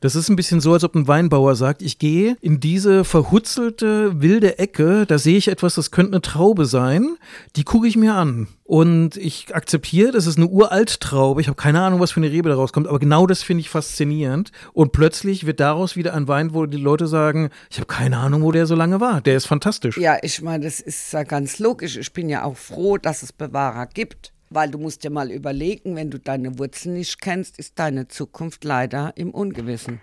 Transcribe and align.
Das 0.00 0.14
ist 0.14 0.30
ein 0.30 0.36
bisschen 0.36 0.60
so, 0.62 0.72
als 0.72 0.82
ob 0.82 0.94
ein 0.94 1.08
Weinbauer 1.08 1.56
sagt, 1.56 1.82
ich 1.82 1.98
gehe 1.98 2.36
in 2.40 2.58
diese 2.58 3.04
verhutzelte, 3.04 4.22
wilde 4.22 4.58
Ecke, 4.58 5.04
da 5.06 5.18
sehe 5.18 5.36
ich 5.36 5.48
etwas, 5.48 5.74
das 5.74 5.90
könnte 5.90 6.12
eine 6.12 6.22
Traube 6.22 6.64
sein, 6.64 7.18
die 7.54 7.64
gucke 7.64 7.86
ich 7.86 7.98
mir 7.98 8.14
an. 8.14 8.48
Und 8.64 9.18
ich 9.18 9.54
akzeptiere, 9.54 10.10
das 10.12 10.26
ist 10.26 10.38
eine 10.38 10.46
uralt 10.46 11.00
Traube. 11.00 11.42
Ich 11.42 11.48
habe 11.48 11.56
keine 11.56 11.82
Ahnung, 11.82 12.00
was 12.00 12.12
für 12.12 12.20
eine 12.20 12.30
Rebe 12.30 12.48
daraus 12.48 12.72
kommt, 12.72 12.86
aber 12.86 12.98
genau 12.98 13.26
das 13.26 13.42
finde 13.42 13.60
ich 13.60 13.68
faszinierend. 13.68 14.52
Und 14.72 14.92
plötzlich 14.92 15.44
wird 15.44 15.60
daraus 15.60 15.96
wieder 15.96 16.14
ein 16.14 16.28
Wein, 16.28 16.54
wo 16.54 16.64
die 16.64 16.78
Leute 16.78 17.06
sagen, 17.06 17.50
ich 17.68 17.76
habe 17.76 17.86
keine 17.86 18.16
Ahnung, 18.16 18.42
wo 18.42 18.52
der 18.52 18.66
so 18.66 18.76
lange 18.76 19.00
war. 19.00 19.20
Der 19.20 19.36
ist 19.36 19.46
fantastisch. 19.46 19.98
Ja, 19.98 20.16
ich 20.22 20.40
meine, 20.40 20.64
das 20.64 20.80
ist 20.80 21.12
ja 21.12 21.24
ganz 21.24 21.58
logisch. 21.58 21.98
Ich 21.98 22.12
bin 22.14 22.30
ja 22.30 22.44
auch 22.44 22.56
froh, 22.56 22.96
dass 22.96 23.22
es 23.22 23.32
Bewahrer 23.32 23.86
gibt. 23.86 24.32
Weil 24.52 24.68
du 24.68 24.78
musst 24.78 25.04
dir 25.04 25.10
mal 25.10 25.30
überlegen, 25.30 25.94
wenn 25.94 26.10
du 26.10 26.18
deine 26.18 26.58
Wurzeln 26.58 26.94
nicht 26.94 27.20
kennst, 27.20 27.56
ist 27.56 27.78
deine 27.78 28.08
Zukunft 28.08 28.64
leider 28.64 29.12
im 29.14 29.30
Ungewissen. 29.30 30.00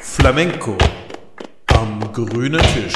Flamenco 0.00 0.78
am 1.66 2.00
grünen 2.14 2.62
Tisch. 2.72 2.94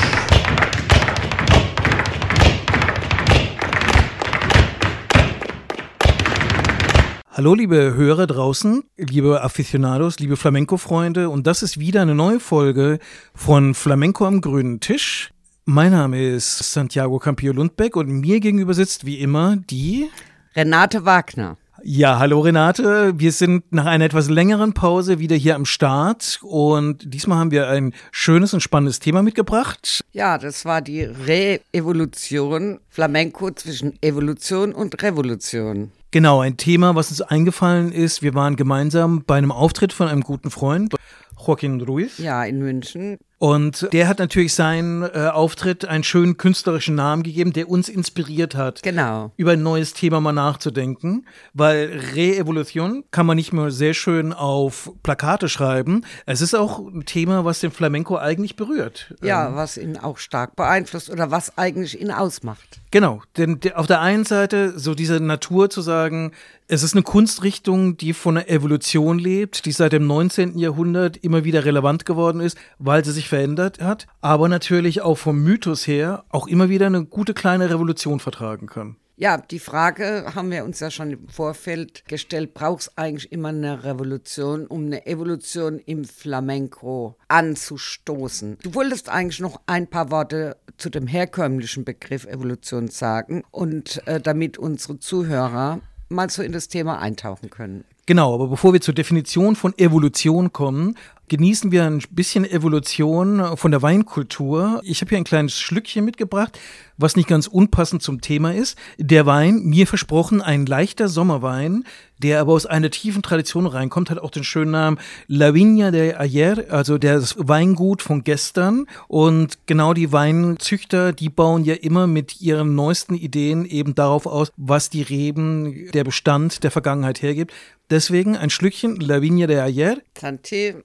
Hallo 7.29 7.53
liebe 7.53 7.93
Hörer 7.95 8.27
draußen, 8.27 8.83
liebe 8.97 9.43
Aficionados, 9.43 10.19
liebe 10.19 10.39
Flamenco-Freunde 10.39 11.29
und 11.29 11.47
das 11.47 11.63
ist 11.63 11.79
wieder 11.79 12.01
eine 12.01 12.15
neue 12.15 12.41
Folge 12.41 12.99
von 13.35 13.75
Flamenco 13.75 14.25
am 14.25 14.41
grünen 14.41 14.81
Tisch. 14.81 15.35
Mein 15.73 15.93
Name 15.93 16.21
ist 16.21 16.73
Santiago 16.73 17.21
Campillo 17.21 17.53
Lundbeck 17.53 17.95
und 17.95 18.09
mir 18.09 18.41
gegenüber 18.41 18.75
sitzt 18.75 19.07
wie 19.07 19.21
immer 19.21 19.57
die 19.57 20.11
Renate 20.57 21.05
Wagner. 21.05 21.59
Ja, 21.85 22.19
hallo 22.19 22.41
Renate. 22.41 23.13
Wir 23.17 23.31
sind 23.31 23.73
nach 23.73 23.87
einer 23.87 24.05
etwas 24.05 24.29
längeren 24.29 24.73
Pause 24.73 25.21
wieder 25.21 25.37
hier 25.37 25.55
am 25.55 25.65
Start 25.65 26.41
und 26.43 27.15
diesmal 27.15 27.39
haben 27.39 27.53
wir 27.53 27.69
ein 27.69 27.95
schönes 28.11 28.53
und 28.53 28.63
spannendes 28.63 28.99
Thema 28.99 29.23
mitgebracht. 29.23 30.01
Ja, 30.11 30.39
das 30.39 30.65
war 30.65 30.83
die 30.83 31.05
Re-Evolution 31.05 32.81
Flamenco 32.89 33.53
zwischen 33.53 33.97
Evolution 34.03 34.73
und 34.73 35.01
Revolution. 35.01 35.93
Genau, 36.11 36.41
ein 36.41 36.57
Thema, 36.57 36.97
was 36.97 37.11
uns 37.11 37.21
eingefallen 37.23 37.93
ist. 37.93 38.23
Wir 38.23 38.35
waren 38.35 38.57
gemeinsam 38.57 39.23
bei 39.25 39.39
einem 39.39 39.53
Auftritt 39.53 39.93
von 39.93 40.09
einem 40.09 40.23
guten 40.23 40.51
Freund, 40.51 40.97
Joaquin 41.39 41.81
Ruiz. 41.81 42.19
Ja, 42.19 42.43
in 42.43 42.59
München. 42.59 43.19
Und 43.41 43.89
der 43.95 44.07
hat 44.07 44.19
natürlich 44.19 44.53
seinen 44.53 45.03
äh, 45.03 45.31
Auftritt 45.33 45.87
einen 45.87 46.05
schönen 46.05 46.37
künstlerischen 46.37 46.95
Namen 46.95 47.23
gegeben, 47.23 47.55
der 47.55 47.71
uns 47.71 47.89
inspiriert 47.89 48.55
hat, 48.55 48.83
Genau. 48.83 49.33
über 49.39 49.53
ein 49.53 49.63
neues 49.63 49.95
Thema 49.95 50.21
mal 50.21 50.33
nachzudenken. 50.33 51.27
Weil 51.55 52.03
Re-Evolution 52.15 53.03
kann 53.11 53.25
man 53.25 53.37
nicht 53.37 53.55
nur 53.55 53.71
sehr 53.71 53.95
schön 53.95 54.35
auf 54.35 54.93
Plakate 55.03 55.49
schreiben. 55.49 56.05
Es 56.27 56.43
ist 56.43 56.55
auch 56.55 56.81
ein 56.81 57.07
Thema, 57.07 57.47
was 57.47 57.61
den 57.61 57.71
Flamenco 57.71 58.19
eigentlich 58.19 58.57
berührt. 58.57 59.15
Ja, 59.23 59.57
was 59.57 59.79
ihn 59.79 59.97
auch 59.97 60.19
stark 60.19 60.55
beeinflusst 60.55 61.09
oder 61.09 61.31
was 61.31 61.57
eigentlich 61.57 61.99
ihn 61.99 62.11
ausmacht. 62.11 62.83
Genau, 62.91 63.23
denn 63.39 63.59
auf 63.75 63.87
der 63.87 64.03
einen 64.03 64.25
Seite 64.25 64.79
so 64.79 64.95
diese 64.95 65.19
Natur 65.19 65.71
zu 65.71 65.81
sagen, 65.81 66.33
es 66.73 66.85
ist 66.85 66.95
eine 66.95 67.03
Kunstrichtung, 67.03 67.97
die 67.97 68.13
von 68.13 68.37
der 68.37 68.49
Evolution 68.49 69.19
lebt, 69.19 69.65
die 69.65 69.73
seit 69.73 69.93
dem 69.93 70.07
19. 70.07 70.57
Jahrhundert 70.57 71.17
immer 71.17 71.43
wieder 71.43 71.65
relevant 71.65 72.07
geworden 72.07 72.41
ist, 72.41 72.57
weil 72.79 73.05
sie 73.05 73.11
sich 73.11 73.29
verändert 73.29 73.81
hat, 73.81 74.07
aber 74.21 74.49
natürlich 74.49 75.03
auch 75.03 75.19
vom 75.19 75.43
Mythos 75.43 75.89
her 75.89 76.25
auch 76.29 76.47
immer 76.47 76.69
wieder 76.69 76.87
eine 76.87 77.05
gute 77.05 77.35
kleine 77.35 77.71
Revolution 77.71 78.21
vertragen 78.21 78.69
kann. 78.69 78.95
Ja, 79.17 79.37
die 79.37 79.59
Frage 79.59 80.33
haben 80.35 80.51
wir 80.51 80.65
uns 80.65 80.81
ja 80.81 80.91
schon 80.91 81.11
im 81.11 81.29
Vorfeld 81.29 82.07
gestellt, 82.07 82.55
braucht 82.55 82.83
es 82.83 82.97
eigentlich 82.97 83.33
immer 83.33 83.49
eine 83.49 83.85
Revolution, 83.85 84.67
um 84.67 84.87
eine 84.87 85.05
Evolution 85.07 85.79
im 85.79 86.05
Flamenco 86.05 87.19
anzustoßen? 87.29 88.59
Du 88.63 88.75
wolltest 88.75 89.11
eigentlich 89.11 89.41
noch 89.41 89.61
ein 89.67 89.89
paar 89.89 90.11
Worte 90.11 90.57
zu 90.79 90.89
dem 90.89 91.07
herkömmlichen 91.07 91.85
Begriff 91.85 92.25
Evolution 92.25 92.89
sagen 92.89 93.43
und 93.51 94.01
äh, 94.07 94.21
damit 94.21 94.57
unsere 94.57 95.01
Zuhörer 95.01 95.81
mal 96.11 96.29
so 96.29 96.43
in 96.43 96.53
das 96.53 96.69
Thema 96.69 96.99
eintauchen 96.99 97.51
können. 97.51 97.85
Genau, 98.07 98.35
aber 98.35 98.49
bevor 98.49 98.73
wir 98.73 98.81
zur 98.81 98.95
Definition 98.95 99.57
von 99.57 99.77
Evolution 99.79 100.53
kommen, 100.53 100.97
genießen 101.31 101.71
wir 101.71 101.85
ein 101.85 102.03
bisschen 102.11 102.45
Evolution 102.45 103.57
von 103.57 103.71
der 103.71 103.83
Weinkultur. 103.83 104.81
Ich 104.85 105.01
habe 105.01 105.11
hier 105.11 105.19
ein 105.19 105.25
kleines 105.25 105.59
Schlückchen 105.59 106.05
mitgebracht, 106.05 106.59
was 106.99 107.15
nicht 107.15 107.29
ganz 107.29 107.47
unpassend 107.47 108.03
zum 108.03 108.21
Thema 108.21 108.53
ist. 108.53 108.77
Der 108.99 109.27
Wein, 109.27 109.63
mir 109.63 109.87
versprochen, 109.87 110.43
ein 110.43 110.67
leichter 110.67 111.09
Sommerwein, 111.09 111.85
der 112.19 112.41
aber 112.41 112.53
aus 112.53 112.67
einer 112.67 112.91
tiefen 112.91 113.23
Tradition 113.23 113.67
reinkommt, 113.67 114.11
hat 114.11 114.19
auch 114.19 114.33
den 114.33 114.43
schönen 114.43 114.73
Namen 114.73 114.99
La 115.29 115.51
Viña 115.51 115.93
de 115.93 116.15
Ayer, 116.15 116.65
also 116.69 116.99
das 116.99 117.37
Weingut 117.39 118.03
von 118.03 118.25
gestern. 118.25 118.87
Und 119.07 119.57
genau 119.67 119.95
die 119.95 120.11
Weinzüchter, 120.13 121.13
die 121.13 121.29
bauen 121.29 121.65
ja 121.65 121.75
immer 121.75 122.09
mit 122.09 122.41
ihren 122.41 122.75
neuesten 122.75 123.15
Ideen 123.15 123.65
eben 123.67 123.95
darauf 123.95 124.27
aus, 124.27 124.53
was 124.57 124.91
die 124.91 125.03
Reben, 125.03 125.93
der 125.93 126.03
Bestand 126.03 126.65
der 126.65 126.73
Vergangenheit 126.73 127.23
hergibt. 127.23 127.53
Deswegen 127.89 128.37
ein 128.37 128.51
Schlückchen 128.51 128.97
La 128.97 129.17
Viña 129.17 129.47
de 129.47 129.59
Ayer 129.59 129.99
Santé, 130.17 130.83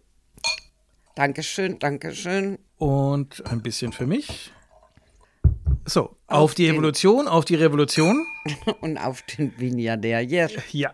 Dankeschön, 1.15 1.79
Dankeschön. 1.79 2.59
und 2.77 3.43
ein 3.45 3.61
bisschen 3.61 3.93
für 3.93 4.05
mich. 4.05 4.51
So, 5.85 6.01
auf, 6.27 6.41
Auf 6.41 6.55
die 6.55 6.67
Evolution, 6.67 7.27
auf 7.27 7.45
die 7.45 7.55
Revolution. 7.55 8.25
Und 8.81 8.97
auf 8.97 9.21
den 9.21 9.57
Vigna 9.59 9.97
der 9.97 10.17
Ayer. 10.17 10.49
Ja. 10.71 10.93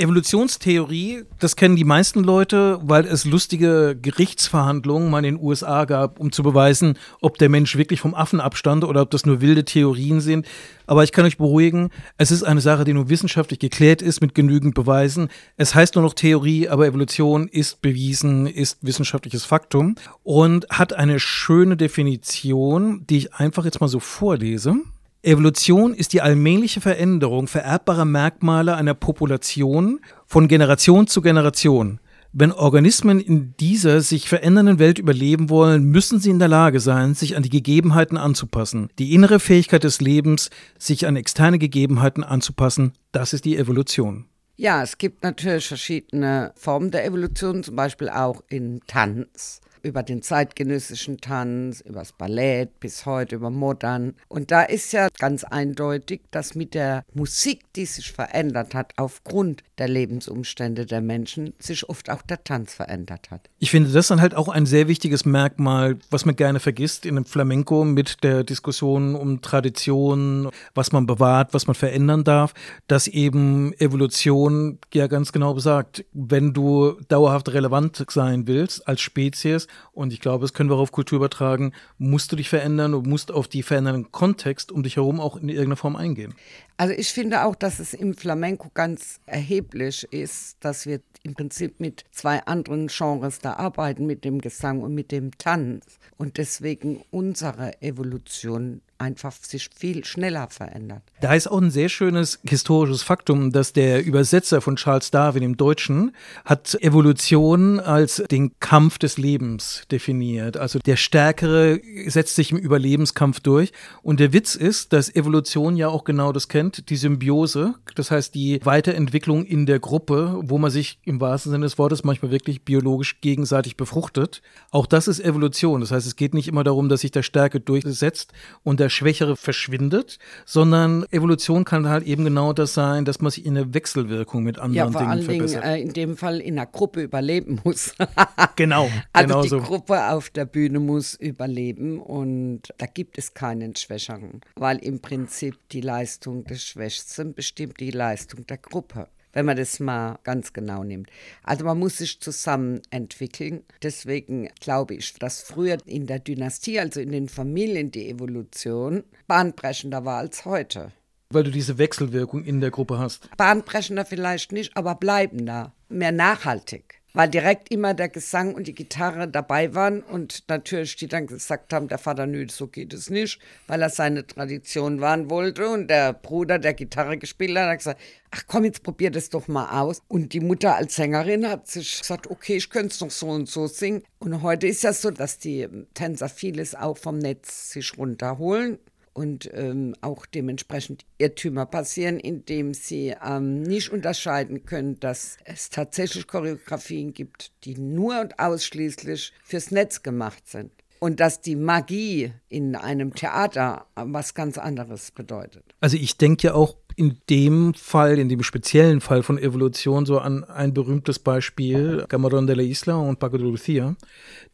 Evolutionstheorie, 0.00 1.24
das 1.38 1.56
kennen 1.56 1.76
die 1.76 1.84
meisten 1.84 2.24
Leute, 2.24 2.80
weil 2.82 3.04
es 3.04 3.26
lustige 3.26 3.96
Gerichtsverhandlungen 4.00 5.10
mal 5.10 5.18
in 5.18 5.36
den 5.36 5.44
USA 5.44 5.84
gab, 5.84 6.18
um 6.18 6.32
zu 6.32 6.42
beweisen, 6.42 6.96
ob 7.20 7.36
der 7.36 7.50
Mensch 7.50 7.76
wirklich 7.76 8.00
vom 8.00 8.14
Affen 8.14 8.40
abstand 8.40 8.84
oder 8.84 9.02
ob 9.02 9.10
das 9.10 9.26
nur 9.26 9.42
wilde 9.42 9.64
Theorien 9.64 10.22
sind. 10.22 10.46
Aber 10.86 11.04
ich 11.04 11.12
kann 11.12 11.26
euch 11.26 11.36
beruhigen, 11.36 11.90
es 12.16 12.30
ist 12.30 12.42
eine 12.42 12.62
Sache, 12.62 12.84
die 12.84 12.94
nur 12.94 13.10
wissenschaftlich 13.10 13.58
geklärt 13.58 14.00
ist 14.00 14.22
mit 14.22 14.34
genügend 14.34 14.74
Beweisen. 14.74 15.28
Es 15.58 15.74
heißt 15.74 15.94
nur 15.94 16.04
noch 16.04 16.14
Theorie, 16.14 16.68
aber 16.68 16.86
Evolution 16.86 17.46
ist 17.46 17.82
bewiesen, 17.82 18.46
ist 18.46 18.78
wissenschaftliches 18.80 19.44
Faktum 19.44 19.96
und 20.22 20.66
hat 20.70 20.94
eine 20.94 21.20
schöne 21.20 21.76
Definition, 21.76 23.04
die 23.08 23.18
ich 23.18 23.34
einfach 23.34 23.66
jetzt 23.66 23.80
mal 23.80 23.88
so 23.88 24.00
vorlese. 24.00 24.76
Evolution 25.22 25.92
ist 25.92 26.14
die 26.14 26.22
allmähliche 26.22 26.80
Veränderung 26.80 27.46
vererbbarer 27.46 28.06
Merkmale 28.06 28.74
einer 28.74 28.94
Population 28.94 30.00
von 30.24 30.48
Generation 30.48 31.06
zu 31.08 31.20
Generation. 31.20 32.00
Wenn 32.32 32.52
Organismen 32.52 33.20
in 33.20 33.54
dieser 33.60 34.00
sich 34.00 34.30
verändernden 34.30 34.78
Welt 34.78 34.98
überleben 34.98 35.50
wollen, 35.50 35.84
müssen 35.84 36.20
sie 36.20 36.30
in 36.30 36.38
der 36.38 36.48
Lage 36.48 36.80
sein, 36.80 37.14
sich 37.14 37.36
an 37.36 37.42
die 37.42 37.50
Gegebenheiten 37.50 38.16
anzupassen. 38.16 38.88
Die 38.98 39.12
innere 39.12 39.40
Fähigkeit 39.40 39.84
des 39.84 40.00
Lebens, 40.00 40.48
sich 40.78 41.06
an 41.06 41.16
externe 41.16 41.58
Gegebenheiten 41.58 42.24
anzupassen, 42.24 42.92
das 43.12 43.34
ist 43.34 43.44
die 43.44 43.58
Evolution. 43.58 44.24
Ja, 44.56 44.82
es 44.82 44.96
gibt 44.96 45.22
natürlich 45.22 45.68
verschiedene 45.68 46.52
Formen 46.54 46.90
der 46.90 47.04
Evolution, 47.04 47.62
zum 47.62 47.76
Beispiel 47.76 48.08
auch 48.08 48.42
im 48.48 48.80
Tanz. 48.86 49.60
Über 49.82 50.02
den 50.02 50.22
zeitgenössischen 50.22 51.20
Tanz, 51.20 51.80
über 51.80 52.00
das 52.00 52.12
Ballett 52.12 52.80
bis 52.80 53.06
heute, 53.06 53.36
über 53.36 53.50
Modern. 53.50 54.14
Und 54.28 54.50
da 54.50 54.62
ist 54.62 54.92
ja 54.92 55.08
ganz 55.18 55.44
eindeutig, 55.44 56.22
dass 56.30 56.54
mit 56.54 56.74
der 56.74 57.04
Musik, 57.14 57.60
die 57.74 57.86
sich 57.86 58.12
verändert 58.12 58.74
hat, 58.74 58.92
aufgrund 58.96 59.62
der 59.78 59.88
Lebensumstände 59.88 60.86
der 60.86 61.00
Menschen, 61.00 61.54
sich 61.58 61.88
oft 61.88 62.10
auch 62.10 62.22
der 62.22 62.44
Tanz 62.44 62.74
verändert 62.74 63.30
hat. 63.30 63.48
Ich 63.58 63.70
finde 63.70 63.90
das 63.90 64.08
dann 64.08 64.20
halt 64.20 64.34
auch 64.34 64.48
ein 64.48 64.66
sehr 64.66 64.88
wichtiges 64.88 65.24
Merkmal, 65.24 65.98
was 66.10 66.24
man 66.24 66.36
gerne 66.36 66.60
vergisst 66.60 67.06
in 67.06 67.16
einem 67.16 67.24
Flamenco 67.24 67.84
mit 67.84 68.22
der 68.22 68.44
Diskussion 68.44 69.14
um 69.14 69.40
Tradition, 69.40 70.50
was 70.74 70.92
man 70.92 71.06
bewahrt, 71.06 71.54
was 71.54 71.66
man 71.66 71.74
verändern 71.74 72.24
darf, 72.24 72.54
dass 72.86 73.06
eben 73.08 73.72
Evolution 73.74 74.78
ja 74.92 75.06
ganz 75.06 75.32
genau 75.32 75.54
besagt, 75.54 76.04
wenn 76.12 76.52
du 76.52 76.96
dauerhaft 77.08 77.48
relevant 77.50 78.04
sein 78.10 78.46
willst 78.46 78.86
als 78.86 79.00
Spezies, 79.00 79.66
und 79.92 80.12
ich 80.12 80.20
glaube, 80.20 80.42
das 80.42 80.52
können 80.52 80.70
wir 80.70 80.76
auch 80.76 80.80
auf 80.80 80.92
Kultur 80.92 81.16
übertragen, 81.16 81.72
musst 81.98 82.32
du 82.32 82.36
dich 82.36 82.48
verändern 82.48 82.94
und 82.94 83.06
musst 83.06 83.30
auf 83.32 83.48
die 83.48 83.62
verändernden 83.62 84.12
Kontext 84.12 84.72
um 84.72 84.82
dich 84.82 84.96
herum 84.96 85.20
auch 85.20 85.36
in 85.36 85.48
irgendeiner 85.48 85.76
Form 85.76 85.96
eingehen. 85.96 86.34
Also 86.76 86.94
ich 86.94 87.12
finde 87.12 87.44
auch, 87.44 87.54
dass 87.54 87.78
es 87.78 87.92
im 87.92 88.14
Flamenco 88.14 88.70
ganz 88.72 89.20
erheblich 89.26 90.04
ist, 90.10 90.56
dass 90.60 90.86
wir 90.86 91.00
im 91.22 91.34
Prinzip 91.34 91.80
mit 91.80 92.04
zwei 92.10 92.42
anderen 92.46 92.86
Genres 92.86 93.38
da 93.38 93.54
arbeiten, 93.54 94.06
mit 94.06 94.24
dem 94.24 94.40
Gesang 94.40 94.82
und 94.82 94.94
mit 94.94 95.12
dem 95.12 95.36
Tanz. 95.36 95.98
Und 96.16 96.38
deswegen 96.38 97.02
unsere 97.10 97.80
Evolution 97.82 98.80
einfach 99.00 99.32
sich 99.32 99.68
viel 99.74 100.04
schneller 100.04 100.48
verändert. 100.50 101.02
Da 101.20 101.34
ist 101.34 101.50
auch 101.50 101.60
ein 101.60 101.70
sehr 101.70 101.88
schönes 101.88 102.38
historisches 102.44 103.02
Faktum, 103.02 103.52
dass 103.52 103.72
der 103.72 104.04
Übersetzer 104.04 104.60
von 104.60 104.76
Charles 104.76 105.10
Darwin 105.10 105.42
im 105.42 105.56
Deutschen 105.56 106.12
hat 106.44 106.76
Evolution 106.80 107.80
als 107.80 108.22
den 108.30 108.52
Kampf 108.60 108.98
des 108.98 109.18
Lebens 109.18 109.82
definiert. 109.90 110.56
Also 110.56 110.78
der 110.78 110.96
Stärkere 110.96 111.80
setzt 112.06 112.36
sich 112.36 112.52
im 112.52 112.58
Überlebenskampf 112.58 113.40
durch. 113.40 113.72
Und 114.02 114.20
der 114.20 114.32
Witz 114.32 114.54
ist, 114.54 114.92
dass 114.92 115.14
Evolution 115.14 115.76
ja 115.76 115.88
auch 115.88 116.04
genau 116.04 116.32
das 116.32 116.48
kennt, 116.48 116.90
die 116.90 116.96
Symbiose, 116.96 117.74
das 117.94 118.10
heißt 118.10 118.34
die 118.34 118.60
Weiterentwicklung 118.64 119.44
in 119.44 119.66
der 119.66 119.78
Gruppe, 119.78 120.38
wo 120.42 120.58
man 120.58 120.70
sich 120.70 120.98
im 121.04 121.20
wahrsten 121.20 121.52
Sinne 121.52 121.64
des 121.64 121.78
Wortes 121.78 122.04
manchmal 122.04 122.30
wirklich 122.30 122.64
biologisch 122.64 123.20
gegenseitig 123.20 123.76
befruchtet. 123.76 124.42
Auch 124.70 124.86
das 124.86 125.08
ist 125.08 125.20
Evolution. 125.20 125.80
Das 125.80 125.90
heißt, 125.90 126.06
es 126.06 126.16
geht 126.16 126.34
nicht 126.34 126.48
immer 126.48 126.64
darum, 126.64 126.88
dass 126.88 127.00
sich 127.00 127.10
der 127.10 127.22
Stärke 127.22 127.60
durchsetzt 127.60 128.32
und 128.62 128.80
der 128.80 128.89
Schwächere 128.90 129.36
verschwindet, 129.36 130.18
sondern 130.44 131.04
Evolution 131.10 131.64
kann 131.64 131.88
halt 131.88 132.04
eben 132.04 132.24
genau 132.24 132.52
das 132.52 132.74
sein, 132.74 133.04
dass 133.04 133.20
man 133.20 133.30
sich 133.30 133.46
in 133.46 133.56
eine 133.56 133.72
Wechselwirkung 133.74 134.42
mit 134.42 134.58
anderen 134.58 134.74
ja, 134.74 134.90
vor 134.90 135.00
Dingen 135.00 135.10
allen 135.10 135.26
Dingen 135.26 135.48
verbessert. 135.48 135.64
äh, 135.64 135.80
in 135.80 135.92
dem 135.92 136.16
Fall 136.16 136.40
in 136.40 136.58
einer 136.58 136.66
Gruppe 136.66 137.02
überleben 137.02 137.60
muss. 137.64 137.94
genau, 138.56 138.88
Also 139.12 139.26
genau 139.28 139.42
die 139.42 139.48
so. 139.48 139.60
Gruppe 139.60 140.10
auf 140.10 140.30
der 140.30 140.44
Bühne 140.44 140.80
muss 140.80 141.14
überleben 141.14 142.00
und 142.00 142.62
da 142.78 142.86
gibt 142.86 143.18
es 143.18 143.34
keinen 143.34 143.76
Schwächeren, 143.76 144.40
weil 144.56 144.78
im 144.78 145.00
Prinzip 145.00 145.56
die 145.70 145.80
Leistung 145.80 146.44
des 146.44 146.64
Schwächsten 146.64 147.34
bestimmt 147.34 147.80
die 147.80 147.90
Leistung 147.90 148.46
der 148.46 148.58
Gruppe. 148.58 149.08
Wenn 149.32 149.46
man 149.46 149.56
das 149.56 149.80
mal 149.80 150.18
ganz 150.24 150.52
genau 150.52 150.82
nimmt. 150.82 151.08
Also 151.42 151.64
man 151.64 151.78
muss 151.78 151.98
sich 151.98 152.20
zusammen 152.20 152.80
entwickeln. 152.90 153.62
Deswegen 153.82 154.48
glaube 154.60 154.94
ich, 154.94 155.14
dass 155.14 155.42
früher 155.42 155.78
in 155.86 156.06
der 156.06 156.18
Dynastie, 156.18 156.80
also 156.80 157.00
in 157.00 157.12
den 157.12 157.28
Familien, 157.28 157.90
die 157.90 158.08
Evolution 158.08 159.04
bahnbrechender 159.26 160.04
war 160.04 160.18
als 160.18 160.44
heute. 160.44 160.92
Weil 161.32 161.44
du 161.44 161.52
diese 161.52 161.78
Wechselwirkung 161.78 162.44
in 162.44 162.60
der 162.60 162.72
Gruppe 162.72 162.98
hast. 162.98 163.28
Bahnbrechender 163.36 164.04
vielleicht 164.04 164.50
nicht, 164.50 164.76
aber 164.76 164.96
bleibender, 164.96 165.72
mehr 165.88 166.10
nachhaltig. 166.10 166.99
Weil 167.12 167.28
direkt 167.28 167.72
immer 167.72 167.92
der 167.92 168.08
Gesang 168.08 168.54
und 168.54 168.68
die 168.68 168.74
Gitarre 168.74 169.26
dabei 169.26 169.74
waren 169.74 170.02
und 170.02 170.44
natürlich 170.48 170.96
die 170.96 171.08
dann 171.08 171.26
gesagt 171.26 171.72
haben, 171.72 171.88
der 171.88 171.98
Vater, 171.98 172.26
nö, 172.26 172.46
so 172.48 172.68
geht 172.68 172.92
es 172.92 173.10
nicht, 173.10 173.40
weil 173.66 173.82
er 173.82 173.90
seine 173.90 174.26
Tradition 174.26 175.00
wahren 175.00 175.28
wollte 175.28 175.68
und 175.68 175.88
der 175.88 176.12
Bruder, 176.12 176.58
der 176.58 176.74
Gitarre 176.74 177.18
gespielt 177.18 177.58
hat, 177.58 177.68
hat 177.68 177.78
gesagt, 177.78 178.00
ach 178.30 178.44
komm, 178.46 178.64
jetzt 178.64 178.82
probier 178.82 179.10
das 179.10 179.28
doch 179.28 179.48
mal 179.48 179.80
aus. 179.80 180.02
Und 180.08 180.32
die 180.32 180.40
Mutter 180.40 180.76
als 180.76 180.94
Sängerin 180.94 181.48
hat 181.48 181.66
sich 181.66 182.00
gesagt, 182.00 182.28
okay, 182.30 182.56
ich 182.56 182.70
könnte 182.70 182.94
es 182.94 183.00
noch 183.00 183.10
so 183.10 183.28
und 183.28 183.48
so 183.48 183.66
singen. 183.66 184.04
Und 184.18 184.42
heute 184.42 184.68
ist 184.68 184.82
ja 184.82 184.92
so, 184.92 185.10
dass 185.10 185.38
die 185.38 185.66
Tänzer 185.94 186.28
vieles 186.28 186.74
auch 186.74 186.96
vom 186.96 187.18
Netz 187.18 187.72
sich 187.72 187.98
runterholen 187.98 188.78
und 189.20 189.50
ähm, 189.52 189.94
auch 190.00 190.24
dementsprechend 190.24 191.04
Irrtümer 191.18 191.66
passieren, 191.66 192.18
indem 192.18 192.72
sie 192.72 193.14
ähm, 193.22 193.60
nicht 193.60 193.92
unterscheiden 193.92 194.64
können, 194.64 194.98
dass 194.98 195.36
es 195.44 195.68
tatsächlich 195.68 196.26
Choreografien 196.26 197.12
gibt, 197.12 197.52
die 197.64 197.76
nur 197.76 198.18
und 198.18 198.38
ausschließlich 198.38 199.34
fürs 199.44 199.72
Netz 199.72 200.02
gemacht 200.02 200.48
sind. 200.48 200.72
Und 201.00 201.20
dass 201.20 201.42
die 201.42 201.56
Magie 201.56 202.32
in 202.48 202.74
einem 202.74 203.14
Theater 203.14 203.84
was 203.94 204.32
ganz 204.32 204.56
anderes 204.56 205.10
bedeutet. 205.10 205.64
Also 205.82 205.98
ich 205.98 206.16
denke 206.16 206.46
ja 206.46 206.54
auch 206.54 206.76
in 207.00 207.16
dem 207.30 207.72
Fall, 207.72 208.18
in 208.18 208.28
dem 208.28 208.42
speziellen 208.42 209.00
Fall 209.00 209.22
von 209.22 209.38
Evolution 209.38 210.04
so 210.04 210.18
an 210.18 210.44
ein 210.44 210.74
berühmtes 210.74 211.18
Beispiel, 211.18 212.04
Camarón 212.10 212.46
de 212.46 212.54
la 212.54 212.62
Isla 212.62 212.96
und 212.96 213.18
Paco 213.18 213.38
de 213.38 213.46
Lucía, 213.46 213.96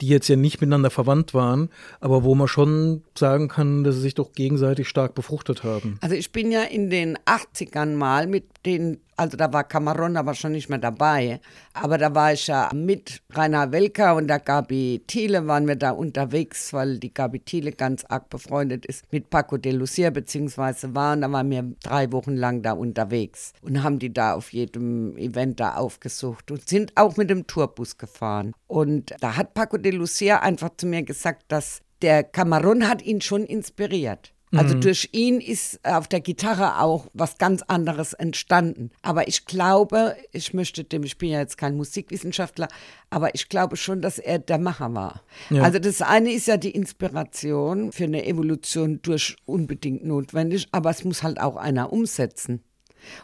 die 0.01 0.07
jetzt 0.07 0.29
ja 0.29 0.37
nicht 0.37 0.61
miteinander 0.61 0.91
verwandt 0.91 1.35
waren, 1.35 1.71
aber 1.99 2.23
wo 2.23 2.37
man 2.37 2.47
schon 2.47 3.03
sagen 3.19 3.49
kann, 3.49 3.83
dass 3.83 3.97
sie 3.97 4.03
sich 4.03 4.15
doch 4.15 4.33
gegenseitig 4.33 4.89
stark 4.89 5.17
befruchtet 5.17 5.65
haben. 5.65 5.99
Also 6.03 6.15
ich 6.15 6.31
bin 6.31 6.53
ja 6.53 6.63
in 6.63 6.89
den 6.89 7.19
80ern 7.27 7.97
mal 7.97 8.29
mit 8.29 8.45
den, 8.67 9.01
also 9.17 9.37
da 9.37 9.53
war 9.53 9.65
Cameron 9.65 10.17
aber 10.17 10.35
schon 10.35 10.53
nicht 10.53 10.69
mehr 10.69 10.79
dabei, 10.79 11.41
aber 11.73 11.97
da 11.97 12.15
war 12.15 12.33
ich 12.33 12.49
ja 12.49 12.69
mit 12.75 13.23
Rainer 13.31 13.73
Welker 13.73 14.17
und 14.17 14.27
der 14.27 14.41
Gabi 14.41 15.03
Thiele 15.07 15.47
waren 15.47 15.67
wir 15.67 15.77
da 15.77 15.93
unterwegs, 15.93 16.73
weil 16.73 16.99
die 16.99 17.15
Gabi 17.15 17.41
Thiele 17.41 17.73
ganz 17.73 18.05
arg 18.05 18.29
befreundet 18.29 18.85
ist 18.85 19.11
mit 19.13 19.31
Paco 19.31 19.57
de 19.57 19.73
Lucia, 19.73 20.11
beziehungsweise 20.11 20.95
waren, 20.95 21.21
da 21.21 21.31
waren 21.31 21.51
wir 21.51 21.65
drei 21.83 22.11
Wochen 22.13 22.37
lang 22.37 22.63
da 22.63 22.73
unterwegs 22.73 23.53
und 23.63 23.83
haben 23.83 23.99
die 23.99 24.13
da 24.13 24.35
auf 24.35 24.53
jedem 24.53 25.17
Event 25.17 25.61
da 25.61 25.77
aufgesucht 25.77 26.51
und 26.51 26.69
sind 26.69 26.93
auch 26.97 27.17
mit 27.17 27.31
dem 27.31 27.47
Tourbus 27.47 27.97
gefahren. 27.97 28.53
Und 28.67 29.15
da 29.21 29.37
hat 29.37 29.55
Paco 29.55 29.79
de 29.79 29.93
Lucia 29.93 30.41
einfach 30.41 30.71
zu 30.77 30.87
mir 30.87 31.03
gesagt, 31.03 31.45
dass 31.49 31.81
der 32.03 32.25
Cameron 32.25 32.89
hat 32.89 33.03
ihn 33.03 33.21
schon 33.21 33.45
inspiriert. 33.45 34.33
Also 34.59 34.75
durch 34.75 35.09
ihn 35.13 35.41
ist 35.41 35.81
auf 35.85 36.09
der 36.09 36.21
Gitarre 36.21 36.81
auch 36.81 37.07
was 37.13 37.39
ganz 37.39 37.63
anderes 37.63 38.13
entstanden. 38.13 38.91
Aber 39.03 39.29
ich 39.29 39.45
glaube, 39.45 40.17
ich 40.33 40.55
möchte 40.55 40.85
dem, 40.85 41.03
ich 41.03 41.19
bin 41.19 41.31
ja 41.31 41.41
jetzt 41.41 41.59
kein 41.59 41.77
Musikwissenschaftler, 41.77 42.69
aber 43.11 43.35
ich 43.35 43.49
glaube 43.49 43.77
schon, 43.77 44.03
dass 44.03 44.19
er 44.19 44.39
der 44.39 44.59
Macher 44.59 44.95
war. 44.95 45.23
Ja. 45.51 45.63
Also 45.63 45.79
das 45.79 46.03
eine 46.03 46.33
ist 46.33 46.47
ja 46.47 46.57
die 46.57 46.71
Inspiration 46.71 47.93
für 47.93 48.05
eine 48.05 48.27
Evolution 48.27 49.01
durch 49.03 49.37
unbedingt 49.45 50.05
notwendig, 50.05 50.69
aber 50.73 50.91
es 50.91 51.05
muss 51.05 51.23
halt 51.23 51.41
auch 51.41 51.57
einer 51.57 51.93
umsetzen. 51.93 52.63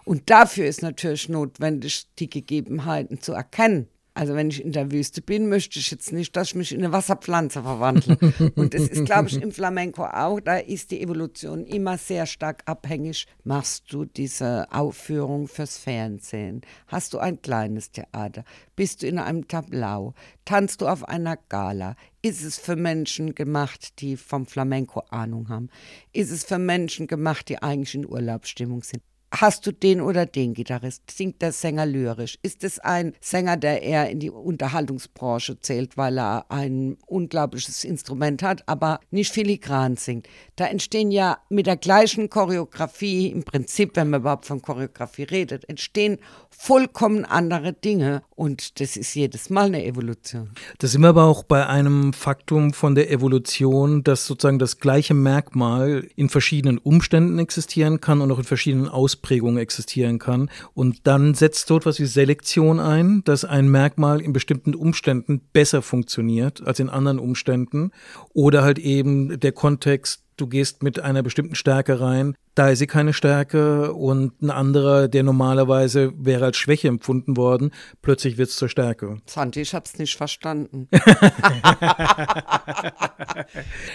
Und 0.05 0.31
dafür 0.31 0.67
ist 0.67 0.83
natürlich 0.83 1.29
notwendig, 1.29 2.07
die 2.19 2.31
Gegebenheiten 2.31 3.21
zu 3.21 3.33
erkennen. 3.33 3.89
Also 4.15 4.35
wenn 4.35 4.51
ich 4.51 4.63
in 4.63 4.73
der 4.73 4.93
Wüste 4.93 5.23
bin, 5.23 5.49
möchte 5.49 5.79
ich 5.79 5.91
jetzt 5.91 6.13
nicht, 6.13 6.37
dass 6.37 6.49
ich 6.49 6.55
mich 6.55 6.73
in 6.73 6.81
eine 6.81 6.93
Wasserpflanze 6.93 7.63
verwandle. 7.63 8.19
Und 8.57 8.75
das 8.75 8.83
ist, 8.83 9.07
glaube 9.07 9.29
ich, 9.29 9.41
im 9.41 9.53
Flamenco 9.53 10.05
auch. 10.05 10.39
Da 10.41 10.59
ist 10.59 10.91
die 10.91 11.01
Evolution 11.01 11.65
immer 11.65 11.97
sehr 11.97 12.27
stark 12.27 12.63
abhängig. 12.67 13.27
Machst 13.45 13.91
du 13.91 14.05
diese 14.05 14.71
Aufführung 14.71 15.49
fürs 15.49 15.79
Fernsehen? 15.79 16.61
Hast 16.89 17.15
du 17.15 17.19
ein 17.19 17.41
kleines 17.41 17.91
Theater? 17.91 18.45
Bist 18.77 19.03
du 19.03 19.07
in 19.07 19.19
einem 19.19 19.49
Tableau? 19.49 20.13
Tanzt 20.45 20.83
du 20.83 20.89
auf 20.89 21.09
einer 21.09 21.39
Gala? 21.49 21.97
Ist 22.21 22.45
es 22.45 22.59
für 22.59 22.77
Menschen 22.77 23.35
gemacht, 23.35 24.01
die 24.01 24.19
vom 24.19 24.45
Flamenco 24.45 25.01
Ahnung 25.09 25.49
haben? 25.49 25.71
Ist 26.13 26.31
es 26.31 26.45
für 26.45 26.59
Menschen 26.59 27.07
gemacht, 27.07 27.49
die 27.49 27.63
eigentlich 27.63 27.95
in 27.95 28.07
Urlaubsstimmung 28.07 28.83
sind? 28.83 29.03
Hast 29.35 29.67
du 29.67 29.73
den 29.73 30.03
oder 30.03 30.27
den 30.27 30.53
Gitarrist? 30.53 31.11
Singt 31.11 31.41
der 31.41 31.53
Sänger 31.53 31.87
lyrisch? 31.87 32.39
Ist 32.43 32.65
es 32.65 32.79
ein 32.79 33.15
Sänger, 33.19 33.57
der 33.57 33.83
eher 33.83 34.11
in 34.11 34.21
die 34.21 34.31
Unterhaltungsbranche 34.31 35.59
zählt, 35.59 35.97
weil 35.97 36.19
er 36.19 36.51
ein 36.51 36.99
unglaubliches 37.07 37.85
Instrument 37.85 38.43
hat, 38.43 38.63
aber 38.69 39.01
nicht 39.11 39.33
filigran 39.33 39.97
singt? 39.97 40.29
Da 40.57 40.67
entstehen 40.67 41.11
ja 41.11 41.39
mit 41.49 41.67
der 41.67 41.79
gleichen 41.79 42.29
Choreografie, 42.29 43.29
im 43.29 43.43
Prinzip, 43.43 43.97
wenn 43.97 44.11
man 44.11 44.21
überhaupt 44.21 44.45
von 44.45 44.61
Choreografie 44.61 45.23
redet, 45.23 45.67
entstehen 45.67 46.19
vollkommen 46.51 47.25
andere 47.25 47.73
Dinge. 47.73 48.23
Und 48.43 48.81
das 48.81 48.97
ist 48.97 49.15
jedes 49.15 49.51
Mal 49.51 49.67
eine 49.67 49.85
Evolution. 49.85 50.51
Da 50.79 50.89
sind 50.89 51.03
wir 51.03 51.11
aber 51.11 51.27
auch 51.27 51.45
bei 51.45 51.65
einem 51.69 52.13
Faktum 52.13 52.73
von 52.73 52.97
der 52.97 53.09
Evolution, 53.09 54.03
dass 54.03 54.27
sozusagen 54.27 54.59
das 54.59 54.81
gleiche 54.81 55.15
Merkmal 55.15 56.09
in 56.17 56.29
verschiedenen 56.29 56.79
Umständen 56.79 57.39
existieren 57.39 58.01
kann 58.01 58.21
und 58.21 58.33
auch 58.33 58.39
in 58.39 58.45
verschiedenen 58.45 58.89
Ausprägungen 58.89 59.59
existieren 59.59 60.19
kann. 60.19 60.51
Und 60.75 61.07
dann 61.07 61.35
setzt 61.35 61.71
dort 61.71 61.87
was 61.87 62.01
wie 62.01 62.07
Selektion 62.07 62.81
ein, 62.81 63.23
dass 63.23 63.45
ein 63.45 63.71
Merkmal 63.71 64.21
in 64.21 64.33
bestimmten 64.33 64.75
Umständen 64.75 65.41
besser 65.53 65.81
funktioniert 65.81 66.67
als 66.67 66.81
in 66.81 66.91
anderen 66.91 67.21
Umständen. 67.21 67.93
Oder 68.33 68.65
halt 68.65 68.81
eben 68.81 69.39
der 69.39 69.53
Kontext, 69.53 70.22
du 70.37 70.47
gehst 70.47 70.83
mit 70.83 71.01
einer 71.01 71.23
bestimmten 71.23 71.55
Stärke 71.55 72.01
rein, 72.01 72.35
da 72.55 72.69
ist 72.69 72.81
sie 72.81 72.87
keine 72.87 73.13
Stärke 73.13 73.93
und 73.93 74.43
ein 74.43 74.51
anderer, 74.51 75.09
der 75.09 75.23
normalerweise 75.23 76.13
wäre 76.19 76.45
als 76.47 76.57
Schwäche 76.57 76.89
empfunden 76.89 77.37
worden, 77.37 77.71
plötzlich 78.03 78.37
wird 78.37 78.51
es 78.51 78.57
zur 78.57 78.69
Stärke. 78.69 79.21
Santi, 79.27 79.63
ich 79.63 79.75
hab's 79.75 79.99
nicht 79.99 80.17
verstanden. 80.17 80.89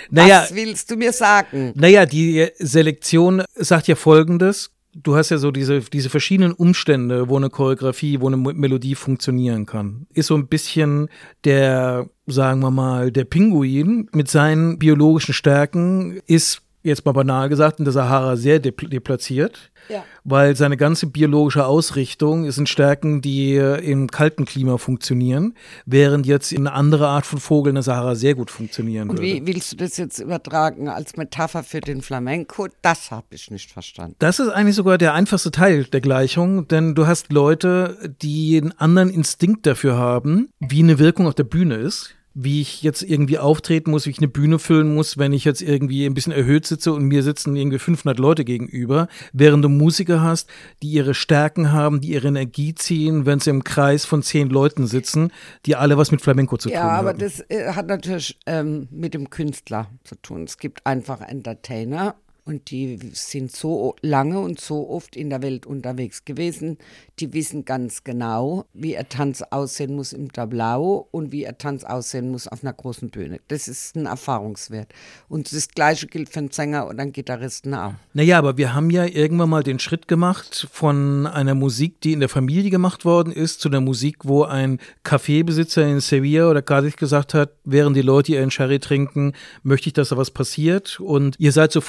Naja, 0.09 0.41
Was 0.43 0.55
willst 0.55 0.89
du 0.91 0.95
mir 0.95 1.11
sagen? 1.11 1.73
Naja, 1.75 2.05
die 2.05 2.49
Selektion 2.57 3.43
sagt 3.55 3.87
ja 3.87 3.95
folgendes. 3.95 4.71
Du 5.03 5.15
hast 5.15 5.29
ja 5.29 5.37
so 5.37 5.51
diese, 5.51 5.79
diese 5.81 6.09
verschiedenen 6.09 6.53
Umstände, 6.53 7.29
wo 7.29 7.37
eine 7.37 7.49
Choreografie, 7.49 8.19
wo 8.19 8.27
eine 8.27 8.37
Melodie 8.37 8.95
funktionieren 8.95 9.65
kann. 9.65 10.07
Ist 10.13 10.27
so 10.27 10.35
ein 10.35 10.47
bisschen 10.47 11.09
der, 11.43 12.09
sagen 12.25 12.61
wir 12.61 12.71
mal, 12.71 13.11
der 13.11 13.25
Pinguin 13.25 14.09
mit 14.11 14.27
seinen 14.27 14.79
biologischen 14.79 15.33
Stärken 15.33 16.19
ist 16.25 16.63
jetzt 16.87 17.05
mal 17.05 17.11
banal 17.11 17.49
gesagt 17.49 17.79
in 17.79 17.85
der 17.85 17.91
Sahara 17.93 18.35
sehr 18.35 18.61
depl- 18.61 18.89
deplatziert. 18.89 19.71
Ja. 19.89 20.03
Weil 20.25 20.57
seine 20.57 20.75
ganze 20.75 21.07
biologische 21.07 21.65
Ausrichtung 21.65 22.51
sind 22.51 22.67
Stärken, 22.67 23.21
die 23.21 23.55
im 23.55 24.09
kalten 24.09 24.43
Klima 24.43 24.77
funktionieren, 24.77 25.53
während 25.85 26.25
jetzt 26.25 26.53
eine 26.53 26.73
andere 26.73 27.07
Art 27.07 27.25
von 27.25 27.39
Vogel 27.39 27.69
in 27.69 27.75
der 27.75 27.83
Sahara 27.83 28.15
sehr 28.15 28.35
gut 28.35 28.51
funktionieren 28.51 29.09
Und 29.09 29.19
würde. 29.19 29.27
wie 29.27 29.47
willst 29.47 29.71
du 29.71 29.77
das 29.77 29.95
jetzt 29.95 30.19
übertragen 30.19 30.89
als 30.89 31.15
Metapher 31.15 31.63
für 31.63 31.79
den 31.79 32.01
Flamenco? 32.01 32.67
Das 32.81 33.11
habe 33.11 33.27
ich 33.29 33.49
nicht 33.49 33.71
verstanden. 33.71 34.15
Das 34.19 34.39
ist 34.39 34.49
eigentlich 34.49 34.75
sogar 34.75 34.97
der 34.97 35.13
einfachste 35.13 35.51
Teil 35.51 35.85
der 35.85 36.01
Gleichung, 36.01 36.67
denn 36.67 36.93
du 36.93 37.07
hast 37.07 37.31
Leute, 37.31 38.13
die 38.21 38.57
einen 38.61 38.73
anderen 38.73 39.09
Instinkt 39.09 39.65
dafür 39.65 39.95
haben, 39.95 40.49
wie 40.59 40.79
eine 40.83 40.99
Wirkung 40.99 41.27
auf 41.27 41.35
der 41.35 41.45
Bühne 41.45 41.75
ist. 41.75 42.13
Wie 42.39 42.61
ich 42.61 42.83
jetzt 42.83 43.01
irgendwie 43.01 43.39
auftreten 43.39 43.89
muss, 43.89 44.05
wie 44.05 44.11
ich 44.11 44.19
eine 44.19 44.27
Bühne 44.27 44.59
füllen 44.59 44.93
muss, 44.93 45.17
wenn 45.17 45.33
ich 45.33 45.43
jetzt 45.43 45.63
irgendwie 45.63 46.05
ein 46.05 46.13
bisschen 46.13 46.33
erhöht 46.33 46.67
sitze 46.67 46.93
und 46.93 47.03
mir 47.05 47.23
sitzen 47.23 47.55
irgendwie 47.55 47.79
500 47.79 48.19
Leute 48.19 48.45
gegenüber, 48.45 49.07
während 49.33 49.65
du 49.65 49.69
Musiker 49.69 50.21
hast, 50.21 50.47
die 50.83 50.89
ihre 50.91 51.15
Stärken 51.15 51.71
haben, 51.71 51.99
die 51.99 52.09
ihre 52.09 52.27
Energie 52.27 52.75
ziehen, 52.75 53.25
wenn 53.25 53.39
sie 53.39 53.49
im 53.49 53.63
Kreis 53.63 54.05
von 54.05 54.21
zehn 54.21 54.49
Leuten 54.49 54.85
sitzen, 54.85 55.31
die 55.65 55.75
alle 55.75 55.97
was 55.97 56.11
mit 56.11 56.21
Flamenco 56.21 56.57
zu 56.57 56.69
Ja, 56.69 56.81
tun 56.81 56.91
haben. 56.91 57.07
aber 57.07 57.13
das 57.17 57.39
äh, 57.49 57.73
hat 57.73 57.87
natürlich 57.87 58.37
ähm, 58.45 58.87
mit 58.91 59.15
dem 59.15 59.31
Künstler 59.31 59.89
zu 60.03 60.13
tun. 60.21 60.43
Es 60.43 60.59
gibt 60.59 60.85
einfach 60.85 61.21
Entertainer 61.21 62.15
und 62.47 62.71
die 62.71 62.97
sind 63.11 63.51
so 63.51 63.95
lange 64.01 64.39
und 64.39 64.61
so 64.61 64.89
oft 64.89 65.17
in 65.17 65.29
der 65.29 65.41
Welt 65.41 65.65
unterwegs 65.65 66.23
gewesen. 66.23 66.77
Die 67.19 67.33
wissen 67.33 67.65
ganz 67.65 68.05
genau, 68.05 68.65
wie 68.73 68.93
ihr 68.93 69.09
Tanz 69.09 69.41
aussehen 69.41 69.95
muss 69.95 70.13
im 70.13 70.31
Tableau 70.31 71.09
und 71.11 71.33
wie 71.33 71.43
ihr 71.43 71.57
Tanz 71.57 71.83
aussehen 71.83 72.31
muss 72.31 72.47
auf 72.47 72.63
einer 72.63 72.71
großen 72.71 73.09
Bühne. 73.09 73.41
Das 73.49 73.67
ist 73.67 73.97
ein 73.97 74.05
Erfahrungswert. 74.05 74.87
Und 75.27 75.51
das 75.51 75.67
Gleiche 75.67 76.07
gilt 76.07 76.29
für 76.29 76.39
einen 76.39 76.51
Sänger 76.51 76.87
oder 76.87 76.99
einen 76.99 77.11
Gitarristen 77.11 77.73
auch. 77.73 77.95
Naja, 78.13 78.37
aber 78.37 78.57
wir 78.57 78.73
haben 78.73 78.91
ja 78.91 79.05
irgendwann 79.05 79.49
mal 79.49 79.63
den 79.63 79.79
Schritt 79.79 80.07
gemacht 80.07 80.67
von 80.71 81.27
einer 81.27 81.53
Musik, 81.53 81.99
die 81.99 82.13
in 82.13 82.21
der 82.21 82.29
Familie 82.29 82.71
gemacht 82.71 83.03
worden 83.03 83.33
ist, 83.33 83.59
zu 83.59 83.67
einer 83.67 83.81
Musik, 83.81 84.19
wo 84.23 84.43
ein 84.43 84.79
Kaffeebesitzer 85.03 85.85
in 85.85 85.99
Sevilla 85.99 86.49
oder 86.49 86.61
Cádiz 86.61 86.95
gesagt 86.95 87.33
hat, 87.33 87.51
während 87.65 87.97
die 87.97 88.01
Leute 88.01 88.31
ihren 88.31 88.51
Sherry 88.51 88.79
trinken, 88.79 89.33
möchte 89.63 89.89
ich, 89.89 89.93
dass 89.93 90.09
da 90.09 90.17
was 90.17 90.31
passiert 90.31 91.01
und 91.01 91.35
ihr 91.39 91.51
seid 91.51 91.73
so 91.73 91.81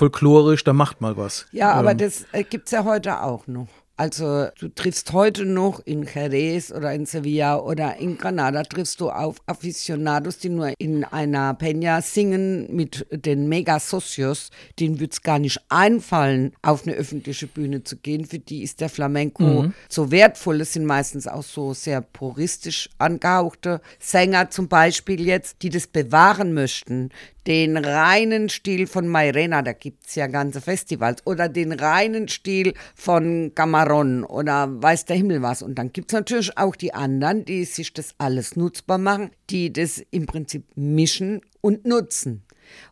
folklorisch, 0.48 0.64
da 0.64 0.72
macht 0.72 1.00
mal 1.00 1.16
was. 1.16 1.46
Ja, 1.52 1.72
aber 1.72 1.92
Ähm, 1.92 1.98
das 1.98 2.24
äh, 2.32 2.44
gibt 2.44 2.66
es 2.66 2.72
ja 2.72 2.84
heute 2.84 3.22
auch 3.22 3.46
noch. 3.46 3.68
Also 3.96 4.46
du 4.60 4.68
triffst 4.68 5.12
heute 5.12 5.44
noch 5.44 5.80
in 5.84 6.04
Jerez 6.04 6.70
oder 6.70 6.92
in 6.92 7.04
Sevilla 7.04 7.58
oder 7.58 7.96
in 7.96 8.16
Granada 8.16 8.62
triffst 8.62 9.00
du 9.00 9.10
auf 9.10 9.38
Aficionados, 9.46 10.38
die 10.38 10.50
nur 10.50 10.72
in 10.78 11.02
einer 11.02 11.52
Peña 11.54 12.00
singen 12.00 12.72
mit 12.72 13.08
den 13.10 13.48
Mega-Socios. 13.48 14.50
Denen 14.78 15.00
wird 15.00 15.14
es 15.14 15.22
gar 15.22 15.40
nicht 15.40 15.60
einfallen, 15.68 16.52
auf 16.62 16.86
eine 16.86 16.94
öffentliche 16.94 17.48
Bühne 17.48 17.82
zu 17.82 17.96
gehen. 17.96 18.24
Für 18.24 18.38
die 18.38 18.62
ist 18.62 18.80
der 18.80 18.88
Flamenco 18.88 19.72
so 19.88 20.12
wertvoll. 20.12 20.58
Das 20.58 20.74
sind 20.74 20.86
meistens 20.86 21.26
auch 21.26 21.42
so 21.42 21.74
sehr 21.74 22.00
puristisch 22.00 22.90
angehauchte 22.98 23.80
Sänger 23.98 24.48
zum 24.50 24.68
Beispiel 24.68 25.26
jetzt, 25.26 25.62
die 25.62 25.70
das 25.70 25.88
bewahren 25.88 26.54
möchten 26.54 27.10
den 27.48 27.78
reinen 27.78 28.50
Stil 28.50 28.86
von 28.86 29.08
Mairena, 29.08 29.62
da 29.62 29.72
gibt 29.72 30.06
es 30.06 30.14
ja 30.16 30.26
ganze 30.26 30.60
Festivals, 30.60 31.26
oder 31.26 31.48
den 31.48 31.72
reinen 31.72 32.28
Stil 32.28 32.74
von 32.94 33.52
Camarón 33.54 34.22
oder 34.22 34.68
weiß 34.82 35.06
der 35.06 35.16
Himmel 35.16 35.40
was. 35.40 35.62
Und 35.62 35.76
dann 35.76 35.90
gibt 35.90 36.10
es 36.10 36.14
natürlich 36.14 36.58
auch 36.58 36.76
die 36.76 36.92
anderen, 36.92 37.46
die 37.46 37.64
sich 37.64 37.94
das 37.94 38.14
alles 38.18 38.54
nutzbar 38.54 38.98
machen, 38.98 39.30
die 39.48 39.72
das 39.72 40.02
im 40.10 40.26
Prinzip 40.26 40.64
mischen 40.76 41.40
und 41.62 41.86
nutzen. 41.86 42.42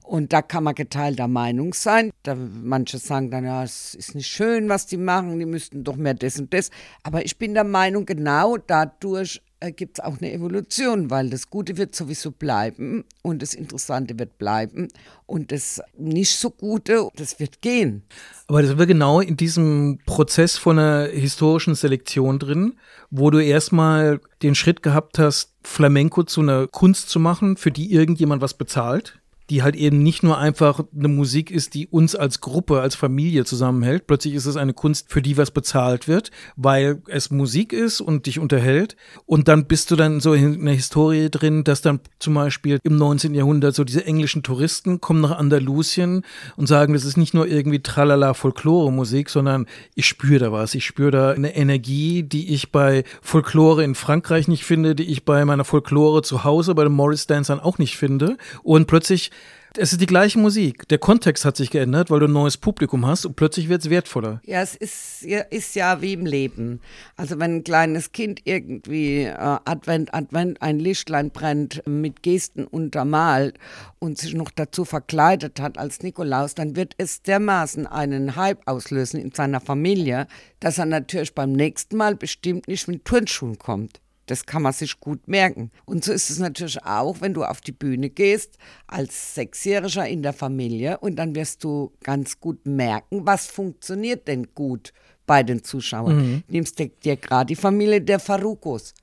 Und 0.03 0.33
da 0.33 0.41
kann 0.41 0.65
man 0.65 0.75
geteilter 0.75 1.29
Meinung 1.29 1.75
sein. 1.75 2.11
Da, 2.23 2.35
manche 2.35 2.97
sagen 2.97 3.31
dann, 3.31 3.45
ja, 3.45 3.63
es 3.63 3.95
ist 3.95 4.15
nicht 4.15 4.29
schön, 4.29 4.71
was 4.71 4.87
die 4.87 4.97
machen, 4.97 5.39
die 5.39 5.45
müssten 5.45 5.85
doch 5.85 5.97
mehr 5.97 6.15
das 6.15 6.39
und 6.39 6.55
das. 6.55 6.71
Aber 7.03 7.27
ich 7.27 7.37
bin 7.37 7.53
der 7.53 7.65
Meinung, 7.65 8.07
genau 8.07 8.57
dadurch 8.57 9.43
gibt 9.77 9.99
es 9.99 10.05
auch 10.05 10.19
eine 10.19 10.33
Evolution, 10.33 11.11
weil 11.11 11.31
das 11.31 11.49
Gute 11.51 11.77
wird 11.77 11.95
sowieso 11.95 12.31
bleiben 12.31 13.05
und 13.23 13.43
das 13.43 13.55
Interessante 13.55 14.19
wird 14.19 14.39
bleiben 14.39 14.89
und 15.25 15.51
das 15.51 15.81
nicht 15.97 16.37
so 16.37 16.51
Gute, 16.51 17.09
das 17.17 17.41
wird 17.41 17.63
gehen. 17.63 18.03
Aber 18.49 18.63
das 18.63 18.77
war 18.79 18.87
genau 18.87 19.21
in 19.21 19.37
diesem 19.37 19.99
Prozess 20.07 20.59
von 20.59 20.79
einer 20.79 21.09
historischen 21.09 21.75
Selektion 21.75 22.39
drin, 22.39 22.75
wo 23.11 23.31
du 23.31 23.43
erstmal 23.43 24.21
den 24.43 24.55
Schritt 24.55 24.83
gehabt 24.83 25.19
hast, 25.19 25.55
Flamenco 25.63 26.23
zu 26.23 26.43
einer 26.43 26.67
Kunst 26.67 27.09
zu 27.09 27.19
machen, 27.19 27.57
für 27.57 27.71
die 27.71 27.93
irgendjemand 27.93 28.43
was 28.43 28.55
bezahlt. 28.55 29.21
Die 29.51 29.63
halt 29.63 29.77
eben 29.77 30.03
nicht 30.03 30.23
nur 30.23 30.39
einfach 30.39 30.81
eine 30.97 31.09
Musik 31.09 31.51
ist, 31.51 31.75
die 31.75 31.87
uns 31.87 32.15
als 32.15 32.41
Gruppe, 32.41 32.81
als 32.81 32.95
Familie 32.95 33.45
zusammenhält. 33.45 34.07
Plötzlich 34.07 34.35
ist 34.35 34.47
es 34.47 34.57
eine 34.57 34.73
Kunst, 34.73 35.11
für 35.13 35.23
die 35.23 35.37
was 35.37 35.51
bezahlt 35.51 36.09
wird, 36.09 36.31
weil 36.57 37.03
es 37.09 37.31
Musik 37.31 37.73
ist 37.73 38.01
und 38.01 38.27
dich 38.27 38.39
unterhält. 38.39 38.97
Und 39.25 39.49
dann 39.49 39.67
bist 39.67 39.91
du 39.91 39.97
dann 39.97 40.21
so 40.21 40.35
in 40.35 40.61
einer 40.61 40.73
Historie 40.73 41.31
drin, 41.31 41.65
dass 41.65 41.83
dann 41.83 42.01
zum 42.19 42.35
Beispiel 42.35 42.79
im 42.83 42.97
19. 42.97 43.35
Jahrhundert 43.35 43.75
so 43.75 43.85
diese 43.85 44.05
englischen 44.05 44.43
Touristen 44.43 45.01
kommen 45.01 45.21
nach 45.21 45.39
Andalusien 45.39 46.23
und 46.57 46.67
sagen, 46.67 46.93
das 46.93 47.05
ist 47.05 47.17
nicht 47.17 47.35
nur 47.35 47.47
irgendwie 47.47 47.81
tralala 47.81 48.35
Folklore-Musik, 48.35 49.31
sondern 49.31 49.67
ich 49.95 50.07
spüre 50.07 50.39
da 50.39 50.53
was. 50.53 50.75
Ich 50.75 50.85
spüre 50.85 51.11
da 51.11 51.31
eine 51.31 51.57
Energie, 51.57 52.23
die 52.23 52.53
ich 52.53 52.73
bei 52.73 53.05
Folklore 53.23 53.85
in 53.85 53.95
Frankreich 53.95 54.49
nicht 54.49 54.65
finde, 54.65 54.95
die 54.95 55.05
ich 55.05 55.25
bei 55.25 55.45
meiner 55.45 55.65
Folklore 55.65 56.23
zu 56.23 56.45
Hause, 56.45 56.75
bei 56.75 56.85
den 56.85 56.93
Morris 56.93 57.27
Dancern 57.27 57.61
auch 57.61 57.79
nicht 57.79 57.97
finde. 57.97 58.37
Und 58.63 58.87
plötzlich 58.87 59.31
es 59.79 59.93
ist 59.93 60.01
die 60.01 60.07
gleiche 60.07 60.39
Musik. 60.39 60.89
Der 60.89 60.99
Kontext 60.99 61.45
hat 61.45 61.57
sich 61.57 61.71
geändert, 61.71 62.11
weil 62.11 62.21
du 62.21 62.27
ein 62.27 62.33
neues 62.33 62.57
Publikum 62.57 63.07
hast 63.07 63.27
und 63.27 63.37
plötzlich 63.37 63.69
wird 63.69 63.83
es 63.83 63.91
wertvoller. 63.91 64.41
Ja, 64.45 64.63
es 64.63 64.75
ist 64.75 65.23
ja, 65.23 65.41
ist 65.41 65.75
ja 65.75 66.01
wie 66.03 66.13
im 66.13 66.27
Leben. 66.27 66.81
Also 67.17 67.39
wenn 67.39 67.57
ein 67.57 67.65
kleines 67.65 68.13
Kind 68.13 68.41
irgendwie 68.45 69.25
äh, 69.25 69.35
Advent, 69.35 70.15
Advent 70.15 70.63
ein 70.63 70.79
Lichtlein 70.79 71.31
brennt, 71.31 71.83
mit 71.87 72.23
Gesten 72.23 72.67
untermalt 72.67 73.59
und 73.99 74.19
sich 74.19 74.35
noch 74.35 74.51
dazu 74.51 74.85
verkleidet 74.85 75.61
hat 75.61 75.79
als 75.79 76.03
Nikolaus, 76.03 76.55
dann 76.55 76.77
wird 76.77 76.95
es 76.99 77.23
dermaßen 77.23 77.87
einen 77.87 78.37
Hype 78.37 78.67
auslösen 78.67 79.21
in 79.21 79.33
seiner 79.33 79.61
Familie, 79.61 80.27
dass 80.61 80.79
er 80.79 80.87
natürlich 80.87 81.35
beim 81.35 81.53
nächsten 81.53 81.97
Mal 81.97 82.17
bestimmt 82.17 82.69
nicht 82.69 82.89
mit 82.89 83.05
Turnschuhen 83.05 83.59
kommt. 83.59 84.01
Das 84.27 84.45
kann 84.45 84.63
man 84.63 84.73
sich 84.73 85.01
gut 85.01 85.29
merken. 85.29 85.71
Und 85.85 86.05
so 86.05 86.13
ist 86.13 86.31
es 86.31 86.39
natürlich 86.39 86.83
auch, 86.85 87.21
wenn 87.21 87.35
du 87.35 87.45
auf 87.45 87.61
die 87.61 87.73
Bühne 87.73 88.11
gehst, 88.11 88.59
als 88.87 89.35
Sechsjähriger 89.35 90.07
in 90.07 90.23
der 90.23 90.33
Familie, 90.33 90.99
und 90.99 91.17
dann 91.17 91.35
wirst 91.35 91.65
du 91.65 91.93
ganz 92.03 92.41
gut 92.41 92.67
merken, 92.67 93.25
was 93.25 93.47
funktioniert 93.47 94.29
denn 94.29 94.55
gut 94.55 94.93
bei 95.27 95.43
den 95.43 95.65
Zuschauern. 95.65 96.45
Nimmst 96.49 96.79
dir, 96.79 96.89
dir 96.89 97.17
gerade 97.17 97.47
die 97.47 97.57
Familie 97.57 98.01
der 98.01 98.19
Farukos. 98.19 98.95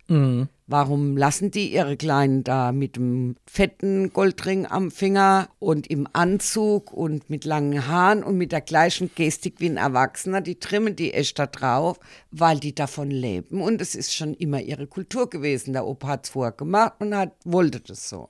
Warum 0.65 1.17
lassen 1.17 1.51
die 1.51 1.73
ihre 1.73 1.97
Kleinen 1.97 2.45
da 2.45 2.71
mit 2.71 2.95
dem 2.95 3.35
fetten 3.45 4.13
Goldring 4.13 4.65
am 4.65 4.91
Finger 4.91 5.49
und 5.59 5.87
im 5.87 6.07
Anzug 6.13 6.93
und 6.93 7.29
mit 7.29 7.43
langen 7.43 7.85
Haaren 7.87 8.23
und 8.23 8.37
mit 8.37 8.53
der 8.53 8.61
gleichen 8.61 9.11
Gestik 9.13 9.55
wie 9.59 9.69
ein 9.69 9.77
Erwachsener? 9.77 10.39
Die 10.39 10.55
trimmen 10.55 10.95
die 10.95 11.13
echt 11.13 11.37
da 11.37 11.47
drauf, 11.47 11.99
weil 12.31 12.59
die 12.59 12.73
davon 12.73 13.11
leben. 13.11 13.61
Und 13.61 13.81
es 13.81 13.93
ist 13.93 14.15
schon 14.15 14.33
immer 14.35 14.61
ihre 14.61 14.87
Kultur 14.87 15.29
gewesen. 15.29 15.73
Der 15.73 15.85
Opa 15.85 16.07
hat 16.07 16.25
es 16.25 16.29
vorher 16.31 16.53
gemacht 16.53 16.93
und 16.99 17.13
hat, 17.13 17.33
wollte 17.43 17.81
das 17.81 18.07
so. 18.09 18.29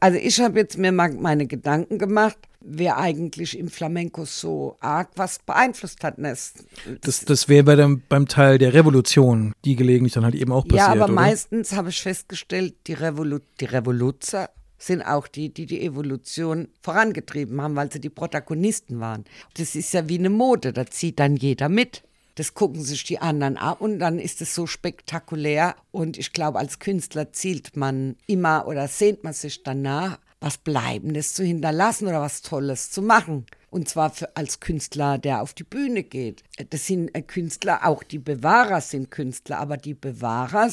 Also 0.00 0.18
ich 0.18 0.40
habe 0.40 0.58
jetzt 0.60 0.78
mir 0.78 0.92
mal 0.92 1.12
meine 1.12 1.46
Gedanken 1.46 1.98
gemacht, 1.98 2.38
wer 2.60 2.98
eigentlich 2.98 3.58
im 3.58 3.68
Flamenco 3.68 4.24
so 4.24 4.76
arg 4.80 5.10
was 5.16 5.38
beeinflusst 5.38 6.04
hat. 6.04 6.14
Das, 6.18 6.54
Das, 7.00 7.24
das 7.24 7.48
wäre 7.48 7.64
bei 7.64 7.76
dem, 7.76 8.02
beim 8.08 8.28
Teil 8.28 8.58
der 8.58 8.74
Revolution, 8.74 9.52
die 9.64 9.76
gelegentlich 9.76 10.12
dann 10.12 10.24
halt 10.24 10.34
eben 10.34 10.52
auch 10.52 10.64
passiert. 10.64 10.78
ja, 10.78 10.88
aber 10.88 11.04
oder? 11.04 11.12
meistens 11.12 11.72
habe 11.72 11.88
ich 11.88 12.02
festgestellt, 12.02 12.74
die, 12.86 12.94
Revolu 12.94 13.38
die 13.60 13.64
Revoluzer 13.64 14.50
sind 14.78 15.02
auch 15.02 15.28
die, 15.28 15.52
die 15.52 15.66
die 15.66 15.82
Evolution 15.82 16.68
vorangetrieben 16.80 17.60
haben, 17.60 17.76
weil 17.76 17.92
sie 17.92 18.00
die 18.00 18.08
Protagonisten 18.08 18.98
waren. 19.00 19.24
Das 19.54 19.74
ist 19.74 19.92
ja 19.92 20.08
wie 20.08 20.18
eine 20.18 20.30
Mode, 20.30 20.72
da 20.72 20.86
zieht 20.86 21.18
dann 21.18 21.36
jeder 21.36 21.68
mit. 21.68 22.02
Das 22.36 22.54
gucken 22.54 22.82
sich 22.82 23.04
die 23.04 23.18
anderen 23.18 23.58
an 23.58 23.76
und 23.78 23.98
dann 23.98 24.18
ist 24.18 24.40
es 24.40 24.54
so 24.54 24.66
spektakulär. 24.66 25.74
Und 25.90 26.16
ich 26.16 26.32
glaube, 26.32 26.58
als 26.58 26.78
Künstler 26.78 27.32
zielt 27.32 27.76
man 27.76 28.16
immer 28.26 28.66
oder 28.66 28.88
sehnt 28.88 29.24
man 29.24 29.34
sich 29.34 29.62
danach, 29.62 30.18
was 30.40 30.58
Bleibendes 30.58 31.34
zu 31.34 31.44
hinterlassen 31.44 32.08
oder 32.08 32.20
was 32.20 32.42
Tolles 32.42 32.90
zu 32.90 33.02
machen. 33.02 33.46
Und 33.68 33.88
zwar 33.88 34.10
für, 34.10 34.36
als 34.36 34.58
Künstler, 34.58 35.18
der 35.18 35.42
auf 35.42 35.54
die 35.54 35.64
Bühne 35.64 36.02
geht. 36.02 36.42
Das 36.70 36.86
sind 36.86 37.14
äh, 37.14 37.22
Künstler, 37.22 37.86
auch 37.86 38.02
die 38.02 38.18
Bewahrer 38.18 38.80
sind 38.80 39.10
Künstler, 39.10 39.58
aber 39.58 39.76
die 39.76 39.94
Bewahrer, 39.94 40.68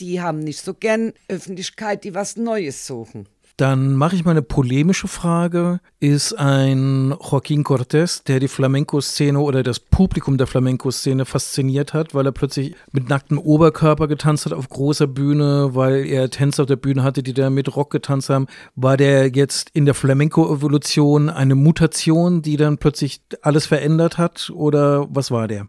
die 0.00 0.20
haben 0.20 0.40
nicht 0.40 0.60
so 0.60 0.74
gern 0.74 1.12
Öffentlichkeit, 1.28 2.04
die 2.04 2.14
was 2.14 2.36
Neues 2.36 2.86
suchen. 2.86 3.26
Dann 3.56 3.94
mache 3.94 4.16
ich 4.16 4.24
mal 4.24 4.30
eine 4.30 4.42
polemische 4.42 5.08
Frage. 5.08 5.80
Ist 6.00 6.32
ein 6.38 7.12
Joaquín 7.12 7.62
Cortés, 7.62 8.24
der 8.24 8.40
die 8.40 8.48
Flamenco-Szene 8.48 9.38
oder 9.38 9.62
das 9.62 9.78
Publikum 9.78 10.38
der 10.38 10.46
Flamenco-Szene 10.46 11.24
fasziniert 11.24 11.92
hat, 11.92 12.14
weil 12.14 12.26
er 12.26 12.32
plötzlich 12.32 12.74
mit 12.92 13.08
nacktem 13.08 13.38
Oberkörper 13.38 14.08
getanzt 14.08 14.46
hat 14.46 14.52
auf 14.52 14.68
großer 14.68 15.06
Bühne, 15.06 15.70
weil 15.74 16.06
er 16.06 16.30
Tänzer 16.30 16.62
auf 16.62 16.66
der 16.68 16.76
Bühne 16.76 17.02
hatte, 17.02 17.22
die 17.22 17.34
da 17.34 17.50
mit 17.50 17.76
Rock 17.76 17.90
getanzt 17.90 18.30
haben, 18.30 18.46
war 18.74 18.96
der 18.96 19.28
jetzt 19.28 19.70
in 19.74 19.84
der 19.84 19.94
Flamenco-Evolution 19.94 21.28
eine 21.28 21.54
Mutation, 21.54 22.42
die 22.42 22.56
dann 22.56 22.78
plötzlich 22.78 23.20
alles 23.42 23.66
verändert 23.66 24.18
hat 24.18 24.50
oder 24.54 25.06
was 25.10 25.30
war 25.30 25.46
der? 25.46 25.68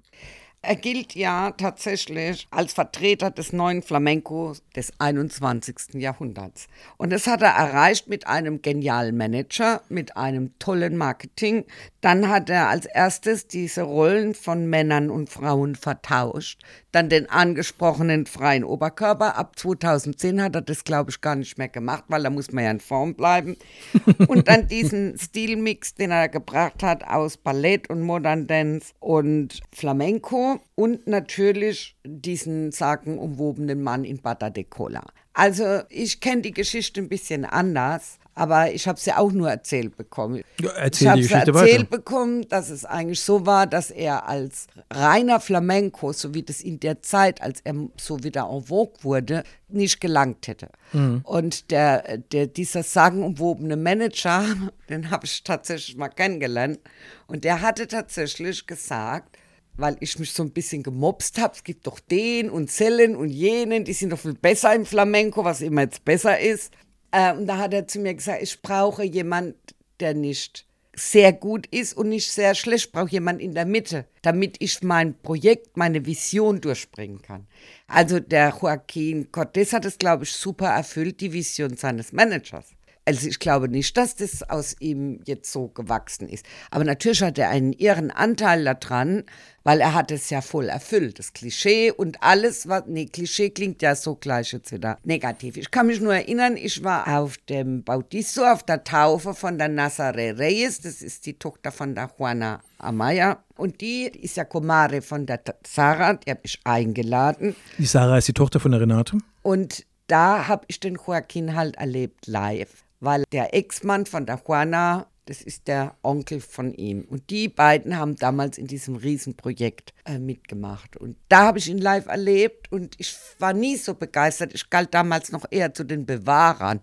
Er 0.65 0.77
gilt 0.77 1.13
ja 1.13 1.51
tatsächlich 1.51 2.47
als 2.49 2.71
Vertreter 2.71 3.29
des 3.31 3.51
neuen 3.51 3.81
Flamenco 3.81 4.53
des 4.77 4.93
21. 4.97 5.95
Jahrhunderts. 5.95 6.67
Und 6.95 7.11
das 7.11 7.27
hat 7.27 7.41
er 7.41 7.49
erreicht 7.49 8.07
mit 8.07 8.27
einem 8.27 8.61
genialen 8.61 9.17
Manager, 9.17 9.81
mit 9.89 10.15
einem 10.15 10.57
tollen 10.59 10.95
Marketing. 10.95 11.65
Dann 11.99 12.29
hat 12.29 12.49
er 12.49 12.69
als 12.69 12.85
erstes 12.85 13.47
diese 13.47 13.81
Rollen 13.81 14.35
von 14.35 14.69
Männern 14.69 15.09
und 15.09 15.29
Frauen 15.29 15.75
vertauscht. 15.75 16.61
Dann 16.93 17.09
den 17.09 17.29
angesprochenen 17.29 18.25
freien 18.25 18.63
Oberkörper. 18.63 19.35
Ab 19.35 19.59
2010 19.59 20.41
hat 20.41 20.55
er 20.55 20.61
das, 20.61 20.85
glaube 20.85 21.11
ich, 21.11 21.19
gar 21.19 21.35
nicht 21.35 21.57
mehr 21.57 21.67
gemacht, 21.67 22.05
weil 22.07 22.23
da 22.23 22.29
muss 22.29 22.53
man 22.53 22.63
ja 22.63 22.71
in 22.71 22.79
Form 22.79 23.15
bleiben. 23.15 23.57
Und 24.27 24.47
dann 24.47 24.67
diesen 24.67 25.17
Stilmix, 25.17 25.93
den 25.93 26.11
er 26.11 26.29
gebracht 26.29 26.83
hat 26.83 27.03
aus 27.03 27.35
Ballett 27.35 27.89
und 27.89 28.01
Modern 28.01 28.47
Dance 28.47 28.93
und 28.99 29.59
Flamenco 29.73 30.52
und 30.75 31.07
natürlich 31.07 31.95
diesen 32.05 32.71
sagenumwobenen 32.71 33.81
Mann 33.81 34.03
in 34.03 34.21
Bata 34.21 34.49
de 34.49 34.63
Cola. 34.63 35.03
Also 35.33 35.81
ich 35.89 36.19
kenne 36.19 36.43
die 36.43 36.51
Geschichte 36.51 37.01
ein 37.01 37.09
bisschen 37.09 37.43
anders, 37.45 38.19
aber 38.35 38.71
ich 38.71 38.87
habe 38.87 38.99
sie 38.99 39.13
auch 39.13 39.31
nur 39.31 39.49
erzählt 39.49 39.95
bekommen. 39.95 40.43
Ja, 40.59 40.71
erzähl 40.71 41.07
ich 41.07 41.09
habe 41.09 41.23
sie 41.23 41.33
erzählt 41.33 41.79
weiter. 41.79 41.83
bekommen, 41.85 42.47
dass 42.49 42.69
es 42.69 42.85
eigentlich 42.85 43.21
so 43.21 43.45
war, 43.45 43.67
dass 43.67 43.91
er 43.91 44.27
als 44.27 44.67
reiner 44.91 45.39
Flamenco, 45.39 46.13
so 46.13 46.33
wie 46.33 46.43
das 46.43 46.61
in 46.61 46.79
der 46.79 47.01
Zeit, 47.01 47.41
als 47.41 47.61
er 47.63 47.75
so 47.99 48.23
wieder 48.23 48.49
en 48.51 48.63
vogue 48.63 49.03
wurde, 49.03 49.43
nicht 49.69 50.01
gelangt 50.01 50.47
hätte. 50.47 50.69
Mhm. 50.93 51.21
Und 51.23 51.71
der, 51.71 52.17
der, 52.17 52.47
dieser 52.47 52.83
sagenumwobene 52.83 53.75
Manager, 53.75 54.45
den 54.89 55.09
habe 55.09 55.25
ich 55.25 55.43
tatsächlich 55.43 55.97
mal 55.97 56.09
kennengelernt, 56.09 56.79
und 57.27 57.43
der 57.43 57.61
hatte 57.61 57.87
tatsächlich 57.87 58.67
gesagt, 58.67 59.37
weil 59.75 59.97
ich 59.99 60.19
mich 60.19 60.33
so 60.33 60.43
ein 60.43 60.51
bisschen 60.51 60.83
gemobst 60.83 61.39
habe. 61.39 61.53
Es 61.55 61.63
gibt 61.63 61.87
doch 61.87 61.99
den 61.99 62.49
und 62.49 62.71
Zellen 62.71 63.15
und 63.15 63.29
jenen, 63.29 63.85
die 63.85 63.93
sind 63.93 64.11
doch 64.11 64.19
viel 64.19 64.33
besser 64.33 64.73
im 64.75 64.85
Flamenco, 64.85 65.43
was 65.43 65.61
immer 65.61 65.81
jetzt 65.81 66.05
besser 66.05 66.39
ist. 66.39 66.73
Äh, 67.11 67.33
und 67.33 67.47
da 67.47 67.57
hat 67.57 67.73
er 67.73 67.87
zu 67.87 67.99
mir 67.99 68.13
gesagt, 68.13 68.41
ich 68.41 68.61
brauche 68.61 69.03
jemand, 69.03 69.55
der 69.99 70.13
nicht 70.13 70.65
sehr 70.95 71.33
gut 71.33 71.65
ist 71.67 71.95
und 71.95 72.09
nicht 72.09 72.31
sehr 72.31 72.53
schlecht. 72.55 72.85
Ich 72.85 72.91
brauche 72.91 73.09
jemand 73.09 73.41
in 73.41 73.55
der 73.55 73.65
Mitte, 73.65 74.05
damit 74.21 74.57
ich 74.59 74.83
mein 74.83 75.17
Projekt, 75.17 75.75
meine 75.75 76.05
Vision 76.05 76.61
durchbringen 76.61 77.21
kann. 77.21 77.47
Also 77.87 78.19
der 78.19 78.49
Joaquin 78.49 79.31
Cortés 79.31 79.73
hat 79.73 79.85
es, 79.85 79.97
glaube 79.97 80.23
ich, 80.23 80.31
super 80.33 80.67
erfüllt, 80.67 81.21
die 81.21 81.33
Vision 81.33 81.77
seines 81.77 82.13
Managers. 82.13 82.73
Also 83.05 83.27
ich 83.27 83.39
glaube 83.39 83.67
nicht, 83.67 83.97
dass 83.97 84.15
das 84.15 84.49
aus 84.49 84.75
ihm 84.79 85.19
jetzt 85.25 85.51
so 85.51 85.67
gewachsen 85.67 86.29
ist. 86.29 86.45
Aber 86.71 86.85
natürlich 86.85 87.21
hat 87.21 87.37
er 87.37 87.49
einen 87.49 87.73
irren 87.73 88.11
Anteil 88.11 88.63
daran, 88.63 89.23
weil 89.63 89.81
er 89.81 89.93
hat 89.93 90.11
es 90.11 90.29
ja 90.29 90.41
voll 90.41 90.69
erfüllt. 90.69 91.19
Das 91.19 91.33
Klischee 91.33 91.91
und 91.91 92.23
alles, 92.23 92.67
was, 92.69 92.83
nee, 92.87 93.05
Klischee 93.05 93.49
klingt 93.49 93.81
ja 93.81 93.95
so 93.95 94.15
gleich 94.15 94.53
jetzt 94.53 94.71
wieder 94.71 94.99
negativ. 95.03 95.57
Ich 95.57 95.69
kann 95.69 95.87
mich 95.87 95.99
nur 95.99 96.13
erinnern, 96.13 96.55
ich 96.55 96.83
war 96.83 97.19
auf 97.19 97.37
dem 97.49 97.83
Bautizo, 97.83 98.45
auf 98.45 98.63
der 98.63 98.83
Taufe 98.83 99.33
von 99.33 99.57
der 99.57 99.67
Nazare 99.67 100.37
Reyes, 100.37 100.79
das 100.79 101.01
ist 101.01 101.25
die 101.25 101.33
Tochter 101.33 101.71
von 101.71 101.95
der 101.95 102.09
Juana 102.17 102.61
Amaya. 102.77 103.43
Und 103.55 103.81
die 103.81 104.05
ist 104.07 104.37
ja 104.37 104.45
Comare 104.45 105.01
von 105.01 105.25
der 105.25 105.41
Sarah, 105.65 106.13
die 106.13 106.31
habe 106.31 106.41
ich 106.43 106.59
eingeladen. 106.63 107.55
Die 107.77 107.85
Sarah 107.85 108.17
ist 108.17 108.27
die 108.27 108.33
Tochter 108.33 108.59
von 108.59 108.71
der 108.71 108.81
Renate. 108.81 109.17
Und 109.41 109.85
da 110.07 110.47
habe 110.47 110.65
ich 110.67 110.79
den 110.79 110.95
Joaquin 110.95 111.55
halt 111.55 111.77
erlebt 111.77 112.27
live, 112.27 112.82
weil 113.03 113.23
der 113.31 113.53
Ex-Mann 113.53 114.05
von 114.05 114.25
der 114.25 114.41
Juana, 114.47 115.07
das 115.25 115.41
ist 115.41 115.67
der 115.67 115.95
Onkel 116.03 116.39
von 116.39 116.73
ihm. 116.73 117.05
Und 117.09 117.29
die 117.29 117.49
beiden 117.49 117.97
haben 117.97 118.15
damals 118.15 118.57
in 118.57 118.67
diesem 118.67 118.95
Riesenprojekt 118.95 119.93
äh, 120.05 120.19
mitgemacht. 120.19 120.97
Und 120.97 121.17
da 121.29 121.47
habe 121.47 121.59
ich 121.59 121.69
ihn 121.69 121.77
live 121.77 122.07
erlebt 122.07 122.71
und 122.71 122.95
ich 122.97 123.15
war 123.39 123.53
nie 123.53 123.75
so 123.75 123.93
begeistert. 123.93 124.53
Ich 124.53 124.69
galt 124.69 124.93
damals 124.93 125.31
noch 125.31 125.45
eher 125.49 125.73
zu 125.73 125.83
den 125.83 126.05
Bewahrern, 126.05 126.79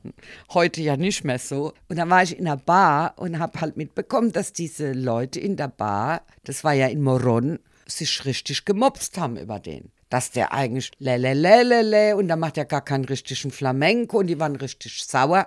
heute 0.53 0.83
ja 0.83 0.97
nicht 0.97 1.25
mehr 1.25 1.39
so. 1.39 1.73
Und 1.89 1.97
da 1.97 2.09
war 2.09 2.23
ich 2.23 2.39
in 2.39 2.47
einer 2.47 2.57
Bar 2.59 3.15
und 3.17 3.39
habe 3.39 3.61
halt 3.61 3.77
mitbekommen, 3.77 4.33
dass 4.33 4.53
diese 4.53 4.93
Leute 4.93 5.41
in 5.41 5.57
der 5.57 5.69
Bar, 5.69 6.23
das 6.45 6.65
war 6.65 6.75
ja 6.75 6.87
in 6.89 7.03
Moron, 7.03 7.59
sich 7.87 8.25
richtig 8.25 8.65
gemobst 8.65 9.19
haben 9.19 9.37
über 9.37 9.59
den 9.59 9.91
dass 10.11 10.33
der 10.33 10.53
eigentlich 10.53 10.91
lelelelele 10.99 12.17
und 12.17 12.29
da 12.29 12.35
macht 12.35 12.59
er 12.59 12.65
gar 12.65 12.85
keinen 12.85 13.05
richtigen 13.05 13.53
Flamenco 13.53 14.19
und 14.19 14.27
die 14.27 14.41
waren 14.41 14.57
richtig 14.57 15.05
sauer. 15.05 15.47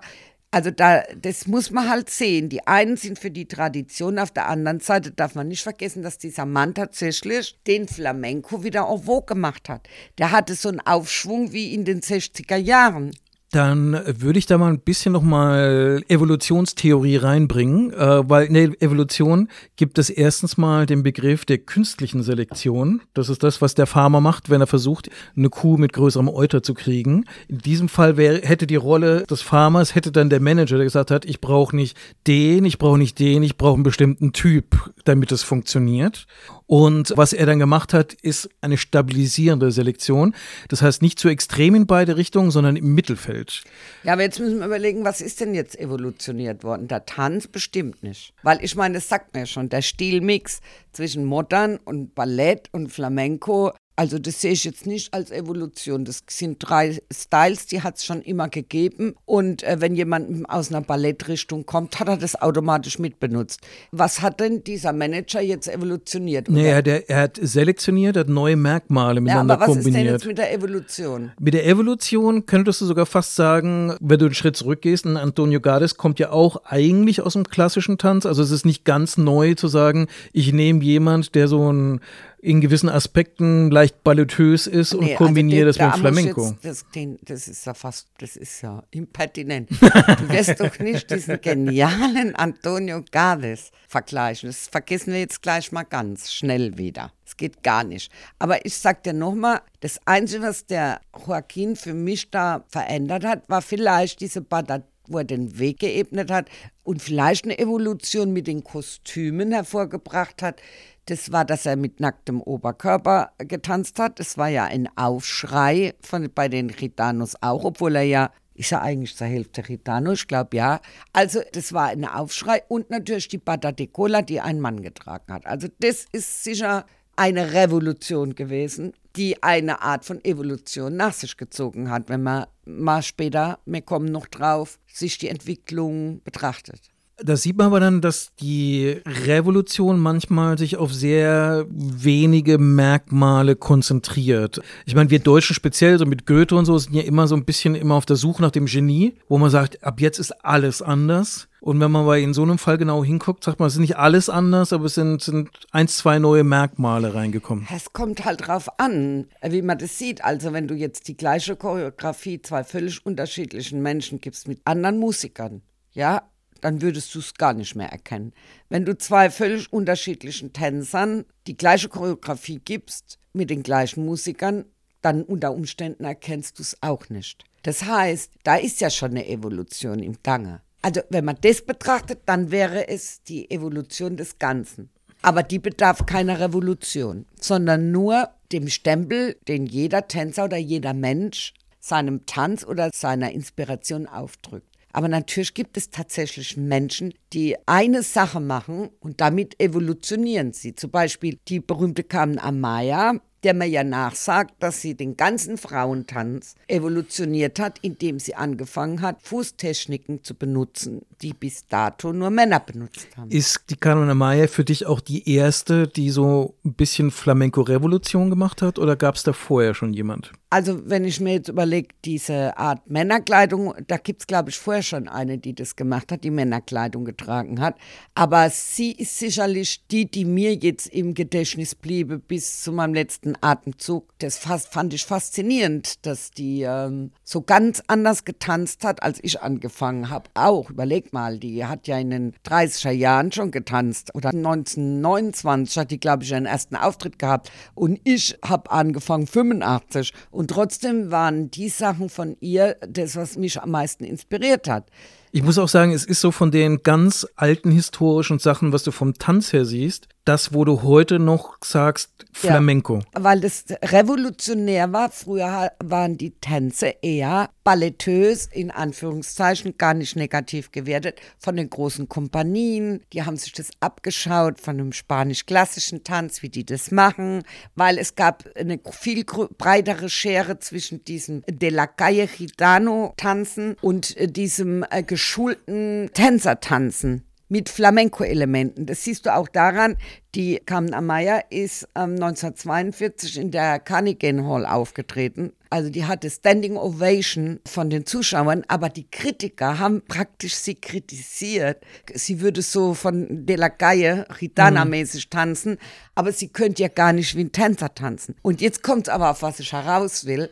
Also 0.54 0.70
da, 0.70 1.02
das 1.20 1.48
muss 1.48 1.72
man 1.72 1.90
halt 1.90 2.12
sehen. 2.12 2.48
Die 2.48 2.68
einen 2.68 2.96
sind 2.96 3.18
für 3.18 3.32
die 3.32 3.48
Tradition, 3.48 4.20
auf 4.20 4.30
der 4.30 4.48
anderen 4.48 4.82
Seite 4.82 5.10
darf 5.10 5.34
man 5.34 5.48
nicht 5.48 5.64
vergessen, 5.64 6.04
dass 6.04 6.20
dieser 6.20 6.46
Mann 6.46 6.76
tatsächlich 6.76 7.58
den 7.66 7.88
Flamenco 7.88 8.64
wieder 8.64 8.88
en 8.88 9.02
vogue 9.02 9.26
gemacht 9.26 9.68
hat. 9.68 9.90
Der 10.20 10.30
hatte 10.30 10.54
so 10.54 10.70
einen 10.70 10.80
Aufschwung 10.80 11.54
wie 11.54 11.74
in 11.74 11.86
den 11.86 12.02
60er 12.02 12.56
Jahren. 12.56 13.16
Dann 13.54 14.02
würde 14.08 14.40
ich 14.40 14.48
da 14.48 14.58
mal 14.58 14.70
ein 14.70 14.80
bisschen 14.80 15.14
nochmal 15.14 16.02
Evolutionstheorie 16.08 17.18
reinbringen, 17.18 17.94
äh, 17.94 18.28
weil 18.28 18.48
in 18.48 18.56
der 18.56 18.82
Evolution 18.82 19.48
gibt 19.76 20.00
es 20.00 20.10
erstens 20.10 20.58
mal 20.58 20.88
den 20.88 21.04
Begriff 21.04 21.46
der 21.46 21.60
künstlichen 21.60 22.24
Selektion. 22.24 23.04
Das 23.14 23.30
ist 23.30 23.44
das, 23.44 23.62
was 23.62 23.76
der 23.76 23.86
Farmer 23.86 24.22
macht, 24.22 24.50
wenn 24.50 24.62
er 24.62 24.66
versucht, 24.66 25.12
eine 25.38 25.52
Kuh 25.52 25.78
mit 25.78 25.94
größerem 25.94 26.30
Euter 26.30 26.64
zu 26.64 26.74
kriegen. 26.74 27.26
In 27.48 27.60
diesem 27.60 27.90
Fall 27.90 28.18
wäre, 28.18 28.42
hätte 28.42 28.66
die 28.66 28.76
Rolle 28.76 29.28
des 29.28 29.44
Farmers, 29.44 29.94
hätte 29.94 30.12
dann 30.12 30.32
der 30.32 30.42
Manager, 30.42 30.78
der 30.78 30.86
gesagt 30.86 31.12
hat, 31.12 31.24
ich 31.24 31.40
brauche 31.40 31.76
nicht 31.76 31.96
den, 32.26 32.66
ich 32.66 32.80
brauche 32.80 32.98
nicht 32.98 33.20
den, 33.20 33.44
ich 33.44 33.58
brauche 33.58 33.76
einen 33.76 33.84
bestimmten 33.84 34.34
Typ, 34.34 34.92
damit 35.06 35.32
es 35.32 35.44
funktioniert. 35.44 36.26
Und 36.74 37.14
was 37.16 37.34
er 37.34 37.46
dann 37.46 37.60
gemacht 37.60 37.94
hat, 37.94 38.14
ist 38.14 38.50
eine 38.60 38.78
stabilisierende 38.78 39.72
Selektion. 39.72 40.34
Das 40.70 40.82
heißt 40.82 41.04
nicht 41.04 41.20
zu 41.20 41.30
extrem 41.30 41.76
in 41.76 41.86
beide 41.86 42.18
Richtungen, 42.18 42.50
sondern 42.50 42.78
im 42.78 42.96
Mittelfeld. 42.96 43.64
Ja, 44.02 44.14
aber 44.14 44.24
jetzt 44.24 44.40
müssen 44.40 44.58
wir 44.58 44.66
überlegen, 44.66 45.06
was 45.06 45.22
ist 45.22 45.40
denn 45.40 45.54
jetzt 45.54 45.80
evolutioniert 45.80 46.64
worden? 46.64 46.88
Der 46.88 47.06
Tanz 47.06 47.46
bestimmt 47.46 48.02
nicht. 48.02 48.34
Weil 48.42 48.58
ich 48.64 48.76
meine, 48.76 48.96
das 48.96 49.08
sagt 49.08 49.36
mir 49.36 49.46
schon, 49.46 49.70
der 49.70 49.84
Stilmix 49.84 50.62
zwischen 50.94 51.26
Modern 51.26 51.78
und 51.78 52.16
Ballett 52.16 52.70
und 52.72 52.92
Flamenco, 52.92 53.74
also 53.96 54.18
das 54.18 54.42
sehe 54.42 54.52
ich 54.54 54.64
jetzt 54.64 54.88
nicht 54.88 55.14
als 55.14 55.30
Evolution. 55.30 56.04
Das 56.04 56.24
sind 56.28 56.58
drei 56.60 57.00
Styles, 57.14 57.68
die 57.68 57.82
hat 57.82 57.98
es 57.98 58.06
schon 58.06 58.22
immer 58.22 58.50
gegeben. 58.50 59.14
Und 59.26 59.62
äh, 59.64 59.78
wenn 59.80 59.96
jemand 59.96 60.50
aus 60.50 60.70
einer 60.70 60.82
Ballettrichtung 60.82 61.66
kommt, 61.66 62.00
hat 62.00 62.08
er 62.08 62.18
das 62.18 62.42
automatisch 62.42 62.98
mitbenutzt. 62.98 63.62
Was 63.92 64.22
hat 64.22 64.40
denn 64.40 64.64
dieser 64.64 64.94
Manager 64.94 65.42
jetzt 65.42 65.68
evolutioniert? 65.68 66.50
Nee, 66.50 66.70
er, 66.70 66.78
hat, 66.78 66.88
er 66.88 67.22
hat 67.22 67.40
selektioniert, 67.40 68.18
hat 68.18 68.30
neue 68.30 68.56
Merkmale 68.56 69.16
ja, 69.16 69.22
miteinander 69.22 69.54
aber 69.56 69.68
was 69.68 69.78
ist 69.78 69.86
denn 69.86 70.06
jetzt 70.06 70.26
mit 70.26 70.40
der 70.40 70.52
Evolution? 70.52 71.32
Mit 71.40 71.54
der 71.54 71.68
Evolution 71.68 72.48
könntest 72.48 72.82
du 72.82 72.86
sogar 72.86 73.06
fast 73.06 73.36
sagen, 73.36 73.96
wenn 74.00 74.18
du 74.18 74.26
einen 74.26 74.34
Schritt 74.34 74.56
zurückgehst, 74.56 75.06
ein 75.06 75.18
Antonio 75.18 75.62
Gades 75.62 75.98
kommt 75.98 76.18
ja 76.18 76.32
auch 76.32 76.66
eigentlich 76.66 77.22
aus 77.22 77.34
dem 77.34 77.44
klassischen 77.44 78.00
Tanz. 78.00 78.26
Also 78.26 78.42
es 78.42 78.50
ist 78.50 78.66
nicht 78.66 78.86
ganz 78.86 79.18
neu 79.18 79.54
zu 79.54 79.68
sagen, 79.68 80.08
ich 80.32 80.52
nehme 80.52 80.84
jemand, 80.84 81.36
der 81.36 81.48
so 81.48 81.72
ein 81.72 82.02
in 82.44 82.60
gewissen 82.60 82.90
Aspekten 82.90 83.72
leicht 83.72 84.04
ballettös 84.04 84.68
ist 84.68 84.94
und 84.94 85.06
Nee, 85.06 85.16
kombiniere 85.16 85.68
also 85.68 85.80
den- 85.80 85.88
das 85.90 85.98
mit 85.98 86.06
da 86.06 86.12
Flamenco. 86.12 86.48
Jetzt, 86.50 86.66
das, 86.66 86.86
den, 86.94 87.20
das 87.24 87.48
ist 87.48 87.66
ja 87.66 87.74
fast, 87.74 88.08
das 88.18 88.36
ist 88.36 88.62
ja 88.62 88.84
impertinent. 88.92 89.70
Du 90.20 90.30
wirst 90.30 90.60
doch 90.60 90.78
nicht 90.80 91.10
diesen 91.10 91.40
genialen 91.40 92.36
Antonio 92.36 93.02
Gades 93.12 93.72
vergleichen. 93.88 94.50
Das 94.50 94.68
vergessen 94.68 95.14
wir 95.14 95.20
jetzt 95.22 95.42
gleich 95.42 95.72
mal 95.72 95.84
ganz 95.84 96.34
schnell 96.34 96.78
wieder. 96.78 97.14
Es 97.26 97.38
geht 97.38 97.64
gar 97.64 97.84
nicht. 97.86 98.12
Aber 98.40 98.66
ich 98.66 98.78
sag 98.78 99.04
dir 99.04 99.14
nochmal, 99.14 99.62
das 99.80 100.00
Einzige, 100.06 100.44
was 100.44 100.66
der 100.66 101.00
Joaquin 101.26 101.76
für 101.78 101.94
mich 101.94 102.30
da 102.30 102.66
verändert 102.68 103.24
hat, 103.24 103.48
war 103.50 103.62
vielleicht 103.62 104.20
diese 104.20 104.42
Bada 104.42 104.84
wo 105.08 105.18
er 105.18 105.26
den 105.26 105.60
Weg 105.60 105.80
geebnet 105.80 106.32
hat 106.32 106.48
und 106.84 107.02
vielleicht 107.02 107.44
eine 107.44 107.60
Evolution 107.60 108.32
mit 108.32 108.48
den 108.48 108.64
Kostümen 108.64 109.52
hervorgebracht 109.52 110.42
hat. 110.42 110.62
Das 111.06 111.32
war, 111.32 111.44
dass 111.44 111.66
er 111.66 111.76
mit 111.76 112.00
nacktem 112.00 112.42
Oberkörper 112.42 113.32
getanzt 113.38 114.00
hat. 114.00 114.20
Das 114.20 114.38
war 114.38 114.48
ja 114.48 114.66
ein 114.66 114.90
Aufschrei 114.96 115.94
von, 116.02 116.30
bei 116.34 116.48
den 116.48 116.70
Gitanos 116.70 117.36
auch, 117.42 117.66
obwohl 117.66 117.98
er 117.98 118.04
ja, 118.04 118.32
ist 118.56 118.72
er 118.72 118.82
eigentlich 118.82 119.16
zur 119.16 119.28
Hälfte 119.28 119.64
Gitano, 119.64 120.14
ich 120.14 120.28
glaube 120.28 120.56
ja. 120.58 120.80
Also 121.12 121.42
das 121.52 121.74
war 121.74 121.88
ein 121.88 122.06
Aufschrei 122.06 122.64
und 122.68 122.90
natürlich 122.90 123.28
die 123.28 123.38
Bata 123.38 123.72
de 123.72 123.88
Cola, 123.88 124.22
die 124.22 124.40
ein 124.40 124.60
Mann 124.60 124.82
getragen 124.82 125.34
hat. 125.34 125.46
Also 125.46 125.68
das 125.80 126.06
ist 126.12 126.44
sicher 126.44 126.86
eine 127.16 127.54
Revolution 127.54 128.36
gewesen, 128.36 128.94
die 129.16 129.42
eine 129.44 129.82
Art 129.82 130.06
von 130.06 130.24
Evolution 130.24 130.96
nach 130.96 131.14
sich 131.14 131.38
gezogen 131.38 131.90
hat, 131.90 132.10
wenn 132.10 132.24
man 132.24 132.46
mal 132.66 133.04
später, 133.04 133.60
wir 133.66 133.82
kommen 133.82 134.12
noch 134.12 134.28
drauf, 134.28 134.80
sich 134.88 135.18
die 135.18 135.28
Entwicklung 135.28 136.22
betrachtet. 136.24 136.93
Da 137.18 137.38
sieht 137.38 137.58
man 137.58 137.68
aber 137.68 137.80
dann, 137.80 138.02
dass 138.02 138.34
die 138.40 139.02
Revolution 139.06 140.00
manchmal 140.00 140.58
sich 140.58 140.78
auf 140.78 140.94
sehr 140.94 141.66
wenige 141.70 142.58
Merkmale 142.58 143.56
konzentriert. 143.56 144.62
Ich 144.86 144.96
meine, 144.96 145.12
wir 145.12 145.20
Deutschen 145.20 145.54
speziell, 145.54 146.00
so 146.00 146.06
mit 146.06 146.26
Goethe 146.26 146.56
und 146.56 146.66
so, 146.66 146.78
sind 146.78 146.96
ja 146.96 147.04
immer 147.04 147.28
so 147.28 147.36
ein 147.36 147.46
bisschen 147.46 147.76
immer 147.76 147.96
auf 147.96 148.08
der 148.08 148.16
Suche 148.16 148.42
nach 148.42 148.52
dem 148.52 148.66
Genie, 148.66 149.16
wo 149.30 149.38
man 149.38 149.52
sagt, 149.52 149.84
ab 149.84 150.02
jetzt 150.02 150.18
ist 150.18 150.32
alles 150.44 150.82
anders. 150.82 151.48
Und 151.62 151.80
wenn 151.80 151.92
man 151.92 152.06
bei 152.06 152.20
in 152.20 152.34
so 152.34 152.42
einem 152.42 152.58
Fall 152.58 152.78
genau 152.78 153.06
hinguckt, 153.06 153.44
sagt 153.44 153.60
man, 153.60 153.68
es 153.68 153.76
ist 153.76 153.80
nicht 153.80 153.96
alles 153.96 154.28
anders, 154.30 154.74
aber 154.74 154.86
es 154.86 154.96
sind, 154.96 155.22
sind 155.22 155.50
eins, 155.72 155.96
zwei 155.98 156.20
neue 156.20 156.44
Merkmale 156.44 157.14
reingekommen. 157.14 157.68
Es 157.74 157.94
kommt 157.94 158.26
halt 158.26 158.48
drauf 158.48 158.68
an, 158.80 159.28
wie 159.42 159.62
man 159.62 159.78
das 159.78 159.98
sieht. 159.98 160.26
Also 160.26 160.52
wenn 160.52 160.68
du 160.68 160.76
jetzt 160.76 161.08
die 161.08 161.16
gleiche 161.16 161.56
Choreografie 161.56 162.42
zwei 162.42 162.66
völlig 162.66 163.06
unterschiedlichen 163.06 163.82
Menschen 163.82 164.20
gibst 164.20 164.50
mit 164.50 164.60
anderen 164.66 164.98
Musikern, 164.98 165.62
ja, 165.94 166.24
dann 166.64 166.82
würdest 166.82 167.14
du 167.14 167.20
es 167.20 167.34
gar 167.34 167.54
nicht 167.54 167.76
mehr 167.76 167.90
erkennen. 167.90 168.32
Wenn 168.70 168.86
du 168.86 168.98
zwei 168.98 169.30
völlig 169.30 169.72
unterschiedlichen 169.74 170.54
Tänzern 170.54 171.26
die 171.46 171.58
gleiche 171.58 171.90
Choreografie 171.90 172.62
gibst 172.64 173.20
mit 173.34 173.50
den 173.50 173.64
gleichen 173.64 174.06
Musikern, 174.06 174.64
dann 175.02 175.24
unter 175.24 175.54
Umständen 175.54 176.06
erkennst 176.06 176.60
du 176.60 176.64
es 176.64 176.78
auch 176.82 177.10
nicht. 177.10 177.44
Das 177.64 177.84
heißt, 177.84 178.32
da 178.44 178.56
ist 178.56 178.80
ja 178.80 178.90
schon 178.90 179.12
eine 179.12 179.28
Evolution 179.28 180.00
im 180.00 180.16
Gange. 180.24 180.62
Also 180.82 181.02
wenn 181.10 181.26
man 181.26 181.38
das 181.42 181.62
betrachtet, 181.62 182.22
dann 182.26 182.50
wäre 182.50 182.88
es 182.88 183.24
die 183.24 183.52
Evolution 183.52 184.16
des 184.16 184.40
Ganzen. 184.40 184.90
Aber 185.22 185.44
die 185.44 185.60
bedarf 185.60 186.06
keiner 186.06 186.40
Revolution, 186.40 187.26
sondern 187.40 187.92
nur 187.92 188.30
dem 188.54 188.70
Stempel, 188.70 189.36
den 189.50 189.66
jeder 189.66 190.08
Tänzer 190.08 190.46
oder 190.46 190.58
jeder 190.58 190.94
Mensch 190.94 191.54
seinem 191.82 192.26
Tanz 192.26 192.66
oder 192.66 192.90
seiner 192.94 193.32
Inspiration 193.32 194.08
aufdrückt. 194.08 194.73
Aber 194.94 195.08
natürlich 195.08 195.56
gibt 195.56 195.76
es 195.76 195.90
tatsächlich 195.90 196.56
Menschen, 196.56 197.14
die 197.34 197.58
eine 197.66 198.04
Sache 198.04 198.40
machen 198.40 198.90
und 199.00 199.22
damit 199.22 199.60
evolutionieren 199.60 200.54
sie. 200.54 200.76
Zum 200.76 200.92
Beispiel 200.92 201.40
die 201.48 201.60
berühmte 201.60 202.04
Carmen 202.04 202.38
Amaya, 202.38 203.20
der 203.44 203.54
mir 203.54 203.68
ja 203.68 203.84
nachsagt, 203.84 204.56
dass 204.60 204.82
sie 204.82 204.96
den 204.96 205.18
ganzen 205.18 205.58
Frauentanz 205.58 206.56
evolutioniert 206.68 207.60
hat, 207.60 207.80
indem 207.82 208.20
sie 208.20 208.36
angefangen 208.36 209.02
hat, 209.02 209.22
Fußtechniken 209.22 210.24
zu 210.24 210.36
benutzen, 210.36 211.02
die 211.22 211.34
bis 211.34 211.68
dato 211.68 212.14
nur 212.14 212.30
Männer 212.30 212.60
benutzt 212.60 213.08
haben. 213.18 213.30
Ist 213.30 213.70
die 213.70 213.76
Carmen 213.76 214.10
Amaya 214.10 214.48
für 214.48 214.64
dich 214.64 214.86
auch 214.86 215.00
die 215.00 215.30
erste, 215.30 215.88
die 215.88 216.10
so 216.10 216.56
ein 216.66 216.74
bisschen 216.74 217.12
Flamenco-Revolution 217.12 218.30
gemacht 218.30 218.62
hat 218.62 218.80
oder 218.80 218.96
gab 218.96 219.16
es 219.16 219.24
da 219.24 219.34
vorher 219.34 219.74
schon 219.74 219.94
jemand? 219.94 220.32
Also 220.54 220.88
wenn 220.88 221.04
ich 221.04 221.20
mir 221.20 221.34
jetzt 221.34 221.50
überlege, 221.50 221.88
diese 222.06 222.56
Art 222.58 222.88
Männerkleidung, 222.88 223.74
da 223.88 223.98
gibt 223.98 224.22
es, 224.22 224.28
glaube 224.28 224.52
ich, 224.52 224.60
vorher 224.60 224.84
schon 224.84 225.08
eine, 225.08 225.40
die 225.40 225.56
das 225.56 225.76
gemacht 225.76 226.12
hat, 226.12 226.24
die 226.24 226.30
Männerkleidung 226.30 227.06
getragen 227.06 227.60
hat. 227.60 227.76
Aber 228.14 228.48
sie 228.52 228.92
ist 228.92 229.18
sicherlich 229.18 229.88
die, 229.88 230.06
die 230.06 230.26
mir 230.26 230.54
jetzt 230.54 230.86
im 230.88 231.16
Gedächtnis 231.16 231.74
bliebe 231.74 232.20
bis 232.20 232.62
zu 232.62 232.72
meinem 232.72 232.94
letzten 232.94 233.33
Atemzug. 233.42 234.08
Das 234.20 234.38
fast, 234.38 234.72
fand 234.72 234.94
ich 234.94 235.06
faszinierend, 235.06 236.06
dass 236.06 236.30
die 236.30 236.62
ähm, 236.62 237.12
so 237.24 237.42
ganz 237.42 237.82
anders 237.88 238.26
getanzt 238.26 238.86
hat, 238.86 239.02
als 239.02 239.20
ich 239.24 239.42
angefangen 239.42 240.12
habe. 240.12 240.30
Auch, 240.36 240.70
überleg 240.70 241.14
mal, 241.14 241.40
die 241.40 241.66
hat 241.66 241.88
ja 241.88 241.98
in 241.98 242.12
den 242.12 242.34
30er 242.46 242.92
Jahren 242.92 243.32
schon 243.32 243.50
getanzt. 243.50 244.14
Oder 244.14 244.30
1929 244.30 245.78
hat 245.78 245.90
die, 245.90 246.00
glaube 246.00 246.24
ich, 246.24 246.32
ihren 246.32 246.46
ersten 246.46 246.76
Auftritt 246.76 247.18
gehabt. 247.18 247.52
Und 247.74 248.00
ich 248.04 248.38
habe 248.46 248.70
angefangen 248.70 249.26
85. 249.26 250.14
Und 250.30 250.44
und 250.44 250.50
trotzdem 250.50 251.10
waren 251.10 251.52
die 251.52 251.70
Sachen 251.70 252.10
von 252.10 252.36
ihr 252.42 252.76
das, 252.86 253.16
was 253.16 253.38
mich 253.38 253.62
am 253.62 253.72
meisten 253.72 254.04
inspiriert 254.04 254.68
hat. 254.68 254.90
Ich 255.32 255.42
muss 255.42 255.58
auch 255.58 255.70
sagen, 255.70 255.94
es 255.94 256.04
ist 256.04 256.20
so 256.20 256.32
von 256.32 256.52
den 256.52 256.84
ganz 256.84 257.26
alten 257.38 257.72
historischen 257.72 258.40
Sachen, 258.40 258.74
was 258.74 258.84
du 258.84 258.92
vom 258.92 259.14
Tanz 259.14 259.54
her 259.54 259.64
siehst, 259.64 260.10
das, 260.26 260.54
wo 260.54 260.64
du 260.64 260.84
heute 260.84 261.20
noch 261.20 261.58
sagst, 261.64 262.26
Flamenco. 262.32 263.00
Ja, 263.14 263.24
weil 263.24 263.42
das 263.42 263.66
revolutionär 263.84 264.92
war. 264.94 265.12
Früher 265.12 265.72
waren 265.84 266.18
die 266.18 266.32
Tänze 266.32 266.96
eher 267.02 267.50
ballettös, 267.64 268.48
in 268.52 268.72
Anführungszeichen, 268.72 269.78
gar 269.78 269.94
nicht 269.94 270.16
negativ 270.16 270.72
gewertet, 270.72 271.20
von 271.38 271.56
den 271.56 271.70
großen 271.70 272.10
Kompanien. 272.10 273.02
Die 273.14 273.24
haben 273.24 273.38
sich 273.38 273.54
das 273.54 273.72
abgeschaut 273.80 274.60
von 274.60 274.78
dem 274.78 274.94
spanisch-klassischen 274.94 276.04
Tanz, 276.04 276.42
wie 276.42 276.50
die 276.50 276.66
das 276.66 276.92
machen, 276.92 277.44
weil 277.76 277.98
es 277.98 278.16
gab 278.16 278.46
eine 278.56 278.80
viel 278.92 279.26
breitere 279.26 280.10
Schere 280.10 280.60
zwischen 280.60 281.04
diesem 281.04 281.44
De 281.50 281.70
la 281.70 281.88
Calle 281.88 282.28
Gitano 282.28 283.14
Tanzen 283.18 283.76
und 283.82 284.18
äh, 284.18 284.28
diesem 284.28 284.86
äh, 284.90 285.04
geschulten 285.04 286.10
Tänzertanzen 286.14 287.24
mit 287.50 287.70
Flamenco-Elementen. 287.70 288.86
Das 288.86 289.04
siehst 289.04 289.26
du 289.26 289.36
auch 289.36 289.48
daran, 289.48 289.98
die 290.36 290.60
Carmen 290.66 290.94
Amaya 290.94 291.40
ist 291.50 291.88
ähm, 291.96 292.14
1942 292.14 293.38
in 293.38 293.52
der 293.52 293.80
Carnegie 293.80 294.42
Hall 294.42 294.66
aufgetreten. 294.66 295.54
Also 295.70 295.90
die 295.90 296.06
hatte 296.06 296.30
Standing 296.30 296.78
Ovation 296.78 297.60
von 297.68 297.90
den 297.90 298.06
Zuschauern, 298.06 298.64
aber 298.68 298.90
die 298.90 299.10
Kritiker 299.10 299.80
haben 299.80 300.04
praktisch 300.08 300.56
sie 300.56 300.76
kritisiert. 300.76 301.84
Sie 302.14 302.42
würde 302.42 302.62
so 302.62 302.94
von 302.94 303.46
De 303.46 303.56
La 303.56 303.70
Calle, 303.70 304.26
Gitana-mäßig 304.40 305.30
tanzen, 305.30 305.78
aber 306.16 306.32
sie 306.32 306.50
könnte 306.50 306.84
ja 306.84 306.90
gar 306.90 307.14
nicht 307.14 307.36
wie 307.36 307.44
ein 307.44 307.52
Tänzer 307.52 307.94
tanzen. 307.94 308.36
Und 308.42 308.62
jetzt 308.62 308.84
kommt 308.84 309.10
aber, 309.10 309.32
auf 309.32 309.42
was 309.42 309.60
ich 309.60 309.74
heraus 309.74 310.26
will. 310.26 310.50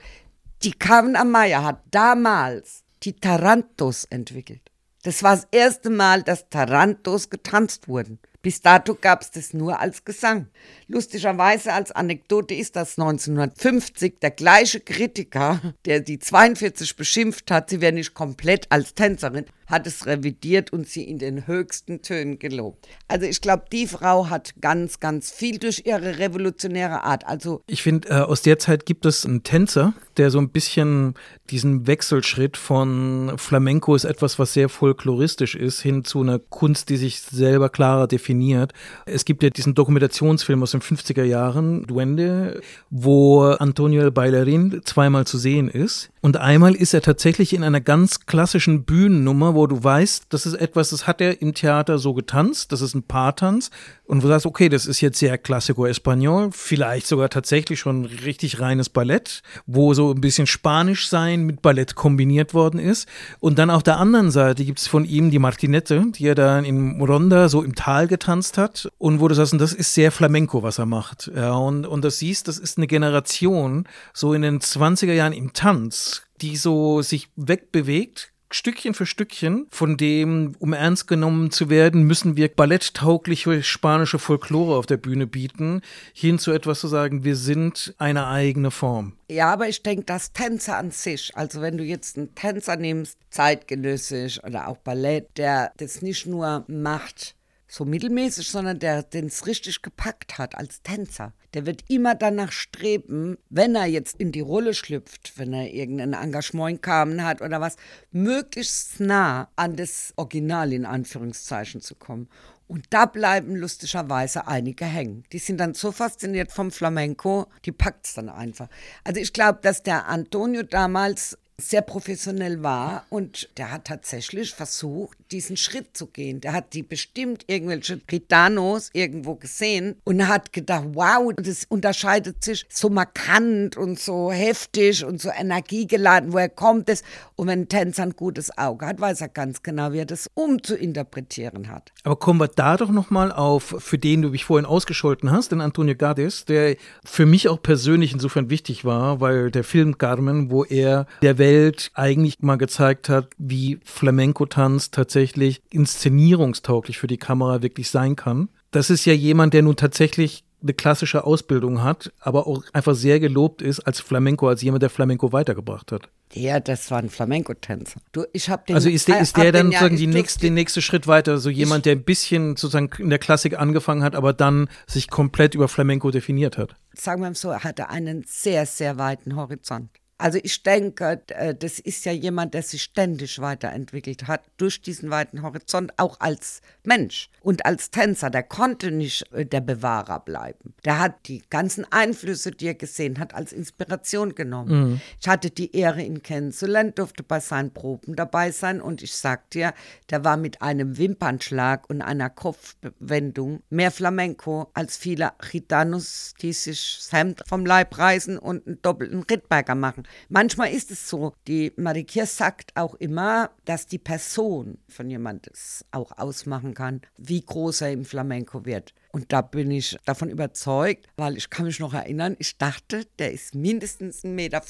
Die 0.64 0.74
Carmen 0.74 1.16
Amaya 1.16 1.64
hat 1.64 1.82
damals 1.92 2.84
die 3.04 3.14
Tarantos 3.14 4.06
entwickelt. 4.06 4.71
Das 5.04 5.24
war 5.24 5.36
das 5.36 5.48
erste 5.52 5.90
Mal, 5.90 6.22
dass 6.22 6.50
Tarantos 6.50 7.30
getanzt 7.30 7.88
wurden. 7.88 8.20
Bis 8.44 8.62
dato 8.62 8.96
gab 8.96 9.22
es 9.22 9.32
das 9.32 9.54
nur 9.54 9.80
als 9.80 10.04
Gesang. 10.04 10.48
Lustigerweise 10.88 11.74
als 11.74 11.92
Anekdote 11.92 12.56
ist, 12.56 12.76
dass 12.76 12.98
1950 12.98 14.20
der 14.20 14.32
gleiche 14.32 14.80
Kritiker, 14.80 15.62
der 15.86 16.00
die 16.00 16.18
42 16.18 16.96
beschimpft 16.96 17.52
hat, 17.52 17.70
sie 17.70 17.82
wäre 17.82 17.94
nicht 17.94 18.16
komplett 18.16 18.66
als 18.70 18.96
Tänzerin, 18.96 19.46
hat 19.72 19.88
es 19.88 20.06
revidiert 20.06 20.72
und 20.74 20.88
sie 20.88 21.04
in 21.04 21.18
den 21.18 21.48
höchsten 21.48 22.02
Tönen 22.02 22.38
gelobt. 22.38 22.88
Also 23.08 23.26
ich 23.26 23.42
glaube, 23.42 23.64
die 23.72 23.88
Frau 23.88 24.30
hat 24.30 24.54
ganz, 24.62 25.00
ganz 25.00 25.32
viel 25.32 25.58
durch 25.58 25.84
ihre 25.86 26.20
revolutionäre 26.20 27.04
Art. 27.04 27.26
Also 27.26 27.64
ich 27.68 27.82
finde, 27.82 28.10
äh, 28.10 28.14
aus 28.22 28.42
der 28.42 28.60
Zeit 28.60 28.86
gibt 28.86 29.06
es 29.06 29.26
einen 29.26 29.44
Tänzer, 29.44 29.94
der 30.18 30.30
so 30.30 30.40
ein 30.40 30.50
bisschen 30.50 31.16
diesen 31.50 31.88
Wechselschritt 31.88 32.58
von 32.58 33.34
Flamenco 33.38 33.96
ist 33.96 34.06
etwas, 34.06 34.40
was 34.40 34.54
sehr 34.54 34.70
folkloristisch 34.70 35.56
ist, 35.56 35.82
hin 35.82 36.04
zu 36.04 36.22
einer 36.22 36.40
Kunst, 36.40 36.90
die 36.90 36.98
sich 36.98 37.22
selber 37.22 37.70
klarer 37.70 38.08
definiert. 38.08 38.74
Es 39.06 39.26
gibt 39.26 39.44
ja 39.44 39.50
diesen 39.50 39.76
Dokumentationsfilm 39.76 40.64
aus 40.64 40.72
den 40.72 40.82
50er 40.82 41.24
Jahren, 41.24 41.86
Duende, 41.88 42.62
wo 42.90 43.44
Antonio 43.44 44.02
El 44.02 44.12
Bailarin 44.12 44.82
zweimal 44.86 45.26
zu 45.26 45.38
sehen 45.38 45.68
ist. 45.70 46.10
Und 46.22 46.38
einmal 46.38 46.76
ist 46.76 46.94
er 46.94 47.02
tatsächlich 47.02 47.54
in 47.54 47.64
einer 47.64 47.82
ganz 47.82 48.26
klassischen 48.26 48.84
Bühnennummer, 48.84 49.56
wo 49.56 49.61
du 49.68 49.84
weißt, 49.84 50.26
das 50.30 50.46
ist 50.46 50.56
etwas, 50.56 50.90
das 50.90 51.08
hat 51.08 51.22
er 51.22 51.42
im 51.42 51.54
Theater 51.54 51.98
so 51.98 52.14
getanzt, 52.14 52.72
das 52.72 52.82
ist 52.82 52.96
ein 52.96 53.04
Paartanz. 53.04 53.72
Und 54.06 54.24
du 54.24 54.28
sagst, 54.28 54.46
okay, 54.46 54.68
das 54.68 54.86
ist 54.86 55.00
jetzt 55.00 55.20
sehr 55.20 55.38
Classico 55.38 55.86
Espanol, 55.86 56.50
vielleicht 56.52 57.08
sogar 57.08 57.30
tatsächlich 57.30 57.80
schon 57.80 58.06
richtig 58.06 58.60
reines 58.60 58.90
Ballett, 58.90 59.42
wo 59.66 59.94
so 59.94 60.12
ein 60.12 60.20
bisschen 60.20 60.48
Spanisch 60.48 61.08
sein 61.08 61.44
mit 61.44 61.62
Ballett 61.62 61.96
kombiniert 61.96 62.54
worden 62.54 62.80
ist. 62.80 63.08
Und 63.40 63.58
dann 63.58 63.70
auf 63.70 63.84
der 63.84 63.98
anderen 63.98 64.32
Seite 64.32 64.66
gibt 64.66 64.80
es 64.80 64.88
von 64.88 65.06
ihm 65.06 65.32
die 65.32 65.40
Martinette, 65.40 66.04
die 66.14 66.28
er 66.28 66.36
dann 66.36 66.66
in 66.66 67.02
Ronda 67.02 67.48
so 67.48 67.64
im 67.64 67.76
Tal 67.76 68.08
getanzt 68.08 68.58
hat. 68.58 68.90
Und 68.98 69.22
wo 69.22 69.28
du 69.28 69.36
sagst, 69.36 69.54
und 69.54 69.60
das 69.60 69.74
ist 69.74 69.94
sehr 69.94 70.12
Flamenco, 70.12 70.62
was 70.62 70.78
er 70.78 70.86
macht. 70.86 71.32
Ja, 71.34 71.54
und, 71.54 71.88
und 71.88 72.04
das 72.04 72.20
siehst, 72.20 72.48
das 72.48 72.58
ist 72.58 72.78
eine 72.78 72.88
Generation, 72.88 73.86
so 74.14 74.34
in 74.34 74.42
den 74.42 74.60
20er 74.60 75.14
Jahren 75.14 75.34
im 75.34 75.54
Tanz 75.54 76.24
die 76.42 76.58
so 76.58 77.02
sich 77.02 77.30
wegbewegt, 77.36 78.31
Stückchen 78.54 78.94
für 78.94 79.06
Stückchen, 79.06 79.68
von 79.72 79.98
dem, 79.98 80.54
um 80.60 80.74
ernst 80.74 81.08
genommen 81.08 81.52
zu 81.52 81.70
werden, 81.70 82.04
müssen 82.04 82.38
wir 82.38 82.50
balletttaugliche 82.50 83.64
spanische 83.64 84.20
Folklore 84.20 84.78
auf 84.78 84.86
der 84.86 84.98
Bühne 84.98 85.28
bieten, 85.28 85.82
hin 86.14 86.40
zu 86.40 86.52
etwas 86.52 86.80
zu 86.80 86.88
sagen, 86.88 87.24
wir 87.24 87.36
sind 87.36 87.96
eine 87.98 88.28
eigene 88.28 88.72
Form. 88.72 89.14
Ja, 89.30 89.52
aber 89.52 89.68
ich 89.68 89.84
denke, 89.84 90.04
das 90.06 90.34
Tänzer 90.34 90.78
an 90.78 90.92
sich, 90.92 91.32
also 91.36 91.62
wenn 91.62 91.78
du 91.78 91.84
jetzt 91.84 92.18
einen 92.18 92.36
Tänzer 92.36 92.76
nimmst, 92.76 93.18
zeitgenössisch 93.30 94.44
oder 94.44 94.68
auch 94.68 94.78
Ballett, 94.78 95.38
der 95.38 95.72
das 95.78 96.02
nicht 96.02 96.28
nur 96.28 96.66
macht, 96.68 97.36
so 97.72 97.86
mittelmäßig, 97.86 98.50
sondern 98.50 98.80
der 98.80 99.02
den 99.02 99.28
es 99.28 99.48
richtig 99.48 99.82
gepackt 99.82 100.38
hat 100.38 100.56
als 100.56 100.82
Tänzer. 100.82 101.32
Der 101.54 101.66
wird 101.66 101.86
immer 101.88 102.16
danach 102.16 102.52
streben, 102.52 103.38
wenn 103.50 103.76
er 103.76 103.86
jetzt 103.86 104.20
in 104.20 104.34
die 104.34 104.42
Rolle 104.42 104.74
schlüpft, 104.74 105.38
wenn 105.38 105.54
er 105.54 105.72
irgendein 105.74 106.12
Engagement 106.12 106.70
in 106.70 106.82
Kamen 106.82 107.24
hat 107.24 107.42
oder 107.42 107.62
was, 107.62 107.78
möglichst 108.12 109.00
nah 109.00 109.50
an 109.56 109.78
das 109.78 110.14
Original 110.18 110.74
in 110.74 110.86
Anführungszeichen 110.86 111.80
zu 111.80 111.96
kommen. 111.96 112.28
Und 112.68 112.88
da 112.90 113.06
bleiben 113.06 113.56
lustigerweise 113.56 114.48
einige 114.48 114.86
hängen. 114.86 115.24
Die 115.32 115.40
sind 115.40 115.58
dann 115.58 115.74
so 115.74 115.94
fasziniert 115.94 116.52
vom 116.52 116.72
Flamenco, 116.72 117.48
die 117.64 117.72
packt 117.72 118.06
es 118.06 118.14
dann 118.16 118.28
einfach. 118.28 118.68
Also 119.06 119.22
ich 119.22 119.32
glaube, 119.32 119.60
dass 119.62 119.82
der 119.82 120.10
Antonio 120.10 120.64
damals 120.64 121.38
sehr 121.62 121.82
professionell 121.82 122.64
war 122.64 123.06
und 123.10 123.50
der 123.58 123.72
hat 123.72 123.86
tatsächlich 123.86 124.54
versucht, 124.54 125.18
diesen 125.32 125.58
Schritt 125.58 125.96
zu 125.96 126.08
gehen. 126.08 126.42
Der 126.42 126.54
hat 126.54 126.74
die 126.74 126.84
bestimmt 126.84 127.46
irgendwelche 127.48 127.98
Gitanos 127.98 128.90
irgendwo 128.94 129.36
gesehen 129.36 129.96
und 130.04 130.28
hat 130.28 130.54
gedacht, 130.54 130.86
wow, 130.94 131.32
das 131.36 131.66
unterscheidet 131.70 132.44
sich 132.44 132.66
so 132.70 132.90
markant 132.90 133.78
und 133.78 134.00
so 134.00 134.32
heftig 134.32 135.06
und 135.06 135.22
so 135.22 135.30
energiegeladen, 135.30 136.34
woher 136.34 136.50
kommt 136.50 136.90
es? 136.90 137.04
Und 137.36 137.48
wenn 137.48 137.62
ein 137.62 137.70
Tänzer 137.70 138.04
ein 138.04 138.16
gutes 138.16 138.58
Auge 138.58 138.86
hat, 138.86 139.00
weiß 139.00 139.22
er 139.22 139.30
ganz 139.30 139.64
genau, 139.64 139.94
wie 139.94 140.00
er 140.00 140.06
das 140.06 140.30
umzuinterpretieren 140.34 141.70
hat. 141.70 141.92
Aber 142.04 142.16
kommen 142.16 142.40
wir 142.40 142.48
da 142.48 142.78
doch 142.78 142.92
nochmal 142.92 143.32
auf, 143.32 143.76
für 143.80 143.98
den 143.98 144.22
du 144.22 144.30
mich 144.30 144.46
vorhin 144.46 144.66
ausgescholten 144.66 145.32
hast, 145.32 145.52
den 145.52 145.62
Antonio 145.62 145.96
Gades, 145.96 146.46
der 146.46 146.76
für 147.04 147.26
mich 147.26 147.50
auch 147.50 147.62
persönlich 147.62 148.14
insofern 148.14 148.50
wichtig 148.50 148.86
war, 148.86 149.22
weil 149.22 149.52
der 149.52 149.64
Film 149.64 149.98
Carmen, 149.98 150.52
wo 150.52 150.64
er 150.64 151.08
der 151.22 151.38
Welt 151.52 151.92
eigentlich 151.94 152.40
mal 152.40 152.58
gezeigt 152.58 153.10
hat, 153.10 153.28
wie 153.38 153.80
Flamenco-Tanz 153.84 154.92
tatsächlich 154.92 155.62
inszenierungstauglich 155.70 156.98
für 156.98 157.08
die 157.08 157.18
Kamera 157.18 157.62
wirklich 157.62 157.90
sein 157.90 158.16
kann. 158.16 158.50
Das 158.72 158.90
ist 158.90 159.06
ja 159.06 159.14
jemand, 159.14 159.54
der 159.54 159.62
nun 159.64 159.76
tatsächlich 159.76 160.44
eine 160.64 160.74
klassische 160.74 161.24
Ausbildung 161.24 161.84
hat, 161.84 162.14
aber 162.20 162.46
auch 162.46 162.64
einfach 162.72 162.94
sehr 162.94 163.20
gelobt 163.20 163.64
ist 163.64 163.80
als 163.80 164.00
Flamenco, 164.00 164.48
als 164.48 164.62
jemand, 164.62 164.84
der 164.84 164.92
Flamenco 164.92 165.32
weitergebracht 165.34 165.92
hat. 165.92 166.10
Ja, 166.34 166.60
das 166.60 166.92
war 166.92 167.00
ein 167.00 167.10
Flamenco-Tänzer. 167.10 168.00
Du, 168.12 168.26
ich 168.32 168.48
hab 168.50 168.68
den, 168.68 168.76
Also 168.76 168.88
ist 168.88 169.08
der, 169.08 169.20
ist 169.22 169.36
hab 169.36 169.42
der 169.42 169.52
dann 169.52 169.72
ja- 169.72 169.80
sozusagen 169.80 169.96
ich 169.96 170.02
die 170.02 170.08
nächste, 170.08 170.40
den 170.42 170.54
nächste 170.54 170.82
Schritt 170.84 171.08
weiter, 171.08 171.40
so 171.40 171.50
jemand, 171.50 171.86
der 171.88 171.94
ein 171.96 172.04
bisschen 172.04 172.56
sozusagen 172.58 172.90
in 173.00 173.10
der 173.10 173.18
Klassik 173.20 173.58
angefangen 173.60 174.04
hat, 174.04 174.16
aber 174.16 174.34
dann 174.34 174.70
sich 174.88 175.10
komplett 175.10 175.56
über 175.56 175.68
Flamenco 175.68 176.12
definiert 176.12 176.58
hat. 176.60 176.76
sagen 176.94 177.22
wir 177.22 177.30
mal 177.30 177.36
so, 177.36 177.50
er 177.50 177.64
hatte 177.64 177.90
einen 177.90 178.24
sehr, 178.28 178.66
sehr 178.68 178.98
weiten 179.00 179.36
Horizont. 179.36 179.90
Also 180.22 180.38
ich 180.44 180.62
denke, 180.62 181.20
äh, 181.30 181.56
das 181.56 181.80
ist 181.80 182.06
ja 182.06 182.12
jemand, 182.12 182.54
der 182.54 182.62
sich 182.62 182.84
ständig 182.84 183.40
weiterentwickelt 183.40 184.28
hat 184.28 184.44
durch 184.58 184.80
diesen 184.80 185.10
weiten 185.10 185.42
Horizont, 185.42 185.94
auch 185.98 186.20
als 186.20 186.62
Mensch 186.84 187.32
und 187.42 187.66
als 187.66 187.90
Tänzer. 187.90 188.30
Der 188.30 188.44
konnte 188.44 188.92
nicht 188.92 189.26
äh, 189.34 189.48
der 189.48 189.62
Bewahrer 189.62 190.20
bleiben. 190.20 190.76
Der 190.86 191.00
hat 191.00 191.28
die 191.28 191.42
ganzen 191.50 191.92
Einflüsse, 191.92 192.52
die 192.52 192.68
er 192.68 192.76
gesehen 192.76 193.18
hat, 193.18 193.34
als 193.34 193.52
Inspiration 193.52 194.36
genommen. 194.36 195.02
Ich 195.20 195.28
hatte 195.28 195.50
die 195.50 195.76
Ehre, 195.76 196.04
ihn 196.04 196.22
kennenzulernen, 196.22 196.94
durfte 196.94 197.24
bei 197.24 197.40
seinen 197.40 197.74
Proben 197.74 198.16
dabei 198.16 198.52
sein 198.52 198.80
und 198.80 199.02
ich 199.02 199.16
sag 199.16 199.50
dir, 199.50 199.74
der 200.12 200.24
war 200.24 200.38
mit 200.38 200.62
einem 200.62 201.00
Wimpernschlag 201.00 201.90
und 201.90 202.04
einer 202.04 202.30
Kopfwendung 202.30 203.64
mehr 203.70 203.90
Flamenco 203.90 204.70
als 204.74 204.98
viele 204.98 205.32
Gitanos, 205.52 206.36
die 206.42 206.54
sich 206.54 207.00
das 207.00 207.18
Hemd 207.18 207.44
vom 207.48 207.66
Leib 207.66 207.98
reißen 207.98 208.38
und 208.38 208.68
einen 208.68 208.82
doppelten 208.82 209.24
Rittberger 209.24 209.76
machen. 209.76 210.04
Manchmal 210.30 210.72
ist 210.72 210.92
es 210.92 211.10
so, 211.10 211.34
die 211.48 211.74
Marikia 211.76 212.26
sagt 212.26 212.76
auch 212.76 212.96
immer, 212.96 213.52
dass 213.66 213.88
die 213.88 213.98
Person 213.98 214.78
von 214.88 215.10
jemandem 215.10 215.54
auch 215.92 216.18
ausmachen 216.18 216.74
kann, 216.74 217.02
wie 217.18 217.42
groß 217.42 217.82
er 217.82 217.92
im 217.92 218.06
Flamenco 218.06 218.66
wird. 218.66 218.94
Und 219.12 219.34
da 219.34 219.42
bin 219.42 219.72
ich 219.72 219.98
davon 220.06 220.30
überzeugt, 220.30 221.08
weil 221.18 221.38
ich 221.38 221.50
kann 221.50 221.66
mich 221.66 221.80
noch 221.80 221.94
erinnern, 221.94 222.36
ich 222.40 222.58
dachte, 222.58 223.06
der 223.20 223.32
ist 223.32 223.56
mindestens 223.56 224.24
1,75 224.24 224.28
Meter. 224.28 224.62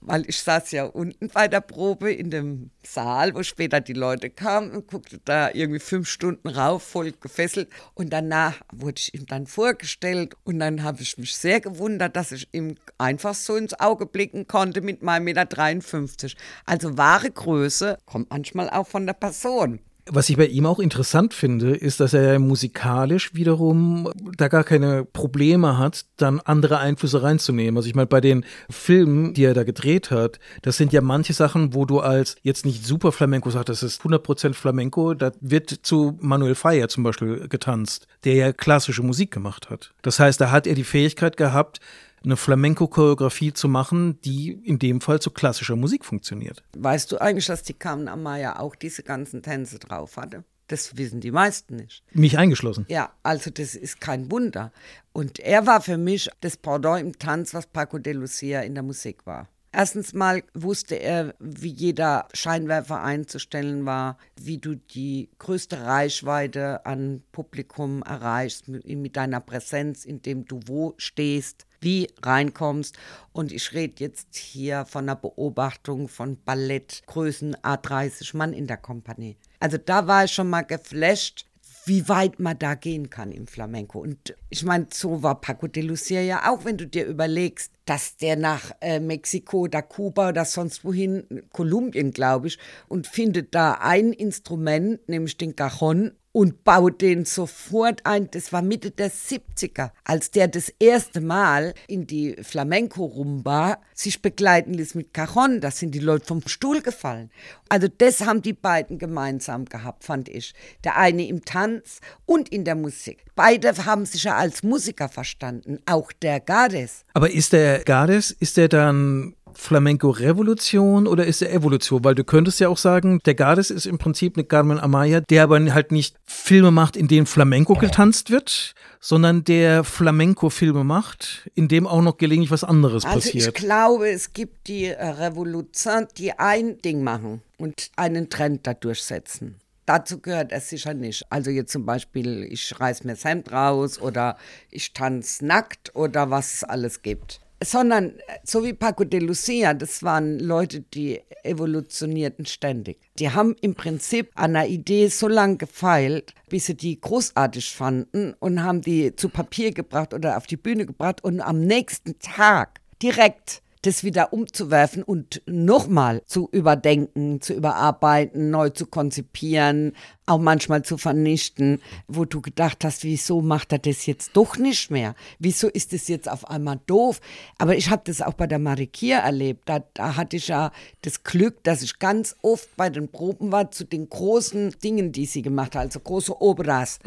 Weil 0.00 0.28
ich 0.28 0.40
saß 0.40 0.72
ja 0.72 0.84
unten 0.84 1.28
bei 1.28 1.46
der 1.46 1.60
Probe 1.60 2.12
in 2.12 2.30
dem 2.30 2.70
Saal, 2.84 3.34
wo 3.34 3.42
später 3.42 3.80
die 3.80 3.92
Leute 3.92 4.30
kamen 4.30 4.72
und 4.72 4.88
guckte 4.88 5.20
da 5.24 5.50
irgendwie 5.52 5.78
fünf 5.78 6.08
Stunden 6.08 6.48
rauf, 6.48 6.82
voll 6.82 7.12
gefesselt. 7.12 7.68
Und 7.94 8.12
danach 8.12 8.60
wurde 8.72 8.98
ich 8.98 9.14
ihm 9.14 9.26
dann 9.26 9.46
vorgestellt 9.46 10.34
und 10.44 10.58
dann 10.58 10.82
habe 10.82 11.02
ich 11.02 11.16
mich 11.18 11.36
sehr 11.36 11.60
gewundert, 11.60 12.16
dass 12.16 12.32
ich 12.32 12.48
ihm 12.52 12.74
einfach 12.98 13.34
so 13.34 13.56
ins 13.56 13.78
Auge 13.78 14.06
blicken 14.06 14.46
konnte 14.46 14.80
mit 14.80 15.02
meinem 15.02 15.24
Meter. 15.24 15.38
53. 15.44 16.36
Also 16.66 16.98
wahre 16.98 17.30
Größe 17.30 17.98
kommt 18.06 18.30
manchmal 18.30 18.70
auch 18.70 18.86
von 18.86 19.06
der 19.06 19.14
Person. 19.14 19.80
Was 20.10 20.28
ich 20.30 20.36
bei 20.36 20.46
ihm 20.46 20.66
auch 20.66 20.78
interessant 20.78 21.34
finde, 21.34 21.76
ist, 21.76 22.00
dass 22.00 22.14
er 22.14 22.38
musikalisch 22.38 23.34
wiederum 23.34 24.10
da 24.36 24.48
gar 24.48 24.64
keine 24.64 25.04
Probleme 25.04 25.78
hat, 25.78 26.04
dann 26.16 26.40
andere 26.40 26.78
Einflüsse 26.78 27.22
reinzunehmen. 27.22 27.76
Also 27.76 27.88
ich 27.88 27.94
meine, 27.94 28.06
bei 28.06 28.20
den 28.20 28.44
Filmen, 28.70 29.34
die 29.34 29.44
er 29.44 29.54
da 29.54 29.64
gedreht 29.64 30.10
hat, 30.10 30.38
das 30.62 30.76
sind 30.76 30.92
ja 30.92 31.00
manche 31.00 31.32
Sachen, 31.32 31.74
wo 31.74 31.84
du 31.84 32.00
als 32.00 32.36
jetzt 32.42 32.64
nicht 32.64 32.84
super 32.84 33.12
Flamenco 33.12 33.50
sagst, 33.50 33.68
das 33.68 33.82
ist 33.82 34.02
100% 34.02 34.54
Flamenco, 34.54 35.14
da 35.14 35.32
wird 35.40 35.70
zu 35.82 36.18
Manuel 36.20 36.54
Faya 36.54 36.88
zum 36.88 37.04
Beispiel 37.04 37.48
getanzt, 37.48 38.06
der 38.24 38.34
ja 38.34 38.52
klassische 38.52 39.02
Musik 39.02 39.30
gemacht 39.30 39.70
hat. 39.70 39.92
Das 40.02 40.20
heißt, 40.20 40.40
da 40.40 40.50
hat 40.50 40.66
er 40.66 40.74
die 40.74 40.84
Fähigkeit 40.84 41.36
gehabt, 41.36 41.80
eine 42.24 42.36
Flamenco-Choreografie 42.36 43.52
zu 43.52 43.68
machen, 43.68 44.20
die 44.22 44.52
in 44.52 44.78
dem 44.78 45.00
Fall 45.00 45.20
zu 45.20 45.30
klassischer 45.30 45.76
Musik 45.76 46.04
funktioniert. 46.04 46.62
Weißt 46.76 47.12
du 47.12 47.18
eigentlich, 47.18 47.46
dass 47.46 47.62
die 47.62 47.74
Carmen 47.74 48.08
Amaya 48.08 48.58
auch 48.58 48.74
diese 48.74 49.02
ganzen 49.02 49.42
Tänze 49.42 49.78
drauf 49.78 50.16
hatte? 50.16 50.44
Das 50.68 50.98
wissen 50.98 51.20
die 51.20 51.30
meisten 51.30 51.76
nicht. 51.76 52.04
Mich 52.12 52.36
eingeschlossen. 52.36 52.84
Ja, 52.88 53.10
also 53.22 53.50
das 53.50 53.74
ist 53.74 54.00
kein 54.00 54.30
Wunder. 54.30 54.70
Und 55.12 55.38
er 55.38 55.66
war 55.66 55.80
für 55.80 55.96
mich 55.96 56.28
das 56.42 56.58
Pendant 56.58 57.00
im 57.00 57.18
Tanz, 57.18 57.54
was 57.54 57.66
Paco 57.66 57.98
de 57.98 58.12
Lucia 58.12 58.60
in 58.60 58.74
der 58.74 58.82
Musik 58.82 59.26
war. 59.26 59.48
Erstens 59.72 60.14
mal 60.14 60.42
wusste 60.54 60.96
er, 60.96 61.34
wie 61.38 61.70
jeder 61.70 62.28
Scheinwerfer 62.32 63.02
einzustellen 63.02 63.84
war, 63.86 64.18
wie 64.40 64.58
du 64.58 64.74
die 64.74 65.30
größte 65.38 65.84
Reichweite 65.84 66.84
an 66.86 67.22
Publikum 67.32 68.02
erreichst 68.02 68.68
mit, 68.68 68.86
mit 68.86 69.16
deiner 69.16 69.40
Präsenz, 69.40 70.04
indem 70.04 70.46
du 70.46 70.60
wo 70.66 70.94
stehst, 70.96 71.66
wie 71.80 72.08
reinkommst. 72.22 72.98
Und 73.32 73.52
ich 73.52 73.72
rede 73.72 73.94
jetzt 73.98 74.36
hier 74.36 74.84
von 74.84 75.04
einer 75.04 75.16
Beobachtung 75.16 76.08
von 76.08 76.36
Ballettgrößen 76.44 77.56
A30 77.56 78.36
Mann 78.36 78.52
in 78.52 78.66
der 78.66 78.78
Kompanie. 78.78 79.36
Also 79.60 79.78
da 79.78 80.06
war 80.06 80.24
ich 80.24 80.32
schon 80.32 80.50
mal 80.50 80.62
geflasht, 80.62 81.48
wie 81.88 82.06
weit 82.08 82.38
man 82.38 82.58
da 82.58 82.74
gehen 82.74 83.08
kann 83.08 83.32
im 83.32 83.46
Flamenco. 83.46 83.98
Und 83.98 84.36
ich 84.50 84.62
meine, 84.62 84.86
so 84.92 85.22
war 85.22 85.40
Paco 85.40 85.66
de 85.66 85.82
Lucia 85.82 86.20
ja 86.20 86.52
auch, 86.52 86.64
wenn 86.64 86.76
du 86.76 86.86
dir 86.86 87.06
überlegst, 87.06 87.72
dass 87.86 88.18
der 88.18 88.36
nach 88.36 88.72
äh, 88.82 89.00
Mexiko 89.00 89.60
oder 89.60 89.80
Kuba 89.80 90.28
oder 90.28 90.44
sonst 90.44 90.84
wohin, 90.84 91.24
Kolumbien, 91.50 92.12
glaube 92.12 92.48
ich, 92.48 92.58
und 92.88 93.06
findet 93.06 93.54
da 93.54 93.78
ein 93.80 94.12
Instrument, 94.12 95.08
nämlich 95.08 95.38
den 95.38 95.56
Cajon, 95.56 96.12
und 96.38 96.62
baut 96.62 97.00
den 97.00 97.24
sofort 97.24 98.06
ein. 98.06 98.30
Das 98.30 98.52
war 98.52 98.62
Mitte 98.62 98.92
der 98.92 99.10
70er, 99.10 99.90
als 100.04 100.30
der 100.30 100.46
das 100.46 100.72
erste 100.78 101.20
Mal 101.20 101.74
in 101.88 102.06
die 102.06 102.36
Flamenco-Rumba 102.40 103.78
sich 103.92 104.22
begleiten 104.22 104.72
ließ 104.72 104.94
mit 104.94 105.12
Cajon. 105.12 105.60
Da 105.60 105.72
sind 105.72 105.96
die 105.96 105.98
Leute 105.98 106.26
vom 106.26 106.46
Stuhl 106.46 106.80
gefallen. 106.80 107.32
Also 107.68 107.88
das 107.88 108.24
haben 108.24 108.40
die 108.40 108.52
beiden 108.52 109.00
gemeinsam 109.00 109.64
gehabt, 109.64 110.04
fand 110.04 110.28
ich. 110.28 110.54
Der 110.84 110.96
eine 110.96 111.26
im 111.26 111.44
Tanz 111.44 111.98
und 112.24 112.50
in 112.50 112.64
der 112.64 112.76
Musik. 112.76 113.24
Beide 113.34 113.84
haben 113.84 114.06
sich 114.06 114.22
ja 114.22 114.36
als 114.36 114.62
Musiker 114.62 115.08
verstanden, 115.08 115.80
auch 115.86 116.12
der 116.12 116.38
Gades. 116.38 117.04
Aber 117.14 117.32
ist 117.32 117.52
der 117.52 117.80
Gades, 117.80 118.30
ist 118.30 118.56
der 118.58 118.68
dann 118.68 119.34
Flamenco-Revolution 119.58 121.06
oder 121.06 121.26
ist 121.26 121.42
er 121.42 121.52
Evolution? 121.52 122.04
Weil 122.04 122.14
du 122.14 122.24
könntest 122.24 122.60
ja 122.60 122.68
auch 122.68 122.76
sagen, 122.76 123.20
der 123.26 123.34
Gades 123.34 123.70
ist 123.70 123.86
im 123.86 123.98
Prinzip 123.98 124.36
eine 124.36 124.44
Carmen 124.44 124.78
Amaya, 124.78 125.20
der 125.20 125.42
aber 125.42 125.60
halt 125.74 125.92
nicht 125.92 126.16
Filme 126.24 126.70
macht, 126.70 126.96
in 126.96 127.08
denen 127.08 127.26
Flamenco 127.26 127.74
getanzt 127.74 128.30
wird, 128.30 128.74
sondern 129.00 129.44
der 129.44 129.84
Flamenco-Filme 129.84 130.84
macht, 130.84 131.50
in 131.54 131.68
dem 131.68 131.86
auch 131.86 132.02
noch 132.02 132.16
gelegentlich 132.16 132.50
was 132.50 132.64
anderes 132.64 133.04
Also 133.04 133.18
ich 133.28 133.34
passiert. 133.34 133.54
glaube, 133.56 134.08
es 134.08 134.32
gibt 134.32 134.68
die 134.68 134.86
äh, 134.86 135.04
Revolution, 135.04 136.06
die 136.16 136.32
ein 136.38 136.78
Ding 136.78 137.02
machen 137.02 137.42
und 137.58 137.90
einen 137.96 138.30
Trend 138.30 138.66
da 138.66 138.74
durchsetzen. 138.74 139.56
Dazu 139.86 140.20
gehört 140.20 140.52
es 140.52 140.68
sicher 140.68 140.94
nicht. 140.94 141.24
Also 141.30 141.50
jetzt 141.50 141.72
zum 141.72 141.86
Beispiel, 141.86 142.44
ich 142.44 142.78
reiß 142.78 143.04
mir 143.04 143.12
das 143.12 143.24
Hemd 143.24 143.50
raus 143.50 143.98
oder 144.00 144.36
ich 144.70 144.92
tanze 144.92 145.46
nackt 145.46 145.96
oder 145.96 146.30
was 146.30 146.54
es 146.54 146.64
alles 146.64 147.02
gibt. 147.02 147.40
Sondern 147.62 148.10
äh, 148.10 148.38
so 148.44 148.64
wie 148.64 148.72
Paco 148.72 149.04
de 149.04 149.20
Lucia, 149.20 149.74
das 149.74 150.02
waren 150.02 150.38
Leute, 150.38 150.80
die 150.80 151.20
evolutionierten 151.42 152.46
ständig. 152.46 152.98
Die 153.18 153.30
haben 153.30 153.56
im 153.60 153.74
Prinzip 153.74 154.30
an 154.34 154.56
einer 154.56 154.66
Idee 154.66 155.08
so 155.08 155.28
lange 155.28 155.56
gefeilt, 155.56 156.34
bis 156.48 156.66
sie 156.66 156.76
die 156.76 157.00
großartig 157.00 157.74
fanden 157.74 158.34
und 158.38 158.62
haben 158.62 158.82
die 158.82 159.14
zu 159.16 159.28
Papier 159.28 159.72
gebracht 159.72 160.14
oder 160.14 160.36
auf 160.36 160.46
die 160.46 160.56
Bühne 160.56 160.86
gebracht 160.86 161.24
und 161.24 161.40
am 161.40 161.60
nächsten 161.60 162.18
Tag 162.18 162.80
direkt 163.02 163.62
das 163.88 164.04
wieder 164.04 164.34
umzuwerfen 164.34 165.02
und 165.02 165.40
nochmal 165.46 166.22
zu 166.26 166.48
überdenken, 166.52 167.40
zu 167.40 167.54
überarbeiten, 167.54 168.50
neu 168.50 168.68
zu 168.68 168.86
konzipieren, 168.86 169.94
auch 170.26 170.38
manchmal 170.38 170.82
zu 170.82 170.98
vernichten, 170.98 171.80
wo 172.06 172.26
du 172.26 172.42
gedacht 172.42 172.84
hast, 172.84 173.02
wieso 173.04 173.40
macht 173.40 173.72
er 173.72 173.78
das 173.78 174.04
jetzt 174.04 174.36
doch 174.36 174.58
nicht 174.58 174.90
mehr? 174.90 175.14
Wieso 175.38 175.68
ist 175.68 175.94
es 175.94 176.06
jetzt 176.06 176.28
auf 176.28 176.50
einmal 176.50 176.80
doof? 176.86 177.20
Aber 177.56 177.76
ich 177.76 177.88
habe 177.88 178.02
das 178.04 178.20
auch 178.20 178.34
bei 178.34 178.46
der 178.46 178.58
Marikia 178.58 179.20
erlebt. 179.20 179.66
Da, 179.66 179.82
da 179.94 180.16
hatte 180.16 180.36
ich 180.36 180.48
ja 180.48 180.70
das 181.00 181.24
Glück, 181.24 181.64
dass 181.64 181.80
ich 181.80 181.98
ganz 181.98 182.36
oft 182.42 182.68
bei 182.76 182.90
den 182.90 183.10
Proben 183.10 183.50
war 183.52 183.70
zu 183.70 183.84
den 183.84 184.10
großen 184.10 184.76
Dingen, 184.84 185.12
die 185.12 185.24
sie 185.24 185.40
gemacht 185.40 185.74
hat, 185.74 185.82
also 185.82 186.00
große 186.00 186.42
Obras. 186.42 186.98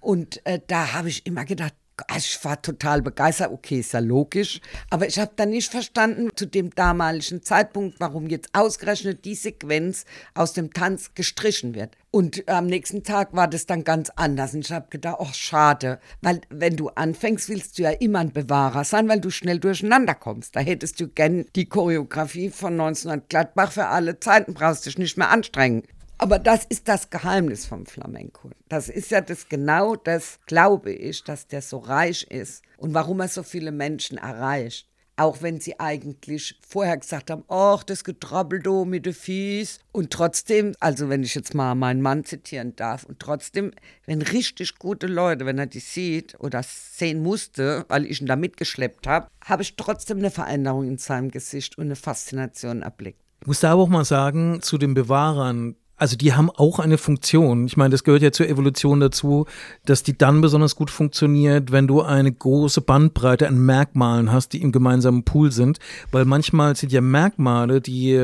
Und 0.00 0.44
äh, 0.44 0.58
da 0.66 0.94
habe 0.94 1.08
ich 1.10 1.24
immer 1.26 1.44
gedacht, 1.44 1.74
ich 2.16 2.44
war 2.44 2.60
total 2.60 3.02
begeistert. 3.02 3.52
Okay, 3.52 3.80
ist 3.80 3.92
ja 3.92 4.00
logisch. 4.00 4.60
Aber 4.90 5.06
ich 5.06 5.18
habe 5.18 5.32
dann 5.36 5.50
nicht 5.50 5.70
verstanden, 5.70 6.28
zu 6.34 6.46
dem 6.46 6.70
damaligen 6.70 7.42
Zeitpunkt, 7.42 8.00
warum 8.00 8.28
jetzt 8.28 8.50
ausgerechnet 8.52 9.24
die 9.24 9.34
Sequenz 9.34 10.04
aus 10.34 10.52
dem 10.52 10.72
Tanz 10.72 11.14
gestrichen 11.14 11.74
wird. 11.74 11.96
Und 12.10 12.48
am 12.48 12.66
nächsten 12.66 13.02
Tag 13.02 13.34
war 13.34 13.48
das 13.48 13.66
dann 13.66 13.82
ganz 13.82 14.10
anders. 14.10 14.54
Und 14.54 14.64
ich 14.64 14.72
habe 14.72 14.86
gedacht, 14.88 15.16
ach, 15.20 15.34
schade. 15.34 15.98
Weil, 16.20 16.40
wenn 16.48 16.76
du 16.76 16.88
anfängst, 16.88 17.48
willst 17.48 17.78
du 17.78 17.82
ja 17.82 17.90
immer 17.90 18.20
ein 18.20 18.32
Bewahrer 18.32 18.84
sein, 18.84 19.08
weil 19.08 19.20
du 19.20 19.30
schnell 19.30 19.58
durcheinander 19.58 20.14
kommst. 20.14 20.54
Da 20.54 20.60
hättest 20.60 21.00
du 21.00 21.08
gern 21.08 21.46
die 21.56 21.68
Choreografie 21.68 22.50
von 22.50 22.74
1900 22.74 23.28
Gladbach 23.28 23.72
für 23.72 23.86
alle 23.86 24.20
Zeiten, 24.20 24.54
brauchst 24.54 24.86
dich 24.86 24.98
nicht 24.98 25.16
mehr 25.18 25.30
anstrengen. 25.30 25.82
Aber 26.18 26.38
das 26.38 26.64
ist 26.64 26.88
das 26.88 27.10
Geheimnis 27.10 27.66
vom 27.66 27.86
Flamenco. 27.86 28.50
Das 28.68 28.88
ist 28.88 29.10
ja 29.10 29.20
das 29.20 29.48
genau 29.48 29.96
das, 29.96 30.38
glaube 30.46 30.92
ich, 30.92 31.24
dass 31.24 31.46
der 31.46 31.62
so 31.62 31.78
reich 31.78 32.24
ist 32.30 32.62
und 32.78 32.94
warum 32.94 33.20
er 33.20 33.28
so 33.28 33.42
viele 33.42 33.72
Menschen 33.72 34.18
erreicht. 34.18 34.88
Auch 35.16 35.42
wenn 35.42 35.60
sie 35.60 35.78
eigentlich 35.78 36.58
vorher 36.68 36.96
gesagt 36.96 37.30
haben, 37.30 37.44
ach, 37.46 37.84
das 37.84 38.02
getrabbelt 38.02 38.66
mit 38.86 39.06
den 39.06 39.14
Fies. 39.14 39.78
Und 39.92 40.10
trotzdem, 40.10 40.74
also 40.80 41.08
wenn 41.08 41.22
ich 41.22 41.36
jetzt 41.36 41.54
mal 41.54 41.76
meinen 41.76 42.02
Mann 42.02 42.24
zitieren 42.24 42.74
darf, 42.74 43.04
und 43.04 43.20
trotzdem, 43.20 43.70
wenn 44.06 44.22
richtig 44.22 44.76
gute 44.80 45.06
Leute, 45.06 45.46
wenn 45.46 45.58
er 45.58 45.66
die 45.66 45.78
sieht 45.78 46.34
oder 46.40 46.64
sehen 46.64 47.22
musste, 47.22 47.84
weil 47.86 48.06
ich 48.06 48.20
ihn 48.20 48.26
da 48.26 48.34
mitgeschleppt 48.34 49.06
habe, 49.06 49.28
habe 49.44 49.62
ich 49.62 49.76
trotzdem 49.76 50.18
eine 50.18 50.32
Veränderung 50.32 50.88
in 50.88 50.98
seinem 50.98 51.30
Gesicht 51.30 51.78
und 51.78 51.84
eine 51.84 51.96
Faszination 51.96 52.82
erblickt. 52.82 53.20
Ich 53.40 53.46
muss 53.46 53.60
da 53.60 53.72
aber 53.72 53.82
auch 53.82 53.88
mal 53.88 54.04
sagen, 54.04 54.62
zu 54.62 54.78
den 54.78 54.94
Bewahrern, 54.94 55.76
also 55.96 56.16
die 56.16 56.32
haben 56.34 56.50
auch 56.50 56.78
eine 56.78 56.98
Funktion. 56.98 57.66
Ich 57.66 57.76
meine, 57.76 57.90
das 57.90 58.04
gehört 58.04 58.22
ja 58.22 58.32
zur 58.32 58.48
Evolution 58.48 59.00
dazu, 59.00 59.46
dass 59.84 60.02
die 60.02 60.18
dann 60.18 60.40
besonders 60.40 60.74
gut 60.74 60.90
funktioniert, 60.90 61.70
wenn 61.70 61.86
du 61.86 62.02
eine 62.02 62.32
große 62.32 62.80
Bandbreite 62.80 63.46
an 63.46 63.58
Merkmalen 63.58 64.32
hast, 64.32 64.52
die 64.52 64.62
im 64.62 64.72
gemeinsamen 64.72 65.24
Pool 65.24 65.52
sind. 65.52 65.78
Weil 66.10 66.24
manchmal 66.24 66.74
sind 66.76 66.92
ja 66.92 67.00
Merkmale, 67.00 67.80
die 67.80 68.16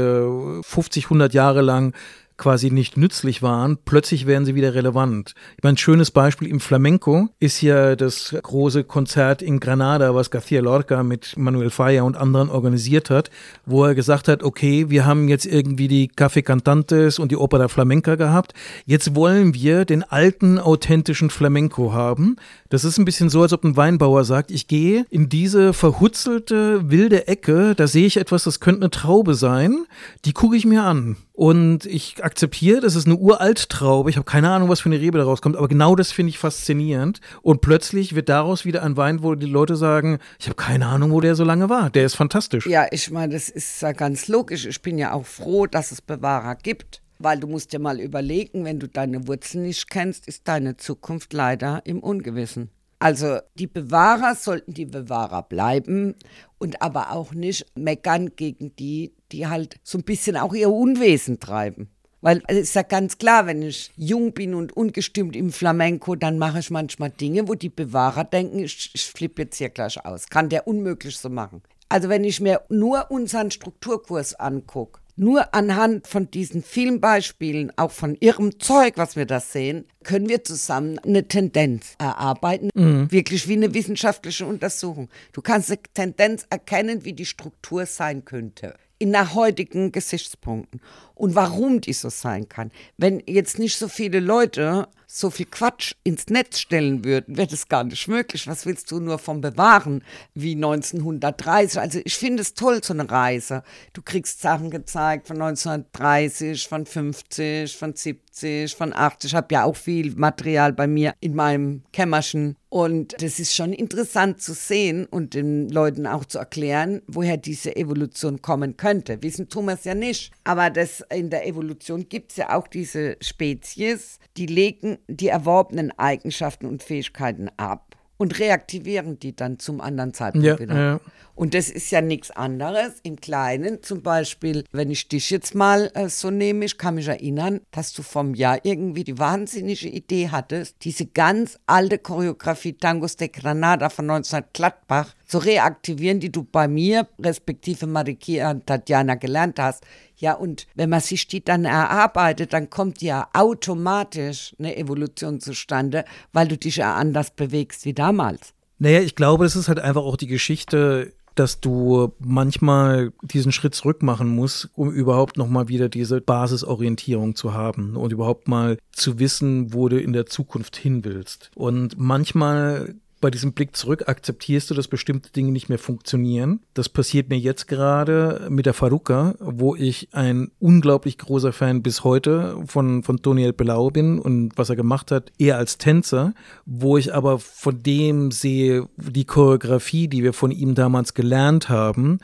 50, 0.62 1.04
äh, 1.04 1.06
100 1.06 1.34
Jahre 1.34 1.62
lang 1.62 1.94
quasi 2.40 2.70
nicht 2.70 2.96
nützlich 2.96 3.42
waren, 3.42 3.76
plötzlich 3.84 4.26
werden 4.26 4.46
sie 4.46 4.54
wieder 4.54 4.74
relevant. 4.74 5.34
Ich 5.58 5.62
meine, 5.62 5.74
ein 5.74 5.76
schönes 5.76 6.10
Beispiel 6.10 6.48
im 6.48 6.58
Flamenco 6.58 7.28
ist 7.38 7.60
ja 7.60 7.94
das 7.96 8.34
große 8.42 8.82
Konzert 8.84 9.42
in 9.42 9.60
Granada, 9.60 10.14
was 10.14 10.32
García 10.32 10.62
Lorca 10.62 11.02
mit 11.02 11.36
Manuel 11.36 11.68
Falla 11.68 12.02
und 12.02 12.16
anderen 12.16 12.48
organisiert 12.48 13.10
hat, 13.10 13.30
wo 13.66 13.84
er 13.84 13.94
gesagt 13.94 14.26
hat, 14.26 14.42
okay, 14.42 14.88
wir 14.88 15.04
haben 15.04 15.28
jetzt 15.28 15.44
irgendwie 15.44 15.86
die 15.86 16.10
Café 16.10 16.42
Cantantes 16.42 17.18
und 17.18 17.30
die 17.30 17.36
Opera 17.36 17.68
Flamenca 17.68 18.14
gehabt, 18.14 18.54
jetzt 18.86 19.14
wollen 19.14 19.52
wir 19.52 19.84
den 19.84 20.02
alten, 20.02 20.58
authentischen 20.58 21.28
Flamenco 21.28 21.92
haben. 21.92 22.36
Das 22.70 22.84
ist 22.84 22.96
ein 22.96 23.04
bisschen 23.04 23.28
so, 23.28 23.42
als 23.42 23.52
ob 23.52 23.64
ein 23.64 23.76
Weinbauer 23.76 24.24
sagt, 24.24 24.50
ich 24.50 24.66
gehe 24.66 25.04
in 25.10 25.28
diese 25.28 25.74
verhutzelte, 25.74 26.90
wilde 26.90 27.28
Ecke, 27.28 27.74
da 27.74 27.86
sehe 27.86 28.06
ich 28.06 28.16
etwas, 28.16 28.44
das 28.44 28.60
könnte 28.60 28.80
eine 28.80 28.90
Traube 28.90 29.34
sein, 29.34 29.84
die 30.24 30.32
gucke 30.32 30.56
ich 30.56 30.64
mir 30.64 30.84
an. 30.84 31.16
Und 31.32 31.86
ich 31.86 32.22
akzeptiere, 32.22 32.80
das 32.80 32.96
ist 32.96 33.06
eine 33.06 33.16
uralt 33.16 33.68
Traube. 33.70 34.10
Ich 34.10 34.16
habe 34.16 34.24
keine 34.24 34.50
Ahnung, 34.50 34.68
was 34.68 34.80
für 34.80 34.88
eine 34.88 35.00
Rebe 35.00 35.18
daraus 35.18 35.40
kommt, 35.40 35.56
aber 35.56 35.68
genau 35.68 35.96
das 35.96 36.12
finde 36.12 36.30
ich 36.30 36.38
faszinierend. 36.38 37.20
Und 37.42 37.60
plötzlich 37.60 38.14
wird 38.14 38.28
daraus 38.28 38.64
wieder 38.64 38.82
ein 38.82 38.96
Wein, 38.96 39.22
wo 39.22 39.34
die 39.34 39.46
Leute 39.46 39.76
sagen, 39.76 40.18
ich 40.38 40.46
habe 40.46 40.56
keine 40.56 40.86
Ahnung, 40.86 41.12
wo 41.12 41.20
der 41.20 41.34
so 41.34 41.44
lange 41.44 41.68
war. 41.68 41.90
Der 41.90 42.04
ist 42.04 42.14
fantastisch. 42.14 42.66
Ja, 42.66 42.86
ich 42.90 43.10
meine, 43.10 43.32
das 43.32 43.48
ist 43.48 43.80
ja 43.80 43.92
ganz 43.92 44.28
logisch. 44.28 44.66
Ich 44.66 44.82
bin 44.82 44.98
ja 44.98 45.12
auch 45.12 45.26
froh, 45.26 45.66
dass 45.66 45.92
es 45.92 46.02
Bewahrer 46.02 46.56
gibt. 46.56 47.00
Weil 47.22 47.38
du 47.38 47.46
musst 47.46 47.74
dir 47.74 47.78
mal 47.78 48.00
überlegen, 48.00 48.64
wenn 48.64 48.80
du 48.80 48.88
deine 48.88 49.28
Wurzeln 49.28 49.64
nicht 49.64 49.90
kennst, 49.90 50.26
ist 50.26 50.48
deine 50.48 50.78
Zukunft 50.78 51.34
leider 51.34 51.82
im 51.84 52.00
Ungewissen. 52.00 52.70
Also 53.00 53.38
die 53.54 53.66
Bewahrer 53.66 54.34
sollten 54.34 54.74
die 54.74 54.84
Bewahrer 54.84 55.42
bleiben 55.42 56.14
und 56.58 56.82
aber 56.82 57.12
auch 57.12 57.32
nicht 57.32 57.64
meckern 57.74 58.36
gegen 58.36 58.76
die, 58.76 59.14
die 59.32 59.46
halt 59.46 59.80
so 59.82 59.96
ein 59.96 60.04
bisschen 60.04 60.36
auch 60.36 60.52
ihr 60.52 60.70
Unwesen 60.70 61.40
treiben. 61.40 61.88
Weil 62.20 62.42
es 62.48 62.58
ist 62.58 62.74
ja 62.74 62.82
ganz 62.82 63.16
klar, 63.16 63.46
wenn 63.46 63.62
ich 63.62 63.90
jung 63.96 64.32
bin 64.34 64.54
und 64.54 64.76
ungestimmt 64.76 65.34
im 65.34 65.50
Flamenco, 65.50 66.14
dann 66.14 66.36
mache 66.36 66.58
ich 66.58 66.70
manchmal 66.70 67.08
Dinge, 67.08 67.48
wo 67.48 67.54
die 67.54 67.70
Bewahrer 67.70 68.24
denken, 68.24 68.58
ich, 68.58 68.90
ich 68.92 69.06
flippe 69.06 69.42
jetzt 69.42 69.56
hier 69.56 69.70
gleich 69.70 70.04
aus. 70.04 70.28
Kann 70.28 70.50
der 70.50 70.68
unmöglich 70.68 71.16
so 71.16 71.30
machen. 71.30 71.62
Also 71.88 72.10
wenn 72.10 72.22
ich 72.22 72.40
mir 72.40 72.60
nur 72.68 73.10
unseren 73.10 73.50
Strukturkurs 73.50 74.34
angucke, 74.34 75.00
nur 75.20 75.54
anhand 75.54 76.06
von 76.06 76.30
diesen 76.30 76.62
vielen 76.62 76.98
Beispielen, 76.98 77.70
auch 77.76 77.90
von 77.90 78.16
ihrem 78.20 78.58
Zeug, 78.58 78.94
was 78.96 79.16
wir 79.16 79.26
da 79.26 79.38
sehen, 79.38 79.84
können 80.02 80.30
wir 80.30 80.44
zusammen 80.44 80.98
eine 81.00 81.28
Tendenz 81.28 81.94
erarbeiten, 81.98 82.70
mhm. 82.74 83.12
wirklich 83.12 83.46
wie 83.46 83.52
eine 83.52 83.74
wissenschaftliche 83.74 84.46
Untersuchung. 84.46 85.10
Du 85.34 85.42
kannst 85.42 85.70
eine 85.70 85.80
Tendenz 85.92 86.46
erkennen, 86.48 87.04
wie 87.04 87.12
die 87.12 87.26
Struktur 87.26 87.84
sein 87.84 88.24
könnte 88.24 88.74
in 88.98 89.12
der 89.12 89.34
heutigen 89.34 89.92
Gesichtspunkten 89.92 90.80
und 91.14 91.34
warum 91.34 91.82
die 91.82 91.92
so 91.92 92.08
sein 92.08 92.48
kann. 92.48 92.70
Wenn 92.96 93.22
jetzt 93.26 93.58
nicht 93.58 93.76
so 93.76 93.88
viele 93.88 94.20
Leute 94.20 94.88
so 95.12 95.28
viel 95.30 95.46
Quatsch 95.46 95.94
ins 96.04 96.26
Netz 96.28 96.60
stellen 96.60 97.04
würden, 97.04 97.36
wäre 97.36 97.48
das 97.48 97.68
gar 97.68 97.82
nicht 97.82 98.06
möglich. 98.06 98.46
Was 98.46 98.64
willst 98.64 98.92
du 98.92 99.00
nur 99.00 99.18
vom 99.18 99.40
Bewahren 99.40 100.04
wie 100.34 100.54
1930? 100.54 101.80
Also 101.80 102.00
ich 102.04 102.16
finde 102.16 102.42
es 102.42 102.54
toll, 102.54 102.80
so 102.84 102.94
eine 102.94 103.10
Reise. 103.10 103.64
Du 103.92 104.02
kriegst 104.02 104.40
Sachen 104.40 104.70
gezeigt 104.70 105.26
von 105.26 105.42
1930, 105.42 106.68
von 106.68 106.86
50, 106.86 107.76
von 107.76 107.94
70, 107.94 108.76
von 108.76 108.92
80. 108.92 109.32
Ich 109.32 109.34
habe 109.34 109.52
ja 109.52 109.64
auch 109.64 109.76
viel 109.76 110.14
Material 110.14 110.72
bei 110.72 110.86
mir 110.86 111.14
in 111.18 111.34
meinem 111.34 111.82
Kämmerchen. 111.92 112.56
Und 112.68 113.20
das 113.20 113.40
ist 113.40 113.56
schon 113.56 113.72
interessant 113.72 114.40
zu 114.40 114.54
sehen 114.54 115.06
und 115.06 115.34
den 115.34 115.68
Leuten 115.70 116.06
auch 116.06 116.24
zu 116.24 116.38
erklären, 116.38 117.02
woher 117.08 117.36
diese 117.36 117.74
Evolution 117.74 118.42
kommen 118.42 118.76
könnte. 118.76 119.20
Wissen 119.24 119.48
tun 119.48 119.64
wir 119.64 119.74
es 119.74 119.82
ja 119.82 119.96
nicht. 119.96 120.30
Aber 120.44 120.70
das, 120.70 121.02
in 121.12 121.30
der 121.30 121.48
Evolution 121.48 122.08
gibt 122.08 122.30
es 122.30 122.36
ja 122.36 122.56
auch 122.56 122.68
diese 122.68 123.16
Spezies, 123.20 124.20
die 124.36 124.46
legen 124.46 124.98
die 125.08 125.28
erworbenen 125.28 125.96
Eigenschaften 125.98 126.66
und 126.66 126.82
Fähigkeiten 126.82 127.50
ab 127.56 127.96
und 128.20 128.38
reaktivieren 128.38 129.18
die 129.18 129.34
dann 129.34 129.58
zum 129.58 129.80
anderen 129.80 130.12
Zeitpunkt 130.12 130.46
ja, 130.46 130.58
wieder. 130.58 130.74
Ja. 130.74 131.00
Und 131.34 131.54
das 131.54 131.70
ist 131.70 131.90
ja 131.90 132.02
nichts 132.02 132.30
anderes 132.30 133.00
im 133.02 133.16
Kleinen. 133.16 133.82
Zum 133.82 134.02
Beispiel, 134.02 134.64
wenn 134.72 134.90
ich 134.90 135.08
dich 135.08 135.30
jetzt 135.30 135.54
mal 135.54 135.90
äh, 135.94 136.10
so 136.10 136.30
nehme, 136.30 136.66
ich 136.66 136.76
kann 136.76 136.96
mich 136.96 137.08
erinnern, 137.08 137.62
dass 137.70 137.94
du 137.94 138.02
vom 138.02 138.34
Jahr 138.34 138.58
irgendwie 138.62 139.04
die 139.04 139.18
wahnsinnige 139.18 139.88
Idee 139.88 140.28
hattest, 140.28 140.84
diese 140.84 141.06
ganz 141.06 141.58
alte 141.66 141.96
Choreografie 141.96 142.74
Tangos 142.74 143.16
de 143.16 143.28
Granada 143.28 143.88
von 143.88 144.04
19 144.04 144.44
Gladbach 144.52 145.14
zu 145.24 145.38
reaktivieren, 145.38 146.20
die 146.20 146.30
du 146.30 146.42
bei 146.42 146.68
mir, 146.68 147.08
respektive 147.18 147.86
Marikia 147.86 148.50
und 148.50 148.66
Tatjana 148.66 149.14
gelernt 149.14 149.58
hast. 149.58 149.82
Ja, 150.20 150.34
und 150.34 150.66
wenn 150.74 150.90
man 150.90 151.00
sich 151.00 151.26
die 151.28 151.42
dann 151.42 151.64
erarbeitet, 151.64 152.52
dann 152.52 152.68
kommt 152.70 153.00
ja 153.02 153.28
automatisch 153.32 154.54
eine 154.58 154.76
Evolution 154.76 155.40
zustande, 155.40 156.04
weil 156.32 156.46
du 156.46 156.58
dich 156.58 156.76
ja 156.76 156.94
anders 156.94 157.30
bewegst 157.30 157.84
wie 157.86 157.94
damals. 157.94 158.52
Naja, 158.78 159.00
ich 159.00 159.14
glaube, 159.14 159.44
das 159.44 159.56
ist 159.56 159.68
halt 159.68 159.78
einfach 159.78 160.02
auch 160.02 160.16
die 160.16 160.26
Geschichte, 160.26 161.12
dass 161.34 161.60
du 161.60 162.12
manchmal 162.18 163.12
diesen 163.22 163.52
Schritt 163.52 163.74
zurück 163.74 164.02
machen 164.02 164.28
musst, 164.28 164.68
um 164.74 164.90
überhaupt 164.90 165.36
nochmal 165.36 165.68
wieder 165.68 165.88
diese 165.88 166.20
Basisorientierung 166.20 167.34
zu 167.34 167.54
haben 167.54 167.96
und 167.96 168.12
überhaupt 168.12 168.48
mal 168.48 168.78
zu 168.92 169.18
wissen, 169.18 169.72
wo 169.72 169.88
du 169.88 169.98
in 169.98 170.12
der 170.12 170.26
Zukunft 170.26 170.76
hin 170.76 171.04
willst. 171.04 171.50
Und 171.54 171.98
manchmal 171.98 172.94
bei 173.20 173.30
diesem 173.30 173.52
Blick 173.52 173.76
zurück 173.76 174.08
akzeptierst 174.08 174.70
du, 174.70 174.74
dass 174.74 174.88
bestimmte 174.88 175.30
Dinge 175.30 175.52
nicht 175.52 175.68
mehr 175.68 175.78
funktionieren. 175.78 176.60
Das 176.74 176.88
passiert 176.88 177.28
mir 177.28 177.38
jetzt 177.38 177.68
gerade 177.68 178.46
mit 178.48 178.66
der 178.66 178.74
Faruka, 178.74 179.34
wo 179.40 179.76
ich 179.76 180.08
ein 180.12 180.50
unglaublich 180.58 181.18
großer 181.18 181.52
Fan 181.52 181.82
bis 181.82 182.02
heute 182.02 182.56
von, 182.66 183.02
von 183.02 183.22
Tony 183.22 183.52
Belau 183.52 183.90
bin 183.90 184.18
und 184.18 184.56
was 184.56 184.70
er 184.70 184.76
gemacht 184.76 185.10
hat, 185.10 185.32
eher 185.38 185.58
als 185.58 185.78
Tänzer, 185.78 186.34
wo 186.64 186.96
ich 186.96 187.14
aber 187.14 187.38
von 187.38 187.82
dem 187.82 188.30
sehe, 188.30 188.88
die 188.96 189.24
Choreografie, 189.24 190.08
die 190.08 190.22
wir 190.22 190.32
von 190.32 190.50
ihm 190.50 190.74
damals 190.74 191.14
gelernt 191.14 191.68
haben, 191.68 192.20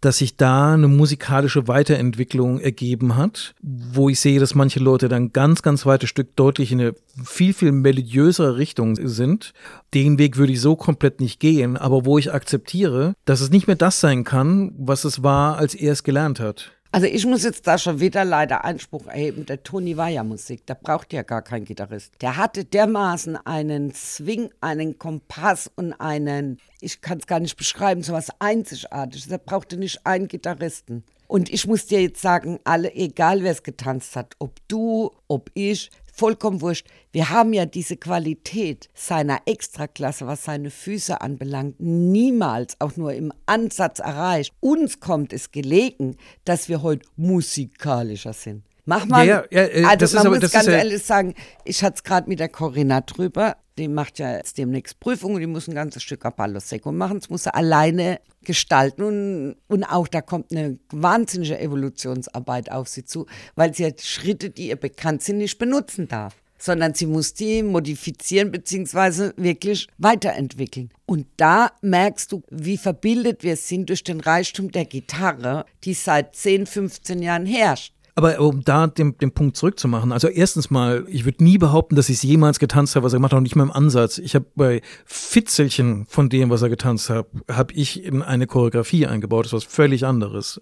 dass 0.00 0.18
sich 0.18 0.36
da 0.36 0.74
eine 0.74 0.88
musikalische 0.88 1.68
Weiterentwicklung 1.68 2.60
ergeben 2.60 3.16
hat, 3.16 3.54
wo 3.62 4.08
ich 4.08 4.20
sehe, 4.20 4.40
dass 4.40 4.54
manche 4.54 4.80
Leute 4.80 5.08
dann 5.08 5.32
ganz, 5.32 5.62
ganz 5.62 5.86
weites 5.86 6.08
Stück 6.08 6.36
deutlich 6.36 6.72
in 6.72 6.80
eine 6.80 6.94
viel, 7.24 7.52
viel 7.52 7.72
melodiösere 7.72 8.56
Richtung 8.56 8.96
sind. 8.96 9.52
Den 9.94 10.18
Weg 10.18 10.36
würde 10.36 10.52
ich 10.52 10.60
so 10.60 10.76
komplett 10.76 11.20
nicht 11.20 11.40
gehen, 11.40 11.76
aber 11.76 12.04
wo 12.04 12.18
ich 12.18 12.32
akzeptiere, 12.32 13.14
dass 13.24 13.40
es 13.40 13.50
nicht 13.50 13.66
mehr 13.66 13.76
das 13.76 14.00
sein 14.00 14.24
kann, 14.24 14.72
was 14.78 15.04
es 15.04 15.22
war, 15.22 15.56
als 15.56 15.74
er 15.74 15.92
es 15.92 16.02
gelernt 16.02 16.40
hat. 16.40 16.77
Also 16.90 17.06
ich 17.06 17.26
muss 17.26 17.44
jetzt 17.44 17.66
da 17.66 17.76
schon 17.76 18.00
wieder 18.00 18.24
leider 18.24 18.64
Einspruch 18.64 19.06
erheben. 19.06 19.44
Der 19.44 19.62
Toni 19.62 19.98
war 19.98 20.08
ja 20.08 20.24
Musik, 20.24 20.64
der 20.66 20.74
braucht 20.74 21.12
ja 21.12 21.22
gar 21.22 21.42
keinen 21.42 21.66
Gitarrist. 21.66 22.14
Der 22.22 22.38
hatte 22.38 22.64
dermaßen 22.64 23.36
einen 23.36 23.92
Swing, 23.92 24.50
einen 24.62 24.98
Kompass 24.98 25.70
und 25.76 25.92
einen, 25.94 26.58
ich 26.80 27.02
kann 27.02 27.18
es 27.18 27.26
gar 27.26 27.40
nicht 27.40 27.56
beschreiben, 27.56 28.02
so 28.02 28.14
was 28.14 28.30
Einzigartiges. 28.40 29.28
Der 29.28 29.38
brauchte 29.38 29.76
nicht 29.76 30.06
einen 30.06 30.28
Gitarristen. 30.28 31.04
Und 31.26 31.50
ich 31.50 31.66
muss 31.66 31.86
dir 31.86 32.00
jetzt 32.00 32.22
sagen, 32.22 32.58
alle, 32.64 32.94
egal 32.94 33.42
wer 33.42 33.52
es 33.52 33.62
getanzt 33.62 34.16
hat, 34.16 34.34
ob 34.38 34.54
du, 34.66 35.12
ob 35.28 35.50
ich, 35.52 35.90
vollkommen 36.18 36.60
wurscht. 36.60 36.86
Wir 37.12 37.30
haben 37.30 37.52
ja 37.52 37.64
diese 37.64 37.96
Qualität 37.96 38.88
seiner 38.94 39.38
Extraklasse, 39.46 40.26
was 40.26 40.44
seine 40.44 40.70
Füße 40.70 41.20
anbelangt, 41.20 41.76
niemals 41.78 42.76
auch 42.80 42.96
nur 42.96 43.14
im 43.14 43.32
Ansatz 43.46 44.00
erreicht. 44.00 44.52
Uns 44.60 45.00
kommt 45.00 45.32
es 45.32 45.52
gelegen, 45.52 46.16
dass 46.44 46.68
wir 46.68 46.82
heute 46.82 47.06
musikalischer 47.16 48.32
sind. 48.32 48.64
Mach 48.84 49.04
mal. 49.06 49.26
Ja, 49.26 49.44
ja, 49.50 49.62
ja, 49.62 49.68
äh, 49.68 49.84
also 49.84 50.16
man 50.16 50.26
aber- 50.26 50.40
muss 50.40 50.50
ganz 50.50 50.66
ehrlich 50.66 51.02
sagen, 51.02 51.34
ich 51.64 51.82
hatte 51.84 51.96
es 51.96 52.02
gerade 52.02 52.28
mit 52.28 52.40
der 52.40 52.48
Corinna 52.48 53.02
drüber. 53.02 53.56
Die 53.78 53.88
macht 53.88 54.18
ja 54.18 54.36
jetzt 54.36 54.58
demnächst 54.58 54.98
Prüfungen, 54.98 55.38
die 55.38 55.46
muss 55.46 55.68
ein 55.68 55.74
ganzes 55.74 56.02
Stück 56.02 56.24
Apollo 56.24 56.60
Seco 56.60 56.90
machen. 56.90 57.20
Das 57.20 57.30
muss 57.30 57.44
sie 57.44 57.54
alleine 57.54 58.20
gestalten 58.42 59.02
und, 59.02 59.56
und 59.68 59.84
auch 59.84 60.08
da 60.08 60.20
kommt 60.20 60.50
eine 60.50 60.78
wahnsinnige 60.90 61.58
Evolutionsarbeit 61.58 62.72
auf 62.72 62.88
sie 62.88 63.04
zu, 63.04 63.26
weil 63.54 63.74
sie 63.74 63.92
die 63.92 64.02
Schritte, 64.02 64.50
die 64.50 64.68
ihr 64.68 64.76
bekannt 64.76 65.22
sind, 65.22 65.38
nicht 65.38 65.58
benutzen 65.58 66.08
darf. 66.08 66.34
Sondern 66.60 66.92
sie 66.92 67.06
muss 67.06 67.34
die 67.34 67.62
modifizieren 67.62 68.50
beziehungsweise 68.50 69.32
wirklich 69.36 69.86
weiterentwickeln. 69.96 70.90
Und 71.06 71.26
da 71.36 71.70
merkst 71.82 72.32
du, 72.32 72.42
wie 72.50 72.76
verbildet 72.76 73.44
wir 73.44 73.56
sind 73.56 73.88
durch 73.90 74.02
den 74.02 74.18
Reichtum 74.18 74.72
der 74.72 74.84
Gitarre, 74.84 75.66
die 75.84 75.94
seit 75.94 76.34
10, 76.34 76.66
15 76.66 77.22
Jahren 77.22 77.46
herrscht. 77.46 77.94
Aber 78.18 78.40
um 78.40 78.64
da 78.64 78.88
den, 78.88 79.16
den 79.16 79.30
Punkt 79.30 79.56
zurückzumachen, 79.56 80.10
also 80.10 80.26
erstens 80.26 80.70
mal, 80.70 81.06
ich 81.08 81.24
würde 81.24 81.44
nie 81.44 81.56
behaupten, 81.56 81.94
dass 81.94 82.08
ich 82.08 82.16
es 82.16 82.24
jemals 82.24 82.58
getanzt 82.58 82.96
habe, 82.96 83.06
was 83.06 83.12
er 83.12 83.18
gemacht 83.18 83.30
hat, 83.30 83.36
und 83.36 83.44
nicht 83.44 83.54
mal 83.54 83.62
im 83.62 83.70
Ansatz. 83.70 84.18
Ich 84.18 84.34
habe 84.34 84.44
bei 84.56 84.82
Fitzelchen 85.04 86.04
von 86.06 86.28
dem, 86.28 86.50
was 86.50 86.62
er 86.62 86.68
getanzt 86.68 87.10
hat, 87.10 87.26
habe 87.48 87.72
ich 87.74 88.02
in 88.02 88.22
eine 88.22 88.48
Choreografie 88.48 89.06
eingebaut. 89.06 89.44
Das 89.44 89.52
ist 89.52 89.66
was 89.66 89.72
völlig 89.72 90.04
anderes. 90.04 90.60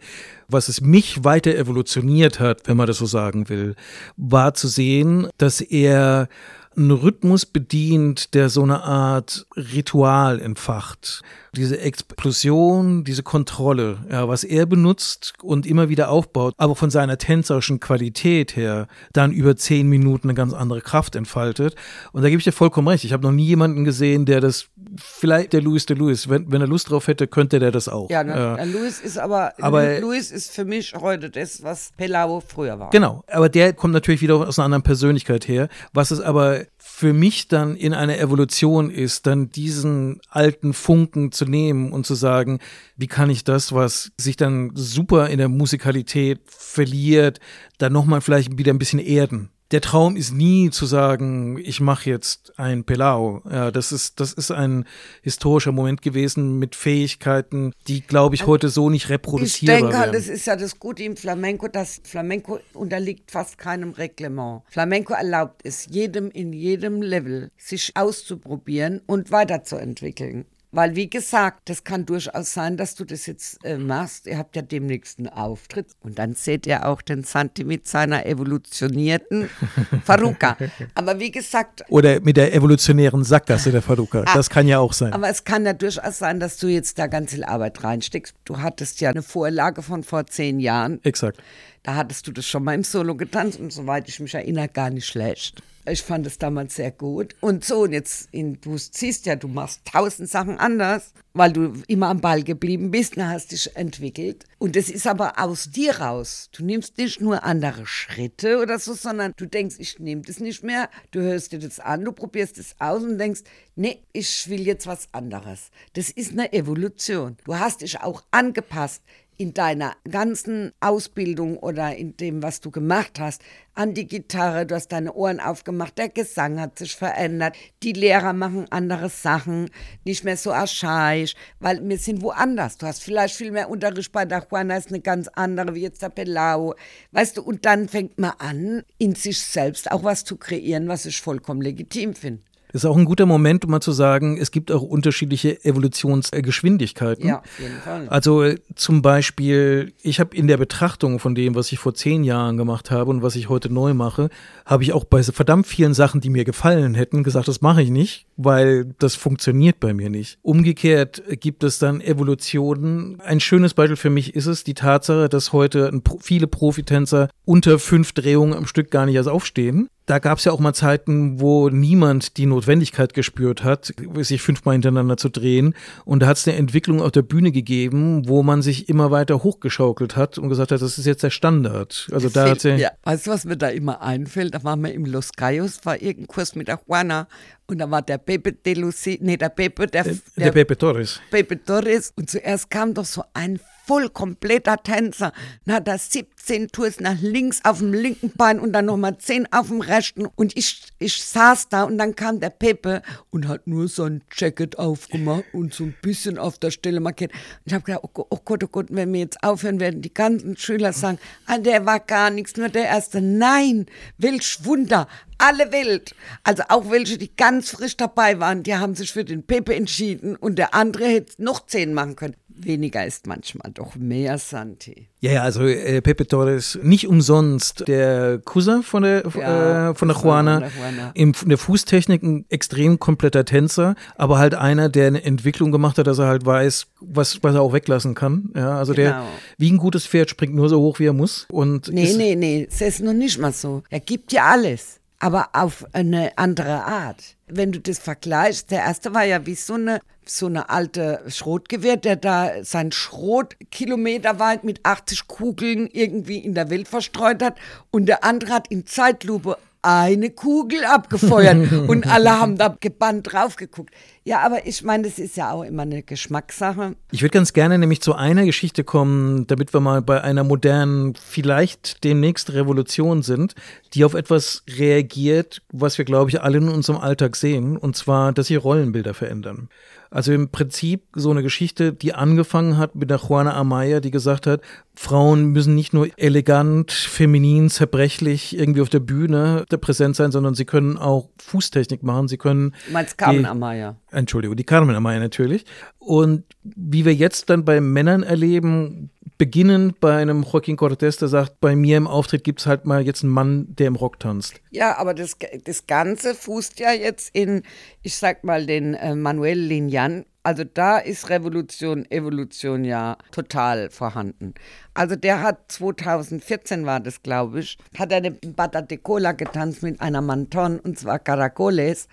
Was 0.48 0.68
es 0.68 0.82
mich 0.82 1.24
weiter 1.24 1.54
evolutioniert 1.54 2.40
hat, 2.40 2.68
wenn 2.68 2.76
man 2.76 2.88
das 2.88 2.98
so 2.98 3.06
sagen 3.06 3.48
will, 3.48 3.74
war 4.18 4.52
zu 4.52 4.68
sehen, 4.68 5.28
dass 5.38 5.62
er 5.62 6.28
einen 6.76 6.90
Rhythmus 6.90 7.46
bedient, 7.46 8.34
der 8.34 8.48
so 8.48 8.62
eine 8.62 8.82
Art 8.82 9.46
Ritual 9.56 10.40
entfacht. 10.40 11.22
Diese 11.54 11.80
Explosion, 11.80 13.04
diese 13.04 13.22
Kontrolle, 13.22 13.98
ja, 14.10 14.28
was 14.28 14.44
er 14.44 14.66
benutzt 14.66 15.32
und 15.42 15.66
immer 15.66 15.88
wieder 15.88 16.10
aufbaut, 16.10 16.52
aber 16.58 16.76
von 16.76 16.90
seiner 16.90 17.16
tänzerischen 17.16 17.80
Qualität 17.80 18.56
her 18.56 18.88
dann 19.12 19.32
über 19.32 19.56
zehn 19.56 19.88
Minuten 19.88 20.28
eine 20.28 20.34
ganz 20.34 20.52
andere 20.52 20.82
Kraft 20.82 21.16
entfaltet. 21.16 21.74
Und 22.12 22.22
da 22.22 22.28
gebe 22.28 22.38
ich 22.38 22.44
dir 22.44 22.52
vollkommen 22.52 22.88
recht. 22.88 23.04
Ich 23.04 23.12
habe 23.12 23.22
noch 23.22 23.32
nie 23.32 23.46
jemanden 23.46 23.84
gesehen, 23.84 24.26
der 24.26 24.40
das, 24.40 24.68
vielleicht 25.00 25.52
der 25.52 25.62
Louis 25.62 25.86
de 25.86 25.96
Louis, 25.96 26.28
wenn, 26.28 26.50
wenn 26.50 26.60
er 26.60 26.66
Lust 26.66 26.90
drauf 26.90 27.06
hätte, 27.08 27.26
könnte 27.26 27.58
der 27.58 27.70
das 27.70 27.88
auch. 27.88 28.10
Ja, 28.10 28.24
ne, 28.24 28.32
Äh, 28.32 28.56
der 28.56 28.66
Louis 28.66 29.00
ist 29.00 29.18
aber, 29.18 29.52
aber- 29.60 30.00
Louis 30.00 30.30
ist 30.30 30.50
für 30.50 30.64
mich 30.64 30.94
heute 30.94 31.30
das, 31.30 31.62
was 31.62 31.92
Pelao 31.96 32.42
früher 32.46 32.78
war. 32.78 32.90
Genau, 32.90 33.24
aber 33.28 33.48
der 33.48 33.72
kommt 33.72 33.94
natürlich 33.94 34.20
wieder 34.22 34.36
aus 34.36 34.58
einer 34.58 34.66
anderen 34.66 34.82
Persönlichkeit 34.82 35.48
her. 35.48 35.68
Was 35.92 36.10
es 36.10 36.20
aber 36.20 36.60
für 36.78 37.12
mich 37.12 37.48
dann 37.48 37.76
in 37.76 37.92
einer 37.94 38.18
Evolution 38.18 38.90
ist, 38.90 39.26
dann 39.26 39.50
diesen 39.50 40.20
alten 40.30 40.72
Funken 40.72 41.32
zu 41.32 41.44
nehmen 41.44 41.92
und 41.92 42.06
zu 42.06 42.14
sagen, 42.14 42.58
wie 42.96 43.06
kann 43.06 43.28
ich 43.30 43.44
das, 43.44 43.72
was 43.74 44.12
sich 44.18 44.36
dann 44.36 44.70
super 44.74 45.28
in 45.28 45.38
der 45.38 45.48
Musikalität 45.48 46.40
verliert, 46.46 47.40
dann 47.78 47.92
nochmal 47.92 48.20
vielleicht 48.20 48.56
wieder 48.58 48.72
ein 48.72 48.78
bisschen 48.78 48.98
erden. 49.00 49.50
Der 49.72 49.80
Traum 49.80 50.16
ist 50.16 50.32
nie 50.32 50.70
zu 50.70 50.86
sagen, 50.86 51.58
ich 51.58 51.80
mache 51.80 52.08
jetzt 52.08 52.56
ein 52.56 52.84
Pelao. 52.84 53.42
Ja, 53.50 53.72
das 53.72 53.90
ist, 53.90 54.20
das 54.20 54.32
ist 54.32 54.52
ein 54.52 54.84
historischer 55.22 55.72
Moment 55.72 56.02
gewesen 56.02 56.58
mit 56.58 56.76
Fähigkeiten, 56.76 57.72
die, 57.88 58.00
glaube 58.00 58.36
ich, 58.36 58.46
heute 58.46 58.68
so 58.68 58.90
nicht 58.90 59.06
Ich 59.06 59.10
reproduzierbar 59.10 59.80
denke, 59.80 59.94
werden. 59.94 60.12
das 60.12 60.28
ist 60.28 60.46
ja 60.46 60.54
das 60.54 60.78
Gute 60.78 61.02
im 61.02 61.16
Flamenco, 61.16 61.66
dass 61.66 62.00
Flamenco 62.04 62.60
unterliegt 62.74 63.32
fast 63.32 63.58
keinem 63.58 63.90
Reglement. 63.90 64.62
Flamenco 64.68 65.14
erlaubt 65.14 65.62
es 65.64 65.86
jedem 65.86 66.30
in 66.30 66.52
jedem 66.52 67.02
Level, 67.02 67.50
sich 67.56 67.90
auszuprobieren 67.96 69.00
und 69.06 69.32
weiterzuentwickeln. 69.32 70.44
Weil, 70.76 70.94
wie 70.94 71.08
gesagt, 71.08 71.70
das 71.70 71.84
kann 71.84 72.04
durchaus 72.04 72.52
sein, 72.52 72.76
dass 72.76 72.94
du 72.94 73.06
das 73.06 73.24
jetzt 73.24 73.64
äh, 73.64 73.78
machst. 73.78 74.26
Ihr 74.26 74.36
habt 74.36 74.56
ja 74.56 74.60
demnächst 74.60 75.18
einen 75.18 75.30
Auftritt. 75.30 75.86
Und 76.02 76.18
dann 76.18 76.34
seht 76.34 76.66
ihr 76.66 76.86
auch 76.86 77.00
den 77.00 77.24
Santi 77.24 77.64
mit 77.64 77.88
seiner 77.88 78.26
evolutionierten 78.26 79.48
Faruka. 80.04 80.58
Aber 80.94 81.18
wie 81.18 81.30
gesagt, 81.30 81.82
Oder 81.88 82.20
mit 82.20 82.36
der 82.36 82.52
evolutionären 82.52 83.24
Sackgasse 83.24 83.72
der 83.72 83.80
Faruka. 83.80 84.24
Das 84.34 84.50
kann 84.50 84.68
ja 84.68 84.78
auch 84.78 84.92
sein. 84.92 85.14
Aber 85.14 85.30
es 85.30 85.44
kann 85.44 85.64
ja 85.64 85.72
durchaus 85.72 86.18
sein, 86.18 86.40
dass 86.40 86.58
du 86.58 86.66
jetzt 86.66 86.98
da 86.98 87.06
ganz 87.06 87.32
viel 87.32 87.44
Arbeit 87.44 87.82
reinsteckst. 87.82 88.34
Du 88.44 88.58
hattest 88.60 89.00
ja 89.00 89.08
eine 89.08 89.22
Vorlage 89.22 89.80
von 89.80 90.04
vor 90.04 90.26
zehn 90.26 90.60
Jahren. 90.60 91.00
Exakt. 91.04 91.38
Da 91.84 91.94
hattest 91.94 92.26
du 92.26 92.32
das 92.32 92.46
schon 92.46 92.64
mal 92.64 92.74
im 92.74 92.84
Solo 92.84 93.14
getanzt 93.14 93.58
und 93.58 93.72
soweit 93.72 94.10
ich 94.10 94.20
mich 94.20 94.34
erinnere, 94.34 94.68
gar 94.68 94.90
nicht 94.90 95.06
schlecht. 95.06 95.62
Ich 95.88 96.02
fand 96.02 96.26
es 96.26 96.38
damals 96.38 96.74
sehr 96.74 96.90
gut. 96.90 97.36
Und 97.40 97.64
so, 97.64 97.82
und 97.82 97.92
jetzt, 97.92 98.28
in, 98.32 98.60
du 98.60 98.76
siehst 98.76 99.26
ja, 99.26 99.36
du 99.36 99.46
machst 99.46 99.82
tausend 99.84 100.28
Sachen 100.28 100.58
anders, 100.58 101.12
weil 101.32 101.52
du 101.52 101.74
immer 101.86 102.08
am 102.08 102.20
Ball 102.20 102.42
geblieben 102.42 102.90
bist 102.90 103.16
und 103.16 103.28
hast 103.28 103.52
dich 103.52 103.76
entwickelt. 103.76 104.44
Und 104.58 104.74
es 104.74 104.90
ist 104.90 105.06
aber 105.06 105.38
aus 105.38 105.70
dir 105.70 105.98
raus. 105.98 106.48
Du 106.52 106.64
nimmst 106.64 106.98
nicht 106.98 107.20
nur 107.20 107.44
andere 107.44 107.86
Schritte 107.86 108.58
oder 108.60 108.78
so, 108.78 108.94
sondern 108.94 109.32
du 109.36 109.46
denkst, 109.46 109.76
ich 109.78 109.98
nehme 110.00 110.22
das 110.22 110.40
nicht 110.40 110.64
mehr. 110.64 110.90
Du 111.12 111.20
hörst 111.20 111.52
dir 111.52 111.58
das 111.60 111.78
an, 111.78 112.04
du 112.04 112.12
probierst 112.12 112.58
es 112.58 112.74
aus 112.80 113.02
und 113.02 113.18
denkst, 113.18 113.42
nee, 113.76 114.02
ich 114.12 114.48
will 114.48 114.66
jetzt 114.66 114.86
was 114.86 115.08
anderes. 115.12 115.70
Das 115.92 116.10
ist 116.10 116.32
eine 116.32 116.52
Evolution. 116.52 117.36
Du 117.44 117.56
hast 117.56 117.82
dich 117.82 118.00
auch 118.00 118.24
angepasst 118.30 119.02
in 119.36 119.54
deiner 119.54 119.94
ganzen 120.10 120.72
Ausbildung 120.80 121.58
oder 121.58 121.94
in 121.94 122.16
dem, 122.16 122.42
was 122.42 122.60
du 122.60 122.70
gemacht 122.70 123.18
hast, 123.20 123.42
an 123.74 123.92
die 123.92 124.06
Gitarre, 124.06 124.64
du 124.64 124.74
hast 124.74 124.88
deine 124.88 125.12
Ohren 125.12 125.38
aufgemacht, 125.38 125.98
der 125.98 126.08
Gesang 126.08 126.58
hat 126.58 126.78
sich 126.78 126.96
verändert, 126.96 127.56
die 127.82 127.92
Lehrer 127.92 128.32
machen 128.32 128.66
andere 128.70 129.10
Sachen, 129.10 129.70
nicht 130.04 130.24
mehr 130.24 130.38
so 130.38 130.52
archaisch, 130.52 131.34
weil 131.60 131.86
wir 131.86 131.98
sind 131.98 132.22
woanders. 132.22 132.78
Du 132.78 132.86
hast 132.86 133.02
vielleicht 133.02 133.36
viel 133.36 133.52
mehr 133.52 133.68
Unterricht 133.68 134.12
bei 134.12 134.24
der 134.24 134.46
Juana, 134.50 134.78
ist 134.78 134.88
eine 134.88 135.00
ganz 135.00 135.28
andere, 135.28 135.74
wie 135.74 135.82
jetzt 135.82 136.02
der 136.02 136.08
Pelao. 136.08 136.74
Weißt 137.12 137.36
du, 137.36 137.42
und 137.42 137.66
dann 137.66 137.88
fängt 137.88 138.18
man 138.18 138.32
an, 138.38 138.82
in 138.96 139.14
sich 139.14 139.40
selbst 139.40 139.90
auch 139.92 140.04
was 140.04 140.24
zu 140.24 140.36
kreieren, 140.36 140.88
was 140.88 141.04
ich 141.04 141.20
vollkommen 141.20 141.60
legitim 141.60 142.14
finde. 142.14 142.42
Das 142.76 142.84
ist 142.84 142.90
auch 142.90 142.98
ein 142.98 143.06
guter 143.06 143.24
Moment, 143.24 143.64
um 143.64 143.70
mal 143.70 143.80
zu 143.80 143.92
sagen, 143.92 144.36
es 144.36 144.50
gibt 144.50 144.70
auch 144.70 144.82
unterschiedliche 144.82 145.64
Evolutionsgeschwindigkeiten. 145.64 147.26
Ja, 147.26 147.38
auf 147.38 147.58
jeden 147.58 147.80
Fall. 147.80 148.06
Also 148.10 148.42
äh, 148.42 148.58
zum 148.74 149.00
Beispiel, 149.00 149.94
ich 150.02 150.20
habe 150.20 150.36
in 150.36 150.46
der 150.46 150.58
Betrachtung 150.58 151.18
von 151.18 151.34
dem, 151.34 151.54
was 151.54 151.72
ich 151.72 151.78
vor 151.78 151.94
zehn 151.94 152.22
Jahren 152.22 152.58
gemacht 152.58 152.90
habe 152.90 153.08
und 153.08 153.22
was 153.22 153.34
ich 153.34 153.48
heute 153.48 153.72
neu 153.72 153.94
mache, 153.94 154.28
habe 154.66 154.82
ich 154.82 154.92
auch 154.92 155.04
bei 155.04 155.22
verdammt 155.22 155.66
vielen 155.66 155.94
Sachen, 155.94 156.20
die 156.20 156.28
mir 156.28 156.44
gefallen 156.44 156.94
hätten, 156.94 157.24
gesagt, 157.24 157.48
das 157.48 157.62
mache 157.62 157.80
ich 157.80 157.88
nicht, 157.88 158.26
weil 158.36 158.92
das 158.98 159.14
funktioniert 159.14 159.80
bei 159.80 159.94
mir 159.94 160.10
nicht. 160.10 160.38
Umgekehrt 160.42 161.22
gibt 161.40 161.64
es 161.64 161.78
dann 161.78 162.02
Evolutionen. 162.02 163.22
Ein 163.22 163.40
schönes 163.40 163.72
Beispiel 163.72 163.96
für 163.96 164.10
mich 164.10 164.36
ist 164.36 164.44
es 164.44 164.64
die 164.64 164.74
Tatsache, 164.74 165.30
dass 165.30 165.54
heute 165.54 165.98
viele 166.20 166.46
Profitänzer 166.46 167.30
unter 167.46 167.78
fünf 167.78 168.12
Drehungen 168.12 168.52
am 168.52 168.66
Stück 168.66 168.90
gar 168.90 169.06
nicht 169.06 169.14
erst 169.14 169.30
aufstehen. 169.30 169.88
Da 170.06 170.20
gab 170.20 170.38
es 170.38 170.44
ja 170.44 170.52
auch 170.52 170.60
mal 170.60 170.72
Zeiten, 170.72 171.40
wo 171.40 171.68
niemand 171.68 172.36
die 172.36 172.46
Notwendigkeit 172.46 173.12
gespürt 173.12 173.64
hat, 173.64 173.92
sich 174.18 174.40
fünfmal 174.40 174.74
hintereinander 174.74 175.16
zu 175.16 175.28
drehen. 175.28 175.74
Und 176.04 176.20
da 176.20 176.28
hat 176.28 176.36
es 176.36 176.46
eine 176.46 176.56
Entwicklung 176.56 177.02
auf 177.02 177.10
der 177.10 177.22
Bühne 177.22 177.50
gegeben, 177.50 178.28
wo 178.28 178.44
man 178.44 178.62
sich 178.62 178.88
immer 178.88 179.10
weiter 179.10 179.42
hochgeschaukelt 179.42 180.16
hat 180.16 180.38
und 180.38 180.48
gesagt 180.48 180.70
hat, 180.70 180.80
das 180.80 180.96
ist 180.96 181.06
jetzt 181.06 181.24
der 181.24 181.30
Standard. 181.30 182.08
Also 182.12 182.28
da 182.28 182.48
hat 182.48 182.62
ja. 182.62 182.90
Weißt 183.02 183.26
du, 183.26 183.32
was 183.32 183.44
mir 183.44 183.56
da 183.56 183.68
immer 183.68 184.00
einfällt? 184.00 184.54
Da 184.54 184.62
waren 184.62 184.80
wir 184.80 184.94
im 184.94 185.04
Los 185.06 185.32
Cayos, 185.32 185.80
war 185.84 186.00
irgendein 186.00 186.28
Kurs 186.28 186.54
mit 186.54 186.68
der 186.68 186.80
Juana 186.86 187.26
und 187.66 187.78
da 187.78 187.90
war 187.90 188.02
der 188.02 188.18
Pepe 188.18 188.52
de 188.52 188.74
Lucy, 188.74 189.18
nee, 189.20 189.36
der 189.36 189.48
Pepe, 189.48 189.88
der, 189.88 190.04
der 190.36 190.52
Pepe 190.52 190.78
Torres. 190.78 191.20
Pepe 191.30 191.62
Torres 191.62 192.12
und 192.16 192.30
zuerst 192.30 192.70
kam 192.70 192.94
doch 192.94 193.04
so 193.04 193.24
ein 193.34 193.58
voll 193.86 194.08
kompletter 194.10 194.82
Tänzer. 194.82 195.32
Hat 195.68 195.88
er 195.88 195.98
17 195.98 196.68
Tours 196.68 197.00
nach 197.00 197.20
links 197.20 197.60
auf 197.64 197.78
dem 197.78 197.92
linken 197.92 198.32
Bein 198.36 198.60
und 198.60 198.72
dann 198.72 198.86
nochmal 198.86 199.18
10 199.18 199.52
auf 199.52 199.68
dem 199.68 199.80
rechten. 199.80 200.26
Und 200.26 200.56
ich, 200.56 200.82
ich 200.98 201.22
saß 201.22 201.68
da 201.68 201.84
und 201.84 201.98
dann 201.98 202.16
kam 202.16 202.40
der 202.40 202.50
Pepe 202.50 203.02
und 203.30 203.48
hat 203.48 203.66
nur 203.66 203.88
sein 203.88 204.22
Jacket 204.34 204.78
aufgemacht 204.78 205.44
und 205.52 205.72
so 205.72 205.84
ein 205.84 205.94
bisschen 206.02 206.38
auf 206.38 206.58
der 206.58 206.70
Stelle 206.70 207.00
markiert. 207.00 207.32
Ich 207.64 207.72
habe 207.72 207.84
gedacht, 207.84 208.02
oh 208.04 208.26
oh 208.30 208.38
Gott, 208.44 208.64
oh 208.64 208.68
Gott, 208.68 208.86
wenn 208.90 209.12
wir 209.12 209.20
jetzt 209.20 209.42
aufhören, 209.42 209.80
werden 209.80 210.02
die 210.02 210.12
ganzen 210.12 210.56
Schüler 210.56 210.92
sagen, 210.92 211.18
ah, 211.46 211.58
der 211.58 211.86
war 211.86 212.00
gar 212.00 212.30
nichts, 212.30 212.56
nur 212.56 212.68
der 212.68 212.84
Erste. 212.84 213.20
Nein, 213.20 213.86
welch 214.18 214.64
Wunder, 214.64 215.06
alle 215.38 215.72
Welt. 215.72 216.14
Also 216.42 216.64
auch 216.68 216.90
welche, 216.90 217.18
die 217.18 217.34
ganz 217.34 217.70
frisch 217.70 217.96
dabei 217.96 218.40
waren, 218.40 218.62
die 218.62 218.74
haben 218.74 218.94
sich 218.94 219.12
für 219.12 219.24
den 219.24 219.44
Pepe 219.44 219.74
entschieden 219.74 220.36
und 220.36 220.56
der 220.56 220.74
andere 220.74 221.06
hätte 221.06 221.42
noch 221.42 221.66
zehn 221.66 221.94
machen 221.94 222.16
können. 222.16 222.36
Weniger 222.58 223.04
ist 223.04 223.26
manchmal 223.26 223.70
doch 223.72 223.96
mehr, 223.96 224.38
Santi. 224.38 225.08
Ja, 225.20 225.32
ja, 225.32 225.42
also 225.42 225.64
äh, 225.66 226.00
Pepe 226.00 226.26
Torres, 226.26 226.78
nicht 226.82 227.06
umsonst 227.06 227.86
der 227.86 228.38
Cousin 228.44 228.82
von 228.82 229.02
der, 229.02 229.24
Ja, 229.38 229.90
äh, 229.90 229.94
von 229.94 230.08
der 230.08 230.16
Juana, 230.16 230.60
der 230.60 230.70
Juana. 230.70 231.10
In 231.14 231.34
der 231.44 231.58
Fußtechnik 231.58 232.22
ein 232.22 232.44
extrem 232.48 232.98
kompletter 232.98 233.44
Tänzer, 233.44 233.94
aber 234.16 234.38
halt 234.38 234.54
einer, 234.54 234.88
der 234.88 235.08
eine 235.08 235.22
Entwicklung 235.22 235.70
gemacht 235.70 235.98
hat, 235.98 236.06
dass 236.06 236.18
er 236.18 236.26
halt 236.28 236.46
weiß, 236.46 236.86
was, 237.00 237.42
was 237.42 237.54
er 237.54 237.60
auch 237.62 237.72
weglassen 237.72 238.14
kann. 238.14 238.50
Ja, 238.54 238.78
also 238.78 238.94
der, 238.94 239.10
Genau. 239.12 239.26
wie 239.58 239.70
ein 239.72 239.78
gutes 239.78 240.06
Pferd, 240.06 240.30
springt 240.30 240.54
nur 240.54 240.68
so 240.68 240.80
hoch, 240.80 240.98
wie 240.98 241.06
er 241.06 241.12
muss. 241.12 241.46
Und 241.50 241.88
Nee, 241.92 242.14
nee, 242.16 242.34
nee, 242.36 242.66
es 242.70 242.80
ist 242.80 243.00
noch 243.02 243.12
nicht 243.12 243.38
mal 243.38 243.52
so. 243.52 243.82
Er 243.90 244.00
gibt 244.00 244.32
ja 244.32 244.44
alles. 244.46 245.00
Aber 245.18 245.50
auf 245.52 245.84
eine 245.92 246.36
andere 246.36 246.84
Art. 246.84 247.36
Wenn 247.46 247.72
du 247.72 247.80
das 247.80 247.98
vergleichst, 247.98 248.70
der 248.70 248.80
erste 248.80 249.14
war 249.14 249.24
ja 249.24 249.46
wie 249.46 249.54
so 249.54 249.74
eine, 249.74 250.00
so 250.24 250.46
eine 250.46 250.68
alte 250.68 251.22
Schrotgewehr, 251.28 251.96
der 251.96 252.16
da 252.16 252.64
sein 252.64 252.92
Schrot 252.92 253.56
kilometerweit 253.70 254.64
mit 254.64 254.84
80 254.84 255.28
Kugeln 255.28 255.88
irgendwie 255.92 256.38
in 256.38 256.54
der 256.54 256.70
Welt 256.70 256.88
verstreut 256.88 257.42
hat 257.42 257.58
und 257.90 258.06
der 258.06 258.24
andere 258.24 258.52
hat 258.52 258.68
in 258.68 258.86
Zeitlupe 258.86 259.58
eine 259.86 260.30
Kugel 260.30 260.84
abgefeuert 260.84 261.72
und 261.88 262.06
alle 262.06 262.40
haben 262.40 262.58
da 262.58 262.76
gebannt 262.80 263.32
drauf 263.32 263.54
geguckt. 263.56 263.94
Ja, 264.24 264.40
aber 264.40 264.66
ich 264.66 264.82
meine, 264.82 265.04
das 265.04 265.20
ist 265.20 265.36
ja 265.36 265.52
auch 265.52 265.62
immer 265.62 265.82
eine 265.82 266.02
Geschmackssache. 266.02 266.96
Ich 267.12 267.22
würde 267.22 267.30
ganz 267.30 267.52
gerne 267.52 267.78
nämlich 267.78 268.02
zu 268.02 268.14
einer 268.16 268.44
Geschichte 268.44 268.82
kommen, 268.82 269.46
damit 269.46 269.72
wir 269.72 269.80
mal 269.80 270.02
bei 270.02 270.20
einer 270.22 270.42
modernen, 270.42 271.14
vielleicht 271.14 272.02
demnächst 272.02 272.52
Revolution 272.52 273.22
sind, 273.22 273.54
die 273.94 274.04
auf 274.04 274.14
etwas 274.14 274.64
reagiert, 274.68 275.62
was 275.70 275.96
wir, 275.98 276.04
glaube 276.04 276.30
ich, 276.30 276.42
alle 276.42 276.58
in 276.58 276.68
unserem 276.68 276.98
Alltag 276.98 277.36
sehen, 277.36 277.76
und 277.76 277.96
zwar, 277.96 278.32
dass 278.32 278.48
sich 278.48 278.62
Rollenbilder 278.62 279.14
verändern. 279.14 279.68
Also 280.10 280.32
im 280.32 280.48
Prinzip 280.50 281.02
so 281.14 281.30
eine 281.30 281.42
Geschichte, 281.42 281.92
die 281.92 282.14
angefangen 282.14 282.78
hat 282.78 282.94
mit 282.94 283.10
der 283.10 283.18
Juana 283.18 283.54
Amaya, 283.54 284.00
die 284.00 284.10
gesagt 284.10 284.46
hat, 284.46 284.60
Frauen 284.94 285.46
müssen 285.46 285.74
nicht 285.74 285.92
nur 285.92 286.08
elegant, 286.16 286.90
feminin, 286.90 287.68
zerbrechlich 287.68 288.56
irgendwie 288.58 288.80
auf 288.80 288.88
der 288.88 289.00
Bühne 289.00 289.64
präsent 289.80 290.16
sein, 290.16 290.32
sondern 290.32 290.54
sie 290.54 290.64
können 290.64 290.96
auch 290.96 291.28
Fußtechnik 291.38 292.02
machen. 292.02 292.28
Sie 292.28 292.38
können. 292.38 292.74
Du 292.86 292.92
meinst 292.92 293.18
Carmen 293.18 293.40
die, 293.40 293.46
Amaya? 293.46 293.96
Entschuldigung, 294.10 294.56
die 294.56 294.64
Carmen 294.64 294.96
Amaya 294.96 295.20
natürlich. 295.20 295.64
Und 295.98 296.44
wie 296.62 297.04
wir 297.04 297.14
jetzt 297.14 297.50
dann 297.50 297.64
bei 297.64 297.80
Männern 297.80 298.22
erleben, 298.22 299.10
beginnend 299.38 300.00
bei 300.00 300.16
einem 300.16 300.42
Joaquin 300.42 300.76
Cortez, 300.76 301.16
der 301.16 301.28
sagt, 301.28 301.60
bei 301.60 301.76
mir 301.76 301.96
im 301.96 302.06
Auftritt 302.06 302.44
gibt 302.44 302.60
es 302.60 302.66
halt 302.66 302.84
mal 302.84 303.02
jetzt 303.02 303.22
einen 303.22 303.32
Mann, 303.32 303.66
der 303.68 303.88
im 303.88 303.96
Rock 303.96 304.18
tanzt. 304.20 304.60
Ja, 304.70 304.96
aber 304.96 305.14
das, 305.14 305.36
das 305.64 305.86
Ganze 305.86 306.34
fußt 306.34 306.80
ja 306.80 306.92
jetzt 306.92 307.34
in, 307.34 307.62
ich 308.02 308.16
sag 308.16 308.44
mal, 308.44 308.66
den 308.66 308.94
äh, 308.94 309.14
Manuel 309.14 309.58
Lignan. 309.58 310.24
Also 310.42 310.62
da 310.62 310.98
ist 310.98 311.28
Revolution, 311.28 312.08
Evolution 312.08 312.84
ja 312.84 313.18
total 313.32 313.90
vorhanden. 313.90 314.54
Also 314.94 315.16
der 315.16 315.42
hat 315.42 315.72
2014 315.72 316.86
war 316.86 317.00
das, 317.00 317.22
glaube 317.22 317.60
ich, 317.60 317.78
hat 317.98 318.12
den 318.12 318.38
Bata 318.54 318.80
de 318.80 318.98
Cola 318.98 319.32
getanzt 319.32 319.82
mit 319.82 320.00
einer 320.00 320.20
Manton 320.20 320.78
und 320.78 320.98
zwar 320.98 321.18
Caracoles. 321.18 322.06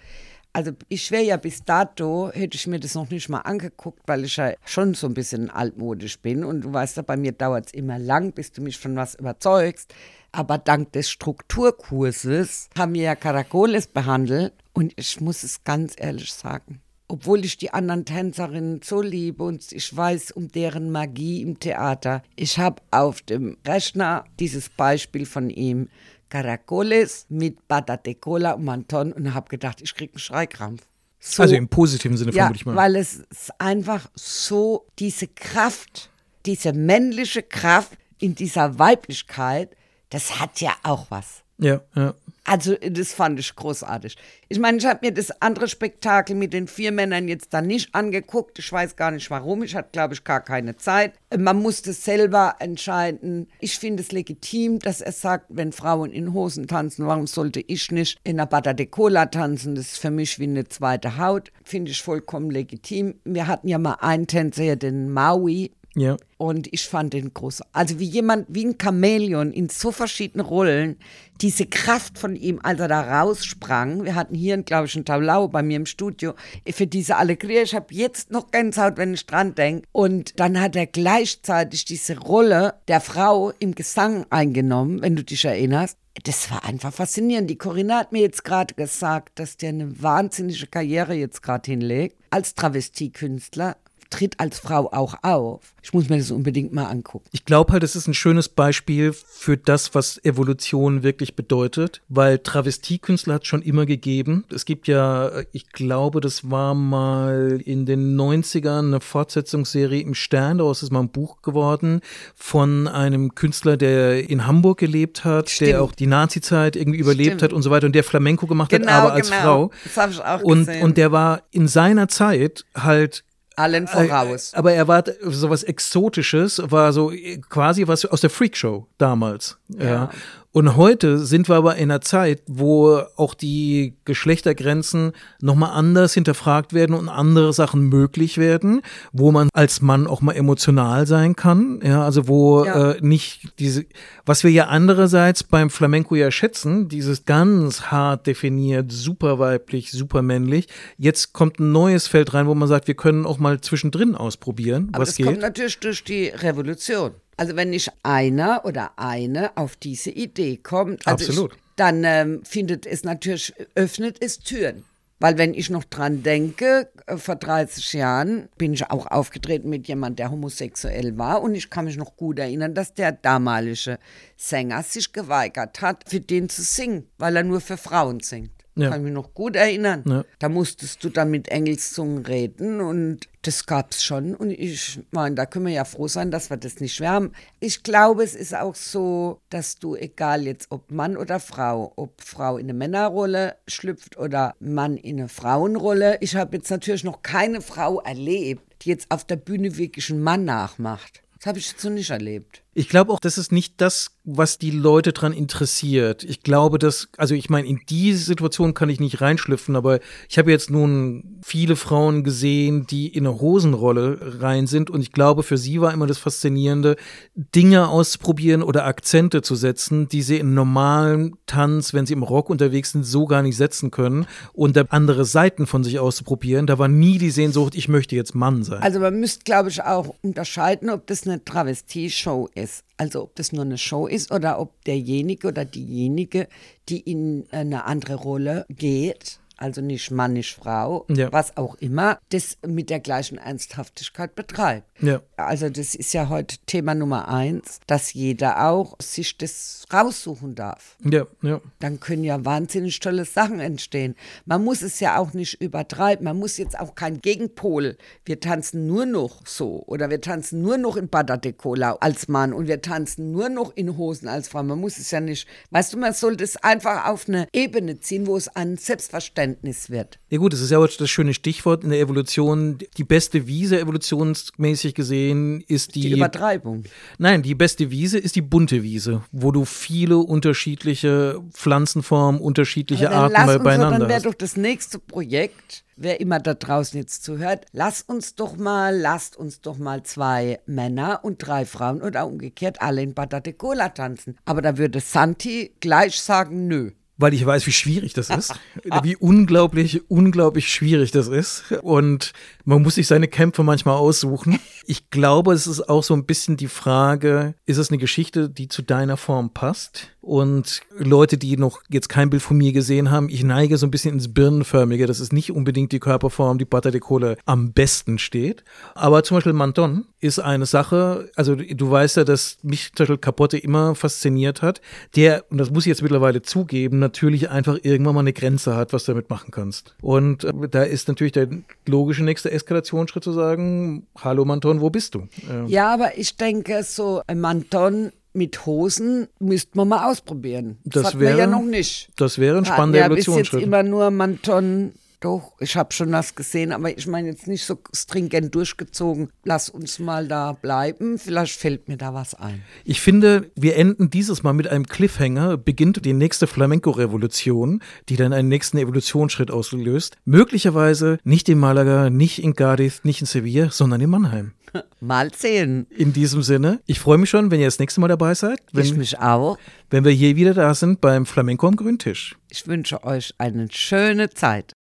Also 0.56 0.72
ich 0.88 1.10
wäre 1.10 1.24
ja 1.24 1.38
bis 1.38 1.64
dato, 1.64 2.30
hätte 2.32 2.56
ich 2.56 2.68
mir 2.68 2.80
das 2.80 2.94
noch 2.94 3.10
nicht 3.10 3.28
mal 3.28 3.40
angeguckt, 3.40 4.04
weil 4.06 4.24
ich 4.24 4.38
ja 4.38 4.54
schon 4.66 4.94
so 4.94 5.08
ein 5.08 5.16
bisschen 5.16 5.50
altmodisch 5.50 6.20
bin. 6.20 6.44
Und 6.44 6.62
du 6.62 6.72
weißt 6.72 6.98
ja, 6.98 7.04
bei 7.04 7.18
mir 7.18 7.32
dauert 7.32 7.68
es 7.68 7.74
immer 7.74 7.98
lang, 7.98 8.34
bis 8.34 8.52
du 8.52 8.62
mich 8.62 8.78
von 8.78 8.96
was 8.96 9.16
überzeugst. 9.16 9.94
Aber 10.32 10.60
dank 10.60 10.92
des 10.92 11.10
Strukturkurses 11.10 12.70
haben 12.78 12.94
wir 12.94 13.02
ja 13.02 13.16
Karakoles 13.16 13.88
behandelt. 13.88 14.54
Und 14.74 14.94
ich 14.96 15.20
muss 15.20 15.42
es 15.42 15.64
ganz 15.64 15.96
ehrlich 15.98 16.32
sagen, 16.32 16.82
obwohl 17.08 17.46
ich 17.46 17.58
die 17.58 17.74
anderen 17.74 18.06
Tänzerinnen 18.06 18.82
so 18.84 19.02
liebe 19.02 19.44
und 19.44 19.72
ich 19.72 19.96
weiß 19.96 20.32
um 20.32 20.48
deren 20.48 20.92
Magie 20.92 21.42
im 21.42 21.60
Theater, 21.60 22.24
ich 22.36 22.58
habe 22.58 22.82
auf 22.90 23.22
dem 23.22 23.58
Rechner 23.68 24.26
dieses 24.40 24.70
Beispiel 24.70 25.26
von 25.26 25.50
ihm 25.50 25.90
Caracoles 26.34 27.28
mit 27.30 27.68
Patate 27.68 28.16
Cola 28.16 28.54
und 28.54 28.66
Manton 28.66 29.14
und 29.14 29.36
habe 29.36 29.50
gedacht, 29.50 29.82
ich 29.84 29.94
kriege 29.94 30.14
einen 30.14 30.20
Schreikrampf. 30.20 30.82
So, 31.20 31.44
also 31.44 31.54
im 31.54 31.68
positiven 31.68 32.18
Sinne 32.18 32.32
ja, 32.32 32.46
vermutlich 32.46 32.66
mal. 32.66 32.76
Weil 32.76 32.96
es 32.96 33.24
einfach 33.60 34.10
so 34.16 34.88
diese 34.98 35.28
Kraft, 35.28 36.10
diese 36.48 36.74
männliche 36.74 37.44
Kraft 37.44 38.00
in 38.18 38.34
dieser 38.34 38.80
Weiblichkeit, 38.80 39.76
das 40.10 40.40
hat 40.40 40.60
ja 40.60 40.74
auch 40.82 41.06
was. 41.10 41.44
Ja, 41.60 41.82
ja. 41.96 42.16
Also 42.46 42.76
das 42.76 43.14
fand 43.14 43.40
ich 43.40 43.56
großartig. 43.56 44.18
Ich 44.50 44.60
meine, 44.60 44.78
ich 44.78 44.86
habe 44.86 45.00
mir 45.02 45.14
das 45.14 45.42
andere 45.42 45.70
Spektakel 45.70 46.36
mit 46.36 46.52
den 46.52 46.68
vier 46.68 46.92
Männern 46.92 47.30
jetzt 47.30 47.54
da 47.54 47.62
nicht 47.62 47.96
angeguckt. 47.96 48.60
Ich 48.60 48.70
weiß 48.70 48.98
gar 48.98 49.12
nicht 49.12 49.30
warum. 49.32 49.64
Ich 49.64 49.76
hatte, 49.76 49.90
glaube 49.94 50.14
ich, 50.14 50.26
gar 50.26 50.42
keine 50.42 50.76
Zeit. 50.76 51.14
Man 51.36 51.62
musste 51.62 51.94
selber 51.94 52.56
entscheiden. 52.60 53.48
Ich 53.60 53.80
finde 53.80 54.04
es 54.04 54.12
legitim, 54.12 54.80
dass 54.80 55.00
er 55.00 55.14
sagt, 55.14 55.46
wenn 55.50 55.72
Frauen 55.72 56.12
in 56.12 56.34
Hosen 56.34 56.68
tanzen, 56.68 57.08
warum 57.08 57.28
sollte 57.28 57.62
ich 57.62 57.92
nicht 57.92 58.20
in 58.26 58.40
einer 58.40 58.48
Bata 58.48 58.74
de 58.74 58.88
Cola 58.88 59.28
tanzen? 59.28 59.76
Das 59.76 59.94
ist 59.94 59.98
für 60.00 60.12
mich 60.12 60.38
wie 60.38 60.44
eine 60.44 60.68
zweite 60.68 61.18
Haut. 61.18 61.52
Finde 61.64 61.92
ich 61.92 62.02
vollkommen 62.02 62.52
legitim. 62.52 63.16
Wir 63.24 63.48
hatten 63.48 63.70
ja 63.70 63.78
mal 63.78 63.98
einen 64.02 64.28
Tänzer, 64.28 64.76
den 64.76 65.12
Maui, 65.12 65.72
ja. 65.96 66.18
Und 66.38 66.68
ich 66.74 66.88
fand 66.88 67.14
den 67.14 67.34
groß. 67.34 67.62
Also 67.72 68.00
wie 68.00 68.06
jemand, 68.06 68.48
wie 68.50 68.66
ein 68.66 68.78
Chamäleon 68.82 69.52
in 69.52 69.70
so 69.70 69.92
verschiedenen 69.92 70.46
Rollen, 70.46 70.98
diese 71.42 71.66
Kraft 71.66 72.18
von 72.18 72.36
ihm, 72.36 72.60
als 72.64 72.80
er 72.80 72.88
da 72.88 73.22
raussprang. 73.22 74.04
Wir 74.04 74.16
hatten 74.16 74.36
hier, 74.36 74.58
glaube 74.64 74.88
ich, 74.88 74.96
ein 74.96 75.06
Tablau 75.06 75.48
bei 75.48 75.62
mir 75.62 75.78
im 75.78 75.86
Studio 75.86 76.34
für 76.72 76.88
diese 76.88 77.18
Allegria. 77.18 77.62
Ich 77.62 77.76
habe 77.76 77.94
jetzt 77.94 78.32
noch 78.32 78.52
Gänsehaut, 78.52 78.98
wenn 78.98 79.14
ich 79.14 79.26
dran 79.26 79.56
denke. 79.56 79.88
Und 79.92 80.40
dann 80.40 80.60
hat 80.60 80.76
er 80.76 80.88
gleichzeitig 80.88 81.86
diese 81.86 82.18
Rolle 82.18 82.76
der 82.88 83.00
Frau 83.00 83.52
im 83.60 83.76
Gesang 83.76 84.26
eingenommen, 84.30 85.02
wenn 85.02 85.16
du 85.16 85.24
dich 85.24 85.46
erinnerst. 85.46 85.98
Das 86.24 86.52
war 86.52 86.64
einfach 86.64 86.94
faszinierend. 86.94 87.50
Die 87.50 87.58
Corinna 87.58 88.00
hat 88.00 88.12
mir 88.12 88.22
jetzt 88.22 88.44
gerade 88.44 88.76
gesagt, 88.76 89.40
dass 89.40 89.58
der 89.58 89.70
eine 89.70 90.02
wahnsinnige 90.02 90.68
Karriere 90.68 91.16
jetzt 91.16 91.42
gerade 91.42 91.72
hinlegt 91.72 92.18
als 92.30 92.54
Travestiekünstler 92.54 93.78
tritt 94.14 94.40
als 94.40 94.60
Frau 94.60 94.92
auch 94.92 95.16
auf. 95.24 95.74
Ich 95.82 95.92
muss 95.92 96.08
mir 96.08 96.18
das 96.18 96.30
unbedingt 96.30 96.72
mal 96.72 96.86
angucken. 96.86 97.26
Ich 97.32 97.46
glaube 97.46 97.74
halt, 97.74 97.84
es 97.84 97.96
ist 97.96 98.08
ein 98.08 98.14
schönes 98.14 98.48
Beispiel 98.48 99.12
für 99.12 99.58
das, 99.58 99.96
was 99.96 100.24
Evolution 100.24 101.02
wirklich 101.02 101.36
bedeutet, 101.36 102.02
weil 102.10 102.38
Travestiekünstler 102.38 103.34
hat 103.34 103.42
es 103.42 103.48
schon 103.48 103.64
immer 103.64 103.86
gegeben. 103.88 104.46
Es 104.54 104.66
gibt 104.66 104.88
ja, 104.88 105.32
ich 105.52 105.72
glaube, 105.72 106.22
das 106.22 106.50
war 106.52 106.76
mal 106.76 107.60
in 107.66 107.88
den 107.88 108.16
90ern 108.16 108.86
eine 108.86 109.02
Fortsetzungsserie 109.02 110.02
im 110.02 110.14
Stern, 110.14 110.60
daraus 110.60 110.84
ist 110.84 110.92
mal 110.92 111.02
ein 111.02 111.10
Buch 111.10 111.42
geworden 111.42 112.02
von 112.36 112.88
einem 112.88 113.34
Künstler, 113.34 113.76
der 113.76 114.30
in 114.30 114.46
Hamburg 114.46 114.78
gelebt 114.78 115.26
hat, 115.26 115.50
Stimmt. 115.50 115.72
der 115.72 115.82
auch 115.82 115.92
die 115.92 116.08
Nazi-Zeit 116.08 116.76
irgendwie 116.76 117.00
überlebt 117.00 117.40
Stimmt. 117.40 117.42
hat 117.42 117.54
und 117.54 117.64
so 117.64 117.72
weiter 117.72 117.88
und 117.88 117.96
der 117.96 118.04
Flamenco 118.04 118.46
gemacht 118.46 118.70
genau, 118.70 118.92
hat, 118.92 119.02
aber 119.02 119.14
als 119.14 119.32
genau. 119.32 119.42
Frau. 119.42 119.72
Das 119.84 119.98
habe 119.98 120.12
ich 120.12 120.24
auch 120.24 120.44
und, 120.44 120.68
gesehen. 120.68 120.84
Und 120.84 120.98
der 120.98 121.12
war 121.12 121.42
in 121.52 121.68
seiner 121.68 122.08
Zeit 122.08 122.64
halt 122.76 123.24
allen 123.56 123.88
voraus. 123.88 124.54
Aber 124.54 124.74
er 124.74 124.88
war 124.88 125.04
so 125.22 125.50
was 125.50 125.64
Exotisches, 125.64 126.62
war 126.66 126.94
so 126.94 127.12
quasi 127.50 127.88
was 127.88 128.06
aus 128.06 128.22
der 128.22 128.30
Freakshow 128.30 128.88
damals. 128.98 129.58
Ja. 129.70 129.86
ja. 129.86 130.10
Und 130.56 130.76
heute 130.76 131.18
sind 131.18 131.50
wir 131.50 131.56
aber 131.56 131.78
in 131.78 131.90
einer 131.90 132.02
Zeit, 132.02 132.44
wo 132.46 133.02
auch 133.16 133.34
die 133.34 133.96
Geschlechtergrenzen 134.06 135.14
nochmal 135.42 135.72
anders 135.72 136.14
hinterfragt 136.14 136.74
werden 136.74 136.96
und 136.96 137.10
andere 137.10 137.54
Sachen 137.54 137.90
möglich 137.90 138.38
werden, 138.38 138.84
wo 139.12 139.32
man 139.32 139.50
als 139.52 139.82
Mann 139.82 140.06
auch 140.06 140.22
mal 140.22 140.34
emotional 140.34 141.08
sein 141.08 141.36
kann. 141.36 141.82
Ja, 141.84 142.06
also 142.06 142.28
wo 142.28 142.66
ja. 142.66 142.92
äh, 142.92 142.98
nicht 143.02 143.54
diese, 143.58 143.86
was 144.28 144.44
wir 144.44 144.52
ja 144.52 144.68
andererseits 144.68 145.44
beim 145.44 145.72
Flamenco 145.72 146.14
ja 146.14 146.30
schätzen, 146.30 146.88
dieses 146.88 147.26
ganz 147.26 147.86
hart 147.86 148.28
definiert, 148.28 148.92
super 148.92 149.40
weiblich, 149.40 149.92
super 149.92 150.22
männlich. 150.22 150.68
Jetzt 151.00 151.34
kommt 151.34 151.60
ein 151.60 151.72
neues 151.72 152.08
Feld 152.08 152.36
rein, 152.36 152.46
wo 152.46 152.54
man 152.54 152.68
sagt, 152.68 152.88
wir 152.88 152.96
können 152.96 153.26
auch 153.26 153.40
mal 153.40 153.60
zwischendrin 153.60 154.14
ausprobieren, 154.14 154.90
aber 154.92 155.02
was 155.02 155.10
das 155.10 155.18
geht. 155.18 155.26
kommt 155.26 155.40
natürlich 155.40 155.80
durch 155.80 156.04
die 156.04 156.28
Revolution. 156.28 157.14
Also 157.38 157.56
wenn 157.56 157.72
nicht 157.72 157.92
einer 158.04 158.66
oder 158.66 158.92
eine 158.98 159.56
auf 159.58 159.76
diese 159.76 160.12
Idee 160.12 160.58
kommt, 160.58 161.08
also 161.08 161.26
Absolut. 161.26 161.54
Ich, 161.54 161.60
dann 161.76 162.04
ähm, 162.04 162.42
findet 162.44 162.86
es 162.86 163.04
natürlich, 163.04 163.54
öffnet 163.76 164.22
es 164.22 164.40
Türen. 164.40 164.86
Weil 165.20 165.38
wenn 165.38 165.54
ich 165.54 165.70
noch 165.70 165.86
dran 165.86 166.22
denke, 166.22 166.90
äh, 167.06 167.16
vor 167.16 167.36
30 167.36 167.94
Jahren 167.94 168.50
bin 168.58 168.74
ich 168.74 168.90
auch 168.92 169.08
aufgetreten 169.08 169.70
mit 169.70 169.88
jemandem, 169.88 170.18
der 170.18 170.32
homosexuell 170.32 171.18
war. 171.18 171.42
Und 171.42 171.56
ich 171.56 171.70
kann 171.70 171.86
mich 171.86 171.96
noch 171.96 172.18
gut 172.18 172.40
erinnern, 172.40 172.74
dass 172.74 172.94
der 172.94 173.14
damalige 173.14 174.00
Sänger 174.36 174.84
sich 174.84 175.14
geweigert 175.14 175.82
hat, 175.82 176.04
für 176.10 176.20
den 176.20 176.50
zu 176.50 176.62
singen, 176.62 177.08
weil 177.18 177.38
er 177.38 177.44
nur 177.44 177.62
für 177.62 177.78
Frauen 177.78 178.20
singt. 178.20 178.52
Ja. 178.76 178.90
Kann 178.90 179.04
mich 179.04 179.14
noch 179.14 179.34
gut 179.34 179.56
erinnern. 179.56 180.04
Ja. 180.08 180.26
Da 180.40 180.50
musstest 180.50 181.04
du 181.04 181.10
dann 181.10 181.30
mit 181.30 181.50
Engelszungen 181.50 182.26
reden 182.26 182.82
und 182.82 183.28
das 183.44 183.66
gab 183.66 183.92
es 183.92 184.04
schon. 184.04 184.36
Und 184.36 184.50
ich 184.50 185.00
meine, 185.12 185.36
da 185.36 185.46
können 185.46 185.68
wir 185.68 185.74
ja 185.74 185.86
froh 185.86 186.08
sein, 186.08 186.32
dass 186.32 186.50
wir 186.50 186.58
das 186.58 186.80
nicht 186.80 187.00
mehr 187.00 187.12
haben. 187.12 187.34
Ich 187.60 187.84
glaube, 187.84 188.24
es 188.24 188.34
ist 188.34 188.56
auch 188.56 188.74
so, 188.74 189.42
dass 189.50 189.78
du, 189.78 189.96
egal 189.96 190.46
jetzt 190.46 190.68
ob 190.72 190.92
Mann 190.92 191.18
oder 191.18 191.40
Frau, 191.40 191.94
ob 191.96 192.22
Frau 192.22 192.58
in 192.58 192.66
eine 192.66 192.74
Männerrolle 192.74 193.56
schlüpft 193.68 194.18
oder 194.18 194.56
Mann 194.60 194.98
in 194.98 195.20
eine 195.20 195.30
Frauenrolle. 195.30 196.18
Ich 196.22 196.36
habe 196.36 196.58
jetzt 196.58 196.72
natürlich 196.72 197.04
noch 197.04 197.22
keine 197.22 197.62
Frau 197.62 198.00
erlebt, 198.00 198.64
die 198.82 198.90
jetzt 198.90 199.12
auf 199.12 199.24
der 199.24 199.36
Bühne 199.36 199.78
wirklich 199.78 200.10
einen 200.10 200.24
Mann 200.24 200.46
nachmacht. 200.46 201.22
Das 201.38 201.46
habe 201.46 201.60
ich 201.60 201.72
jetzt 201.72 201.84
noch 201.84 201.92
nicht 201.92 202.10
erlebt. 202.10 202.63
Ich 202.74 202.90
glaube 202.90 203.12
auch, 203.12 203.20
das 203.20 203.38
ist 203.38 203.52
nicht 203.52 203.82
das, 203.82 204.12
was 204.24 204.58
die 204.58 204.72
Leute 204.72 205.12
dran 205.12 205.34
interessiert. 205.34 206.24
Ich 206.24 206.42
glaube, 206.42 206.80
dass, 206.80 207.10
also 207.18 207.36
ich 207.36 207.50
meine, 207.50 207.68
in 207.68 207.82
diese 207.90 208.24
Situation 208.24 208.74
kann 208.74 208.90
ich 208.90 209.00
nicht 209.00 209.22
reinschlüpfen, 209.22 209.76
aber 209.76 210.00
ich 210.30 210.38
habe 210.38 210.50
jetzt 210.50 210.70
nun 210.70 211.42
viele 211.44 211.76
Frauen 211.76 212.24
gesehen, 212.24 212.88
die 212.88 213.08
in 213.08 213.28
eine 213.28 213.40
Hosenrolle 213.42 214.40
rein 214.40 214.66
sind 214.66 214.90
und 214.90 215.02
ich 215.02 215.12
glaube, 215.12 215.44
für 215.44 215.58
sie 215.58 215.82
war 215.82 215.94
immer 215.94 216.08
das 216.08 216.18
Faszinierende, 216.18 216.96
Dinge 217.36 217.90
auszuprobieren 217.90 218.64
oder 218.64 218.86
Akzente 218.86 219.42
zu 219.42 219.56
setzen, 219.56 220.08
die 220.08 220.22
sie 220.22 220.38
in 220.38 220.54
normalen 220.54 221.36
Tanz, 221.46 221.94
wenn 221.94 222.06
sie 222.06 222.14
im 222.14 222.24
Rock 222.24 222.50
unterwegs 222.50 222.92
sind, 222.92 223.04
so 223.04 223.26
gar 223.26 223.42
nicht 223.42 223.58
setzen 223.58 223.92
können 223.92 224.26
und 224.54 224.78
andere 224.92 225.26
Seiten 225.26 225.68
von 225.68 225.84
sich 225.84 226.00
auszuprobieren. 226.00 226.66
Da 226.66 226.80
war 226.80 226.88
nie 226.88 227.18
die 227.18 227.30
Sehnsucht, 227.30 227.76
ich 227.76 227.90
möchte 227.90 228.16
jetzt 228.16 228.36
Mann 228.36 228.64
sein. 228.64 228.82
Also 228.82 229.00
man 229.00 229.20
müsste, 229.20 229.44
glaube 229.44 229.70
ich, 229.70 229.84
auch 229.84 230.16
unterscheiden, 230.22 230.90
ob 230.90 231.06
das 231.08 231.28
eine 231.28 231.44
Travestie-Show 231.44 232.50
ist. 232.56 232.63
Also 232.98 233.24
ob 233.24 233.36
das 233.36 233.52
nur 233.52 233.64
eine 233.66 233.78
Show 233.78 234.08
ist 234.08 234.32
oder 234.32 234.60
ob 234.60 234.84
derjenige 234.86 235.48
oder 235.48 235.66
diejenige, 235.66 236.48
die 236.90 237.00
in 237.00 237.46
eine 237.52 237.86
andere 237.86 238.16
Rolle 238.16 238.66
geht, 238.70 239.40
also 239.58 239.82
nicht 239.82 240.12
Mann, 240.12 240.34
nicht 240.34 240.56
Frau, 240.56 241.06
Ja. 241.10 241.32
was 241.32 241.56
auch 241.58 241.76
immer, 241.76 242.20
das 242.30 242.58
mit 242.66 242.90
der 242.90 243.00
gleichen 243.00 243.38
Ernsthaftigkeit 243.38 244.36
betreibt. 244.36 244.88
Ja. 245.02 245.22
Also 245.38 245.70
das 245.70 245.96
ist 245.96 246.14
ja 246.14 246.30
heute 246.30 246.58
Thema 246.66 246.96
Nummer 246.96 247.28
eins, 247.28 247.80
dass 247.88 248.14
jeder 248.14 248.68
auch 248.70 248.96
sich 249.02 249.38
das 249.38 249.86
raussuchen 249.94 250.56
darf. 250.56 250.98
Ja, 251.04 251.26
ja. 251.42 251.62
Dann 251.80 252.00
können 252.00 252.24
ja 252.24 252.44
wahnsinnig 252.46 253.00
tolle 253.00 253.26
Sachen 253.26 253.60
entstehen. 253.60 254.16
Man 254.46 254.64
muss 254.64 254.82
es 254.82 255.00
ja 255.00 255.18
auch 255.18 255.34
nicht 255.34 255.62
übertreiben. 255.62 256.24
Man 256.26 256.40
muss 256.40 256.58
jetzt 256.58 256.80
auch 256.80 256.96
kein 256.96 257.22
Gegenpol. 257.22 257.98
Wir 258.26 258.40
tanzen 258.40 258.88
nur 258.88 259.06
noch 259.06 259.46
so 259.46 259.84
oder 259.86 260.10
wir 260.10 260.22
tanzen 260.22 260.62
nur 260.62 260.78
noch 260.78 260.96
in 260.96 261.10
Badadecola 261.10 261.98
als 262.00 262.28
Mann 262.28 262.54
und 262.54 262.68
wir 262.68 262.82
tanzen 262.82 263.32
nur 263.32 263.50
noch 263.50 263.76
in 263.76 263.98
Hosen 263.98 264.28
als 264.28 264.48
Frau. 264.48 264.64
Man 264.64 264.80
muss 264.80 264.98
es 264.98 265.12
ja 265.12 265.20
nicht. 265.20 265.48
Weißt 265.72 265.94
du, 265.94 265.98
man 265.98 266.14
sollte 266.14 266.44
es 266.44 266.58
einfach 266.58 267.06
auf 267.06 267.28
eine 267.28 267.48
Ebene 267.54 268.00
ziehen, 268.00 268.26
wo 268.28 268.36
es 268.38 268.48
ein 268.48 268.78
Selbstverständnis 268.78 269.43
wird. 269.90 270.20
Ja 270.30 270.38
gut, 270.38 270.54
das 270.54 270.62
ist 270.62 270.72
ja 270.72 270.80
auch 270.80 270.88
das 270.88 271.10
schöne 271.10 271.34
Stichwort 271.34 271.84
in 271.84 271.90
der 271.90 272.00
Evolution. 272.00 272.78
Die 272.98 273.04
beste 273.04 273.48
Wiese 273.48 273.80
evolutionsmäßig 273.80 274.96
gesehen 274.96 275.62
ist 275.68 275.96
die, 275.96 276.02
Die 276.02 276.12
Übertreibung. 276.14 276.84
Nein, 277.18 277.44
die 277.44 277.56
beste 277.56 277.92
Wiese 277.92 278.18
ist 278.18 278.36
die 278.36 278.42
bunte 278.42 278.84
Wiese, 278.84 279.24
wo 279.32 279.52
du 279.52 279.66
viele 279.66 280.18
unterschiedliche 280.18 281.42
Pflanzenformen, 281.52 282.42
unterschiedliche 282.42 283.12
Arten 283.12 283.34
lass 283.34 283.56
uns, 283.56 283.64
beieinander 283.64 284.00
dann 284.00 284.10
wäre 284.10 284.22
doch 284.22 284.34
das 284.34 284.58
nächste 284.58 285.00
Projekt, 285.00 285.84
wer 285.96 286.20
immer 286.20 286.40
da 286.40 286.54
draußen 286.54 287.00
jetzt 287.00 287.24
zuhört, 287.24 287.66
lass 287.72 288.02
uns 288.02 288.36
doch 288.36 288.58
mal, 288.58 288.98
lasst 288.98 289.38
uns 289.38 289.62
doch 289.62 289.78
mal 289.78 290.04
zwei 290.04 290.60
Männer 290.66 291.20
und 291.24 291.38
drei 291.40 291.66
Frauen 291.66 292.02
oder 292.02 292.26
umgekehrt 292.26 292.82
alle 292.82 293.02
in 293.02 293.14
Badadecola 293.14 293.90
tanzen. 293.90 294.38
Aber 294.46 294.62
da 294.62 294.78
würde 294.78 295.00
Santi 295.00 295.76
gleich 295.80 296.20
sagen, 296.20 296.68
nö. 296.68 296.92
Weil 297.18 297.34
ich 297.34 297.46
weiß, 297.46 297.68
wie 297.68 297.72
schwierig 297.72 298.14
das 298.14 298.30
ist. 298.30 298.54
wie 299.04 299.16
unglaublich, 299.16 300.10
unglaublich 300.10 300.72
schwierig 300.72 301.12
das 301.12 301.28
ist. 301.28 301.72
Und 301.82 302.34
man 302.66 302.82
muss 302.82 302.96
sich 302.96 303.08
seine 303.08 303.28
Kämpfe 303.28 303.64
manchmal 303.64 303.96
aussuchen. 303.96 304.60
Ich 304.86 305.10
glaube, 305.10 305.54
es 305.54 305.66
ist 305.66 305.88
auch 305.88 306.04
so 306.04 306.14
ein 306.14 306.26
bisschen 306.26 306.58
die 306.58 306.68
Frage, 306.68 307.56
ist 307.66 307.78
es 307.78 307.90
eine 307.90 307.98
Geschichte, 307.98 308.50
die 308.50 308.68
zu 308.68 308.82
deiner 308.82 309.16
Form 309.16 309.54
passt? 309.54 310.13
Und 310.24 310.80
Leute, 310.98 311.38
die 311.38 311.58
noch 311.58 311.82
jetzt 311.90 312.08
kein 312.08 312.30
Bild 312.30 312.42
von 312.42 312.56
mir 312.56 312.72
gesehen 312.72 313.12
haben, 313.12 313.28
ich 313.28 313.44
neige 313.44 313.78
so 313.78 313.86
ein 313.86 313.92
bisschen 313.92 314.14
ins 314.14 314.34
Birnenförmige. 314.34 315.06
Das 315.06 315.20
ist 315.20 315.34
nicht 315.34 315.52
unbedingt 315.52 315.92
die 315.92 316.00
Körperform, 316.00 316.58
die 316.58 316.64
Butter 316.64 316.92
de 316.92 317.02
Cola 317.02 317.36
am 317.46 317.74
besten 317.74 318.18
steht. 318.18 318.64
Aber 318.96 319.24
zum 319.24 319.36
Beispiel 319.36 319.52
Manton 319.52 320.06
ist 320.22 320.40
eine 320.40 320.66
Sache, 320.66 321.30
also 321.36 321.56
du 321.56 321.92
weißt 321.92 322.16
ja, 322.16 322.24
dass 322.24 322.58
mich 322.64 322.94
zum 322.94 323.04
Beispiel 323.04 323.18
Capote 323.18 323.58
immer 323.58 323.96
fasziniert 323.96 324.62
hat, 324.62 324.80
der, 325.18 325.44
und 325.50 325.58
das 325.58 325.72
muss 325.72 325.84
ich 325.84 325.90
jetzt 325.90 326.02
mittlerweile 326.02 326.42
zugeben, 326.42 327.00
natürlich 327.00 327.50
einfach 327.50 327.78
irgendwann 327.84 328.16
mal 328.16 328.22
eine 328.22 328.32
Grenze 328.32 328.78
hat, 328.78 328.94
was 328.94 329.04
du 329.04 329.12
damit 329.12 329.30
machen 329.30 329.52
kannst. 329.52 329.94
Und 330.02 330.46
äh, 330.46 330.54
da 330.72 330.84
ist 330.84 331.10
natürlich 331.10 331.34
der 331.34 331.50
logische 331.86 332.24
nächste 332.24 332.50
Eskalationsschritt 332.50 333.26
zu 333.26 333.34
sagen, 333.34 334.08
hallo 334.18 334.46
Manton, 334.46 334.80
wo 334.80 334.90
bist 334.90 335.16
du? 335.16 335.28
Ähm, 335.52 335.68
Ja, 335.68 335.94
aber 335.94 336.18
ich 336.18 336.38
denke, 336.38 336.82
so 336.84 337.22
Manton 337.34 338.14
mit 338.34 338.66
Hosen 338.66 339.28
müsste 339.40 339.78
man 339.78 339.88
mal 339.88 340.10
ausprobieren. 340.10 340.78
Das, 340.86 341.04
Das 341.04 341.14
man 341.14 341.24
ja 341.24 341.38
wäre- 341.38 341.48
noch 341.50 341.62
nicht. 341.64 342.10
Das 342.18 342.38
wäre 342.40 342.58
ein 342.58 342.66
spannender 342.66 343.00
ja, 343.00 343.06
Evolutionsschritt. 343.08 343.64
immer 343.64 343.84
nur 343.84 344.10
Manton. 344.12 344.94
Doch, 345.20 345.54
ich 345.62 345.78
habe 345.78 345.94
schon 345.94 346.12
was 346.12 346.36
gesehen, 346.36 346.74
aber 346.74 346.98
ich 346.98 347.08
meine 347.08 347.30
jetzt 347.30 347.48
nicht 347.48 347.64
so 347.64 347.80
stringent 347.94 348.54
durchgezogen. 348.54 349.30
Lass 349.46 349.70
uns 349.70 349.98
mal 349.98 350.28
da 350.28 350.52
bleiben. 350.52 351.18
Vielleicht 351.18 351.58
fällt 351.58 351.88
mir 351.88 351.96
da 351.96 352.14
was 352.14 352.34
ein. 352.34 352.62
Ich 352.84 353.00
finde, 353.00 353.50
wir 353.56 353.78
enden 353.78 354.10
dieses 354.10 354.44
Mal 354.44 354.52
mit 354.52 354.68
einem 354.68 354.86
Cliffhanger, 354.86 355.56
beginnt 355.56 356.04
die 356.04 356.12
nächste 356.12 356.46
Flamenco-Revolution, 356.46 357.82
die 358.10 358.18
dann 358.18 358.34
einen 358.34 358.50
nächsten 358.50 358.78
Evolutionsschritt 358.78 359.50
auslöst. 359.50 360.18
Möglicherweise 360.26 361.18
nicht 361.24 361.48
in 361.48 361.58
Malaga, 361.58 362.10
nicht 362.10 362.44
in 362.44 362.54
Cádiz, 362.54 363.00
nicht 363.04 363.22
in 363.22 363.28
Sevilla, 363.28 363.70
sondern 363.72 364.02
in 364.02 364.10
Mannheim. 364.10 364.52
Mal 365.00 365.34
sehen. 365.34 365.88
In 365.90 366.14
diesem 366.14 366.44
Sinne, 366.44 366.80
ich 366.86 367.00
freue 367.00 367.18
mich 367.18 367.30
schon, 367.30 367.52
wenn 367.52 367.60
ihr 367.60 367.68
das 367.68 367.80
nächste 367.80 368.02
Mal 368.02 368.08
dabei 368.08 368.34
seid, 368.34 368.60
ich 368.72 368.92
wenn, 368.92 368.98
mich 368.98 369.20
auch. 369.20 369.58
wenn 369.90 370.04
wir 370.04 370.12
hier 370.12 370.36
wieder 370.36 370.54
da 370.54 370.74
sind 370.74 371.02
beim 371.02 371.26
Flamenco 371.26 371.68
am 371.68 371.76
Grüntisch. 371.76 372.36
Ich 372.50 372.68
wünsche 372.68 373.04
euch 373.04 373.34
eine 373.38 373.68
schöne 373.72 374.30
Zeit. 374.30 374.74